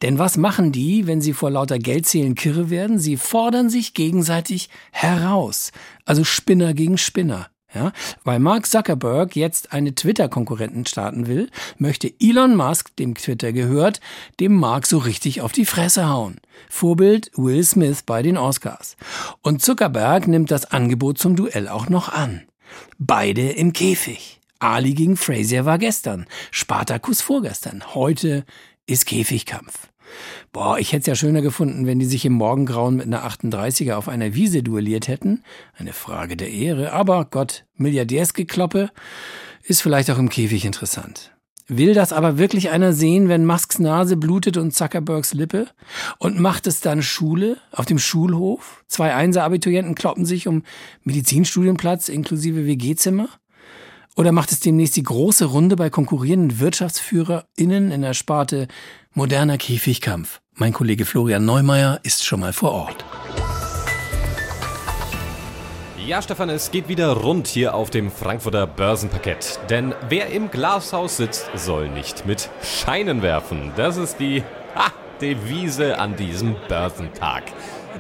Denn 0.03 0.19
was 0.19 0.37
machen 0.37 0.71
die, 0.71 1.07
wenn 1.07 1.23
sie 1.23 1.33
vor 1.33 1.51
lauter 1.51 1.79
Geldzählen 1.79 2.35
kirre 2.35 2.69
werden? 2.69 2.99
Sie 2.99 3.17
fordern 3.17 3.71
sich 3.71 3.95
gegenseitig 3.95 4.69
heraus. 4.91 5.73
Also 6.05 6.25
Spinner 6.25 6.75
gegen 6.75 6.99
Spinner. 6.99 7.49
Ja, 7.75 7.93
weil 8.23 8.39
Mark 8.39 8.67
Zuckerberg 8.67 9.35
jetzt 9.35 9.73
eine 9.73 9.95
Twitter-Konkurrenten 9.95 10.85
starten 10.85 11.27
will, 11.27 11.49
möchte 11.79 12.13
Elon 12.21 12.55
Musk, 12.55 12.95
dem 12.97 13.15
Twitter 13.15 13.53
gehört, 13.53 14.01
dem 14.41 14.55
Mark 14.55 14.87
so 14.87 14.99
richtig 14.99 15.41
auf 15.41 15.53
die 15.53 15.65
Fresse 15.65 16.09
hauen. 16.09 16.37
Vorbild 16.69 17.31
Will 17.35 17.65
Smith 17.65 18.03
bei 18.03 18.23
den 18.23 18.37
Oscars. 18.37 18.97
Und 19.41 19.63
Zuckerberg 19.63 20.29
nimmt 20.29 20.51
das 20.51 20.67
Angebot 20.67 21.17
zum 21.17 21.35
Duell 21.35 21.69
auch 21.69 21.89
noch 21.89 22.11
an. 22.11 22.43
Beide 22.99 23.51
im 23.51 23.73
Käfig. 23.73 24.41
Ali 24.59 24.95
gegen 24.95 25.17
Frazier 25.17 25.65
war 25.65 25.79
gestern, 25.79 26.27
Spartacus 26.51 27.21
vorgestern. 27.21 27.83
Heute 27.95 28.45
ist 28.87 29.07
Käfigkampf. 29.07 29.92
Boah, 30.53 30.79
ich 30.79 30.93
hätte 30.93 31.01
es 31.01 31.07
ja 31.07 31.15
schöner 31.15 31.43
gefunden, 31.43 31.87
wenn 31.87 31.99
die 31.99 32.07
sich 32.07 32.25
im 32.25 32.35
Morgengrauen 32.35 32.97
mit 32.97 33.07
einer 33.07 33.25
38er 33.25 33.95
auf 33.95 34.09
einer 34.09 34.35
Wiese 34.35 34.63
duelliert 34.63 35.09
hätten. 35.09 35.43
Eine 35.77 35.93
Frage 35.93 36.37
der 36.37 36.51
Ehre. 36.51 36.93
Aber 36.93 37.25
Gott, 37.25 37.65
Milliardärsgekloppe 37.77 38.91
ist 39.63 39.83
vielleicht 39.83 40.11
auch 40.11 40.19
im 40.19 40.29
Käfig 40.29 40.65
interessant. 40.65 41.33
Will 41.69 41.95
das 41.95 42.13
aber 42.13 42.39
wirklich 42.39 42.71
einer 42.71 42.93
sehen, 42.93 43.29
wenn 43.29 43.47
Musks 43.47 43.79
Nase 43.79 44.17
blutet 44.17 44.57
und 44.57 44.75
Zuckerbergs 44.75 45.33
Lippe? 45.33 45.69
Und 46.19 46.39
macht 46.39 46.67
es 46.67 46.81
dann 46.81 47.03
Schule 47.03 47.57
auf 47.71 47.87
dem 47.87 47.99
Schulhof? 47.99 48.85
Zwei 48.89 49.15
Einser-Abiturienten 49.15 49.95
kloppen 49.95 50.27
sich 50.27 50.49
um 50.49 50.65
Medizinstudienplatz 51.05 52.09
inklusive 52.09 52.67
WG-Zimmer? 52.67 53.29
Oder 54.17 54.33
macht 54.33 54.53
es 54.53 54.61
demnächst 54.61 54.97
die 54.97 55.03
große 55.03 55.47
Runde 55.47 55.77
bei 55.77 55.89
konkurrierenden 55.89 56.61
WirtschaftsführerInnen 56.61 57.91
in 57.91 58.03
der 58.03 58.13
Sparte 58.13 58.69
moderner 59.15 59.59
Käfigkampf? 59.59 60.41
Mein 60.55 60.73
Kollege 60.73 61.05
Florian 61.05 61.45
Neumeier 61.45 62.01
ist 62.03 62.25
schon 62.25 62.41
mal 62.41 62.53
vor 62.53 62.73
Ort. 62.73 63.05
Ja, 66.07 66.21
Stefan, 66.21 66.51
es 66.51 66.71
geht 66.71 66.89
wieder 66.89 67.13
rund 67.13 67.47
hier 67.47 67.75
auf 67.75 67.91
dem 67.91 68.11
Frankfurter 68.11 68.67
Börsenparkett. 68.67 69.61
Denn 69.71 69.95
wer 70.09 70.31
im 70.31 70.51
Glashaus 70.51 71.17
sitzt, 71.17 71.49
soll 71.55 71.89
nicht 71.89 72.27
mit 72.27 72.51
Scheinen 72.63 73.23
werfen. 73.23 73.73
Das 73.77 73.97
ist 73.97 74.19
die 74.19 74.43
ha, 74.75 74.93
Devise 75.21 75.99
an 75.99 76.17
diesem 76.17 76.57
Börsentag. 76.69 77.45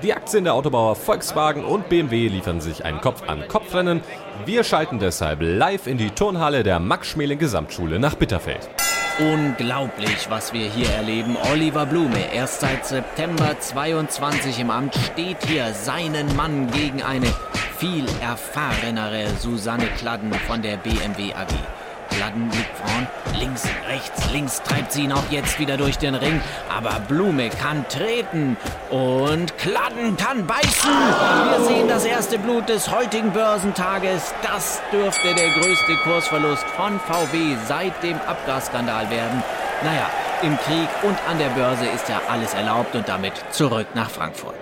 Die 0.02 0.12
Aktien 0.14 0.44
der 0.44 0.54
Autobauer 0.54 0.96
Volkswagen 0.96 1.64
und 1.64 1.88
BMW 1.88 2.26
liefern 2.26 2.60
sich 2.60 2.84
ein 2.84 3.00
Kopf-an-Kopf-Rennen. 3.00 4.00
Wir 4.46 4.64
schalten 4.64 4.98
deshalb 4.98 5.38
live 5.40 5.86
in 5.86 5.96
die 5.96 6.10
Turnhalle 6.10 6.64
der 6.64 6.80
Max-Schmeling-Gesamtschule 6.80 8.00
nach 8.00 8.16
Bitterfeld. 8.16 8.68
Unglaublich, 9.22 10.28
was 10.30 10.52
wir 10.52 10.68
hier 10.68 10.88
erleben. 10.90 11.36
Oliver 11.52 11.86
Blume, 11.86 12.34
erst 12.34 12.60
seit 12.60 12.84
September 12.84 13.56
22 13.58 14.58
im 14.58 14.70
Amt, 14.70 14.96
steht 14.96 15.36
hier 15.46 15.72
seinen 15.74 16.34
Mann 16.34 16.68
gegen 16.72 17.04
eine 17.04 17.32
viel 17.78 18.04
erfahrenere 18.20 19.28
Susanne 19.38 19.86
Kladden 19.96 20.32
von 20.34 20.60
der 20.60 20.76
BMW 20.76 21.32
AG. 21.34 21.82
Kladden 22.16 22.50
liegt 22.50 22.76
vorn, 22.76 23.06
links, 23.38 23.64
rechts, 23.88 24.30
links 24.32 24.62
treibt 24.62 24.92
sie 24.92 25.04
ihn 25.04 25.12
auch 25.12 25.24
jetzt 25.30 25.58
wieder 25.58 25.76
durch 25.76 25.98
den 25.98 26.14
Ring. 26.14 26.40
Aber 26.68 27.00
Blume 27.08 27.50
kann 27.50 27.84
treten 27.88 28.56
und 28.90 29.56
Kladden 29.58 30.16
kann 30.16 30.46
beißen. 30.46 30.90
Wir 31.50 31.64
sehen 31.66 31.88
das 31.88 32.04
erste 32.04 32.38
Blut 32.38 32.68
des 32.68 32.90
heutigen 32.90 33.32
Börsentages. 33.32 34.34
Das 34.42 34.80
dürfte 34.92 35.34
der 35.34 35.50
größte 35.50 35.96
Kursverlust 36.04 36.64
von 36.76 37.00
VW 37.00 37.56
seit 37.66 38.02
dem 38.02 38.16
Abgasskandal 38.26 39.10
werden. 39.10 39.42
Naja, 39.82 40.08
im 40.42 40.56
Krieg 40.58 40.88
und 41.02 41.16
an 41.28 41.38
der 41.38 41.48
Börse 41.50 41.86
ist 41.86 42.08
ja 42.08 42.20
alles 42.28 42.54
erlaubt 42.54 42.94
und 42.94 43.08
damit 43.08 43.32
zurück 43.50 43.86
nach 43.94 44.10
Frankfurt. 44.10 44.54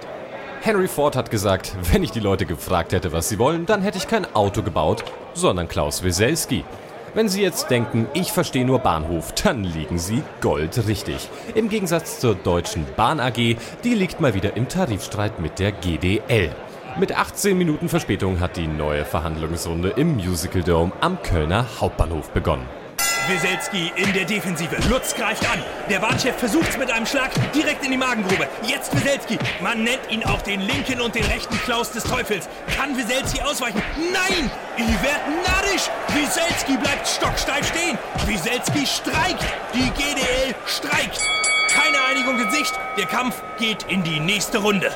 Henry 0.62 0.88
Ford 0.88 1.16
hat 1.16 1.30
gesagt, 1.30 1.74
wenn 1.90 2.02
ich 2.02 2.10
die 2.10 2.20
Leute 2.20 2.44
gefragt 2.44 2.92
hätte, 2.92 3.12
was 3.12 3.30
sie 3.30 3.38
wollen, 3.38 3.64
dann 3.64 3.80
hätte 3.80 3.96
ich 3.96 4.06
kein 4.06 4.26
Auto 4.34 4.62
gebaut, 4.62 5.04
sondern 5.32 5.68
Klaus 5.68 6.02
Wieselski. 6.04 6.64
Wenn 7.12 7.28
Sie 7.28 7.42
jetzt 7.42 7.70
denken, 7.70 8.06
ich 8.14 8.30
verstehe 8.30 8.64
nur 8.64 8.78
Bahnhof, 8.78 9.32
dann 9.32 9.64
liegen 9.64 9.98
Sie 9.98 10.22
goldrichtig. 10.40 11.28
Im 11.56 11.68
Gegensatz 11.68 12.20
zur 12.20 12.36
Deutschen 12.36 12.86
Bahn 12.96 13.18
AG, 13.18 13.34
die 13.34 13.94
liegt 13.94 14.20
mal 14.20 14.34
wieder 14.34 14.56
im 14.56 14.68
Tarifstreit 14.68 15.40
mit 15.40 15.58
der 15.58 15.72
GDL. 15.72 16.54
Mit 16.98 17.16
18 17.16 17.58
Minuten 17.58 17.88
Verspätung 17.88 18.38
hat 18.38 18.56
die 18.56 18.68
neue 18.68 19.04
Verhandlungsrunde 19.04 19.90
im 19.96 20.16
Musical 20.16 20.62
Dome 20.62 20.92
am 21.00 21.20
Kölner 21.22 21.66
Hauptbahnhof 21.80 22.30
begonnen. 22.30 22.79
Wieselski 23.28 23.92
in 23.96 24.12
der 24.12 24.24
Defensive. 24.24 24.76
Lutz 24.88 25.14
greift 25.14 25.44
an. 25.50 25.62
Der 25.88 26.00
Bahnchef 26.00 26.36
versucht's 26.36 26.76
mit 26.76 26.90
einem 26.90 27.06
Schlag 27.06 27.30
direkt 27.52 27.84
in 27.84 27.90
die 27.90 27.96
Magengrube. 27.96 28.48
Jetzt 28.62 28.94
Wieselski. 28.94 29.38
Man 29.60 29.84
nennt 29.84 30.10
ihn 30.10 30.24
auch 30.24 30.42
den 30.42 30.60
linken 30.60 31.00
und 31.00 31.14
den 31.14 31.24
rechten 31.24 31.56
Klaus 31.62 31.92
des 31.92 32.04
Teufels. 32.04 32.48
Kann 32.76 32.96
Wieselski 32.96 33.40
ausweichen? 33.42 33.82
Nein! 34.12 34.50
Ihr 34.76 35.02
werdet 35.02 35.46
narrisch! 35.46 35.90
Wieselski 36.14 36.76
bleibt 36.76 37.06
stocksteif 37.06 37.68
stehen. 37.68 37.98
Wieselski 38.26 38.86
streikt. 38.86 39.44
Die 39.74 39.90
GDL 39.90 40.54
streikt. 40.66 41.20
Keine 41.68 41.98
Einigung 42.08 42.40
in 42.40 42.50
Sicht. 42.50 42.72
Der 42.96 43.06
Kampf 43.06 43.42
geht 43.58 43.84
in 43.84 44.02
die 44.02 44.20
nächste 44.20 44.58
Runde. 44.58 44.90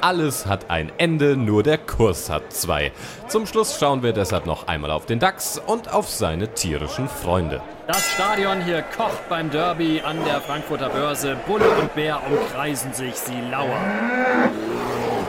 Alles 0.00 0.46
hat 0.46 0.70
ein 0.70 0.92
Ende, 0.98 1.36
nur 1.36 1.62
der 1.62 1.78
Kurs 1.78 2.30
hat 2.30 2.52
zwei. 2.52 2.92
Zum 3.26 3.46
Schluss 3.46 3.78
schauen 3.78 4.02
wir 4.02 4.12
deshalb 4.12 4.46
noch 4.46 4.68
einmal 4.68 4.90
auf 4.90 5.06
den 5.06 5.18
DAX 5.18 5.60
und 5.64 5.92
auf 5.92 6.08
seine 6.08 6.54
tierischen 6.54 7.08
Freunde. 7.08 7.60
Das 7.86 8.06
Stadion 8.12 8.62
hier 8.62 8.82
kocht 8.82 9.28
beim 9.28 9.50
Derby 9.50 10.00
an 10.04 10.24
der 10.24 10.40
Frankfurter 10.40 10.88
Börse. 10.88 11.36
Bulle 11.46 11.68
und 11.80 11.94
Bär 11.94 12.20
umkreisen 12.28 12.92
sich, 12.92 13.14
sie 13.14 13.40
lauern. 13.50 14.50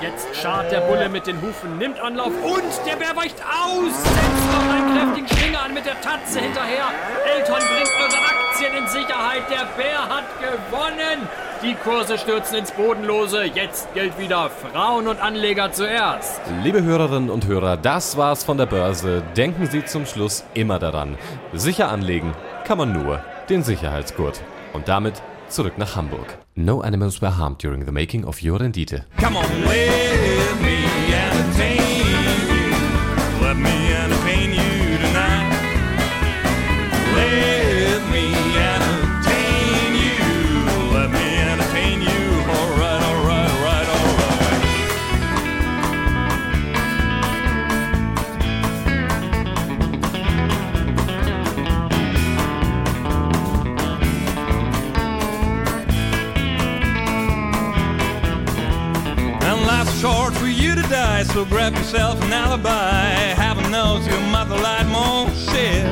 Jetzt 0.02 0.36
schart 0.36 0.72
der 0.72 0.82
Bulle 0.82 1.10
mit 1.10 1.26
den 1.26 1.42
Hufen, 1.42 1.78
nimmt 1.78 2.00
Anlauf 2.00 2.32
und 2.44 2.88
der 2.88 2.96
Bär 2.96 3.16
weicht 3.16 3.42
aus, 3.42 4.04
setzt 4.04 4.52
noch 4.52 4.74
einen 4.74 4.98
kräftigen 4.98 5.28
Schwinger 5.28 5.62
an 5.64 5.74
mit 5.74 5.86
der 5.86 6.00
Tatze 6.02 6.40
hinterher. 6.40 6.86
Elton 7.36 7.56
bringt 7.56 7.92
eure 8.00 8.20
Aktien 8.24 8.74
in 8.78 8.88
Sicherheit, 8.88 9.44
der 9.50 9.66
Bär 9.76 10.08
hat 10.08 10.26
gewonnen. 10.40 11.28
Die 11.62 11.76
Kurse 11.76 12.18
stürzen 12.18 12.60
ins 12.60 12.72
Bodenlose, 12.72 13.44
jetzt 13.44 13.94
gilt 13.94 14.18
wieder 14.18 14.50
Frauen 14.50 15.08
und 15.08 15.20
Anleger 15.20 15.74
zuerst. 15.74 16.40
Liebe 16.64 16.84
Hörerinnen 16.84 17.30
und 17.30 17.48
Hörer, 17.48 17.76
das 17.76 18.16
war's 18.16 18.46
von 18.46 18.58
der 18.58 18.66
Börse. 18.66 19.22
Denken 19.36 19.68
Sie 19.68 19.84
zum 19.84 20.06
Schluss 20.06 20.46
immer 20.54 20.80
daran. 20.80 21.18
Sicher 21.52 21.90
anlegen 21.90 22.34
kann 22.64 22.78
man 22.78 22.94
nur 22.94 23.22
den 23.50 23.64
Sicherheitsgurt. 23.64 24.42
Und 24.72 24.88
damit 24.88 25.22
zurück 25.50 25.78
nach 25.78 25.98
Hamburg. 25.98 26.38
No 26.56 26.80
animals 26.80 27.22
were 27.22 27.38
harmed 27.38 27.62
during 27.62 27.86
the 27.86 27.92
making 27.92 28.24
of 28.24 28.42
your 28.42 28.62
Rendite. 28.62 29.04
Come 29.22 29.38
on, 29.38 29.44
let 29.66 30.62
me 30.62 30.78
entertain 31.14 31.76
you. 31.76 31.79
You 60.70 60.76
to 60.76 60.88
die, 60.90 61.24
so 61.24 61.46
grab 61.46 61.74
yourself 61.74 62.22
an 62.24 62.32
alibi. 62.32 63.10
Heaven 63.44 63.72
knows 63.72 64.06
your 64.06 64.22
mother 64.30 64.56
lied 64.56 64.88
more 64.88 65.28
shit. 65.50 65.84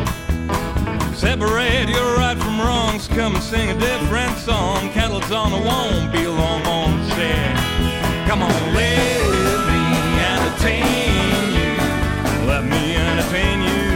Separate 1.15 1.89
your 1.89 2.17
right 2.17 2.37
from 2.37 2.59
wrongs, 2.59 3.07
come 3.07 3.33
and 3.35 3.43
sing 3.43 3.69
a 3.71 3.79
different 3.79 4.37
song. 4.37 4.89
Kettle's 4.91 5.31
on, 5.31 5.51
it 5.53 5.65
won't 5.65 6.11
be 6.11 6.27
long 6.27 6.61
on 6.67 6.91
shit. 7.11 7.57
Come 8.27 8.43
on, 8.43 8.73
let 8.75 9.21
me 9.71 9.83
entertain 10.31 10.85
you. 11.57 12.47
Let 12.47 12.63
me 12.65 12.97
entertain 12.97 13.61
you 13.63 13.86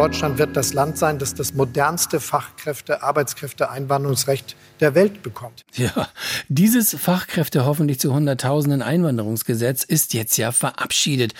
Deutschland 0.00 0.38
wird 0.38 0.56
das 0.56 0.72
Land 0.72 0.96
sein, 0.96 1.18
das 1.18 1.34
das 1.34 1.52
modernste 1.52 2.20
Fachkräfte-, 2.20 3.02
Arbeitskräfte-Einwanderungsrecht 3.02 4.56
der 4.80 4.94
Welt 4.94 5.22
bekommt. 5.22 5.66
Ja, 5.74 6.08
dieses 6.48 6.96
Fachkräfte 6.98 7.66
hoffentlich 7.66 8.00
zu 8.00 8.14
Hunderttausenden 8.14 8.80
Einwanderungsgesetz 8.80 9.84
ist 9.84 10.14
jetzt 10.14 10.38
ja 10.38 10.52
verabschiedet. 10.52 11.34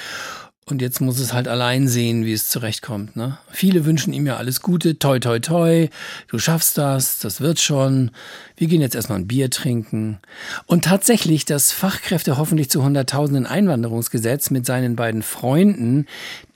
Und 0.70 0.82
jetzt 0.82 1.00
muss 1.00 1.18
es 1.18 1.32
halt 1.32 1.48
allein 1.48 1.88
sehen, 1.88 2.24
wie 2.24 2.32
es 2.32 2.48
zurechtkommt. 2.48 3.16
Ne? 3.16 3.38
Viele 3.50 3.84
wünschen 3.84 4.12
ihm 4.12 4.26
ja 4.26 4.36
alles 4.36 4.60
Gute, 4.60 4.98
toi 4.98 5.18
toi 5.18 5.38
toi, 5.40 5.88
du 6.28 6.38
schaffst 6.38 6.78
das, 6.78 7.18
das 7.18 7.40
wird 7.40 7.60
schon. 7.60 8.10
Wir 8.56 8.68
gehen 8.68 8.80
jetzt 8.80 8.94
erstmal 8.94 9.18
ein 9.18 9.26
Bier 9.26 9.50
trinken. 9.50 10.18
Und 10.66 10.84
tatsächlich, 10.84 11.44
das 11.44 11.72
Fachkräfte 11.72 12.36
hoffentlich 12.36 12.70
zu 12.70 12.82
Hunderttausenden 12.82 13.46
Einwanderungsgesetz 13.46 14.50
mit 14.50 14.66
seinen 14.66 14.96
beiden 14.96 15.22
Freunden, 15.22 16.06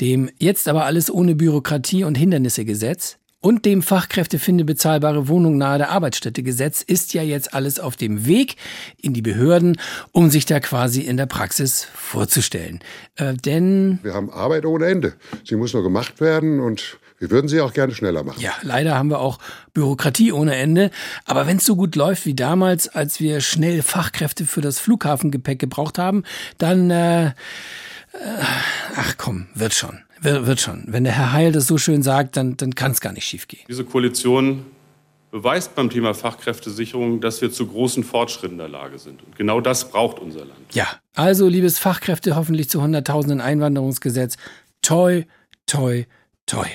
dem 0.00 0.30
jetzt 0.38 0.68
aber 0.68 0.84
alles 0.84 1.10
ohne 1.10 1.34
Bürokratie 1.34 2.04
und 2.04 2.16
Hindernisse 2.16 2.64
Gesetz, 2.64 3.18
und 3.44 3.66
dem 3.66 3.82
Fachkräftefinde 3.82 4.64
bezahlbare 4.64 5.28
Wohnung 5.28 5.58
nahe 5.58 5.76
der 5.76 5.90
Arbeitsstätte 5.90 6.42
Gesetz 6.42 6.80
ist 6.80 7.12
ja 7.12 7.22
jetzt 7.22 7.52
alles 7.52 7.78
auf 7.78 7.94
dem 7.94 8.24
Weg 8.24 8.56
in 8.96 9.12
die 9.12 9.20
Behörden, 9.20 9.78
um 10.12 10.30
sich 10.30 10.46
da 10.46 10.60
quasi 10.60 11.02
in 11.02 11.18
der 11.18 11.26
Praxis 11.26 11.86
vorzustellen. 11.94 12.80
Äh, 13.16 13.34
denn 13.34 13.98
Wir 14.02 14.14
haben 14.14 14.30
Arbeit 14.30 14.64
ohne 14.64 14.86
Ende. 14.86 15.12
Sie 15.44 15.56
muss 15.56 15.74
nur 15.74 15.82
gemacht 15.82 16.22
werden 16.22 16.58
und 16.58 16.98
wir 17.18 17.30
würden 17.30 17.48
sie 17.48 17.60
auch 17.60 17.74
gerne 17.74 17.94
schneller 17.94 18.24
machen. 18.24 18.40
ja, 18.40 18.54
leider 18.62 18.96
haben 18.96 19.10
wir 19.10 19.18
auch 19.18 19.38
Bürokratie 19.74 20.32
ohne 20.32 20.56
Ende. 20.56 20.90
Aber 21.26 21.46
wenn 21.46 21.58
es 21.58 21.66
so 21.66 21.76
gut 21.76 21.96
läuft 21.96 22.24
wie 22.24 22.34
damals, 22.34 22.88
als 22.88 23.20
wir 23.20 23.42
schnell 23.42 23.82
Fachkräfte 23.82 24.46
für 24.46 24.62
das 24.62 24.78
Flughafengepäck 24.78 25.58
gebraucht 25.58 25.98
haben, 25.98 26.24
dann 26.56 26.90
äh, 26.90 27.26
äh, 27.26 27.32
ach 28.96 29.16
komm, 29.18 29.48
wird 29.54 29.74
schon. 29.74 30.03
Wird, 30.24 30.60
schon. 30.60 30.84
Wenn 30.86 31.04
der 31.04 31.12
Herr 31.12 31.32
Heil 31.32 31.52
das 31.52 31.66
so 31.66 31.76
schön 31.76 32.02
sagt, 32.02 32.36
dann, 32.36 32.56
dann 32.56 32.74
kann 32.74 32.92
es 32.92 33.00
gar 33.00 33.12
nicht 33.12 33.26
schiefgehen. 33.26 33.62
Diese 33.68 33.84
Koalition 33.84 34.64
beweist 35.30 35.74
beim 35.74 35.90
Thema 35.90 36.14
Fachkräftesicherung, 36.14 37.20
dass 37.20 37.42
wir 37.42 37.52
zu 37.52 37.66
großen 37.66 38.04
Fortschritten 38.04 38.54
in 38.54 38.58
der 38.58 38.68
Lage 38.68 38.98
sind. 38.98 39.22
Und 39.22 39.36
genau 39.36 39.60
das 39.60 39.90
braucht 39.90 40.18
unser 40.18 40.40
Land. 40.46 40.60
Ja, 40.72 40.86
also 41.14 41.46
liebes 41.48 41.78
Fachkräfte 41.78 42.36
hoffentlich 42.36 42.70
zu 42.70 42.80
Hunderttausenden 42.80 43.40
Einwanderungsgesetz. 43.40 44.36
Toi, 44.80 45.24
toi, 45.66 46.04
toi. 46.46 46.66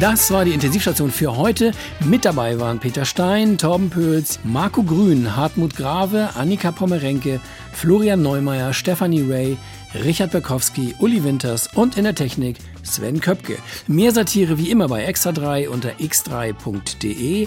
Das 0.00 0.32
war 0.32 0.44
die 0.44 0.52
Intensivstation 0.52 1.12
für 1.12 1.36
heute. 1.36 1.70
Mit 2.00 2.24
dabei 2.24 2.58
waren 2.58 2.80
Peter 2.80 3.04
Stein, 3.04 3.58
Torben 3.58 3.90
Pöls, 3.90 4.40
Marco 4.42 4.82
Grün, 4.82 5.36
Hartmut 5.36 5.76
Grave, 5.76 6.30
Annika 6.34 6.72
Pommerenke, 6.72 7.40
Florian 7.72 8.20
Neumeier, 8.20 8.72
Stefanie 8.72 9.22
Ray, 9.22 9.56
Richard 10.04 10.32
Berkowski, 10.32 10.96
Uli 10.98 11.22
Winters 11.22 11.68
und 11.74 11.96
in 11.96 12.02
der 12.02 12.16
Technik 12.16 12.56
Sven 12.82 13.20
Köpke. 13.20 13.56
Mehr 13.86 14.10
Satire 14.10 14.58
wie 14.58 14.72
immer 14.72 14.88
bei 14.88 15.08
Extra3 15.08 15.68
unter 15.68 15.90
x3.de. 15.92 17.46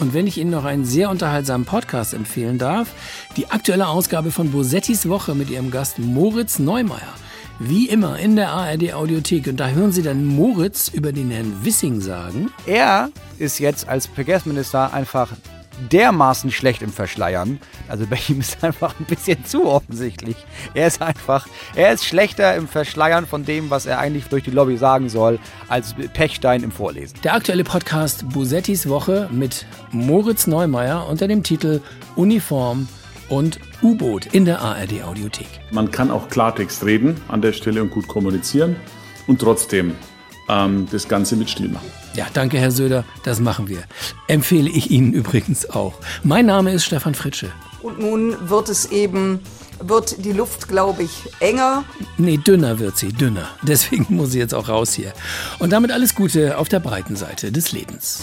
Und 0.00 0.14
wenn 0.14 0.26
ich 0.26 0.38
Ihnen 0.38 0.50
noch 0.50 0.64
einen 0.64 0.84
sehr 0.84 1.10
unterhaltsamen 1.10 1.64
Podcast 1.64 2.12
empfehlen 2.12 2.58
darf, 2.58 2.88
die 3.36 3.52
aktuelle 3.52 3.86
Ausgabe 3.86 4.32
von 4.32 4.50
Bosettis 4.50 5.08
Woche 5.08 5.36
mit 5.36 5.48
ihrem 5.48 5.70
Gast 5.70 6.00
Moritz 6.00 6.58
Neumeier. 6.58 7.14
Wie 7.60 7.88
immer 7.88 8.18
in 8.18 8.34
der 8.34 8.50
ARD 8.50 8.94
Audiothek. 8.94 9.46
Und 9.46 9.58
da 9.58 9.68
hören 9.68 9.92
Sie 9.92 10.02
dann 10.02 10.24
Moritz 10.24 10.88
über 10.88 11.12
den 11.12 11.30
Herrn 11.30 11.64
Wissing 11.64 12.00
sagen. 12.00 12.50
Er 12.66 13.10
ist 13.38 13.60
jetzt 13.60 13.88
als 13.88 14.06
Verkehrsminister 14.06 14.92
einfach 14.92 15.32
dermaßen 15.92 16.50
schlecht 16.50 16.82
im 16.82 16.92
Verschleiern. 16.92 17.60
Also 17.88 18.06
bei 18.06 18.18
ihm 18.28 18.40
ist 18.40 18.62
einfach 18.64 18.94
ein 18.98 19.06
bisschen 19.06 19.44
zu 19.44 19.66
offensichtlich. 19.66 20.36
Er 20.74 20.88
ist 20.88 21.00
einfach, 21.00 21.46
er 21.74 21.92
ist 21.92 22.04
schlechter 22.04 22.54
im 22.56 22.66
Verschleiern 22.66 23.26
von 23.26 23.44
dem, 23.44 23.70
was 23.70 23.86
er 23.86 23.98
eigentlich 23.98 24.26
durch 24.26 24.44
die 24.44 24.50
Lobby 24.50 24.76
sagen 24.76 25.08
soll, 25.08 25.38
als 25.68 25.94
Pechstein 26.12 26.62
im 26.62 26.72
Vorlesen. 26.72 27.18
Der 27.22 27.34
aktuelle 27.34 27.64
Podcast 27.64 28.28
Bosettis 28.30 28.88
Woche 28.88 29.28
mit 29.32 29.66
Moritz 29.92 30.46
Neumeier 30.46 31.06
unter 31.08 31.28
dem 31.28 31.42
Titel 31.42 31.80
Uniform 32.16 32.88
und 33.28 33.58
U-Boot 33.82 34.26
in 34.26 34.44
der 34.44 34.60
ARD 34.60 35.02
Audiothek. 35.04 35.48
Man 35.70 35.90
kann 35.90 36.10
auch 36.10 36.28
Klartext 36.28 36.84
reden 36.84 37.20
an 37.28 37.42
der 37.42 37.52
Stelle 37.52 37.82
und 37.82 37.90
gut 37.90 38.08
kommunizieren 38.08 38.76
und 39.26 39.40
trotzdem 39.40 39.94
ähm, 40.48 40.86
das 40.90 41.08
Ganze 41.08 41.36
mit 41.36 41.50
Stil 41.50 41.68
machen. 41.68 41.90
Ja, 42.14 42.26
danke, 42.32 42.58
Herr 42.58 42.70
Söder. 42.70 43.04
Das 43.24 43.40
machen 43.40 43.68
wir. 43.68 43.84
Empfehle 44.28 44.70
ich 44.70 44.90
Ihnen 44.90 45.12
übrigens 45.20 45.68
auch. 45.70 45.94
Mein 46.22 46.46
Name 46.46 46.72
ist 46.72 46.84
Stefan 46.84 47.14
Fritsche. 47.14 47.50
Und 47.82 47.98
nun 47.98 48.36
wird 48.48 48.68
es 48.68 48.86
eben, 48.86 49.40
wird 49.80 50.24
die 50.24 50.32
Luft, 50.32 50.68
glaube 50.68 51.02
ich, 51.02 51.10
enger. 51.40 51.84
Nee, 52.16 52.38
dünner 52.38 52.78
wird 52.78 52.96
sie, 52.96 53.12
dünner. 53.12 53.48
Deswegen 53.62 54.14
muss 54.14 54.32
sie 54.32 54.38
jetzt 54.38 54.54
auch 54.54 54.68
raus 54.68 54.94
hier. 54.94 55.12
Und 55.58 55.70
damit 55.70 55.90
alles 55.90 56.14
Gute 56.14 56.56
auf 56.58 56.68
der 56.68 56.80
breiten 56.80 57.16
Seite 57.16 57.52
des 57.52 57.72
Lebens. 57.72 58.22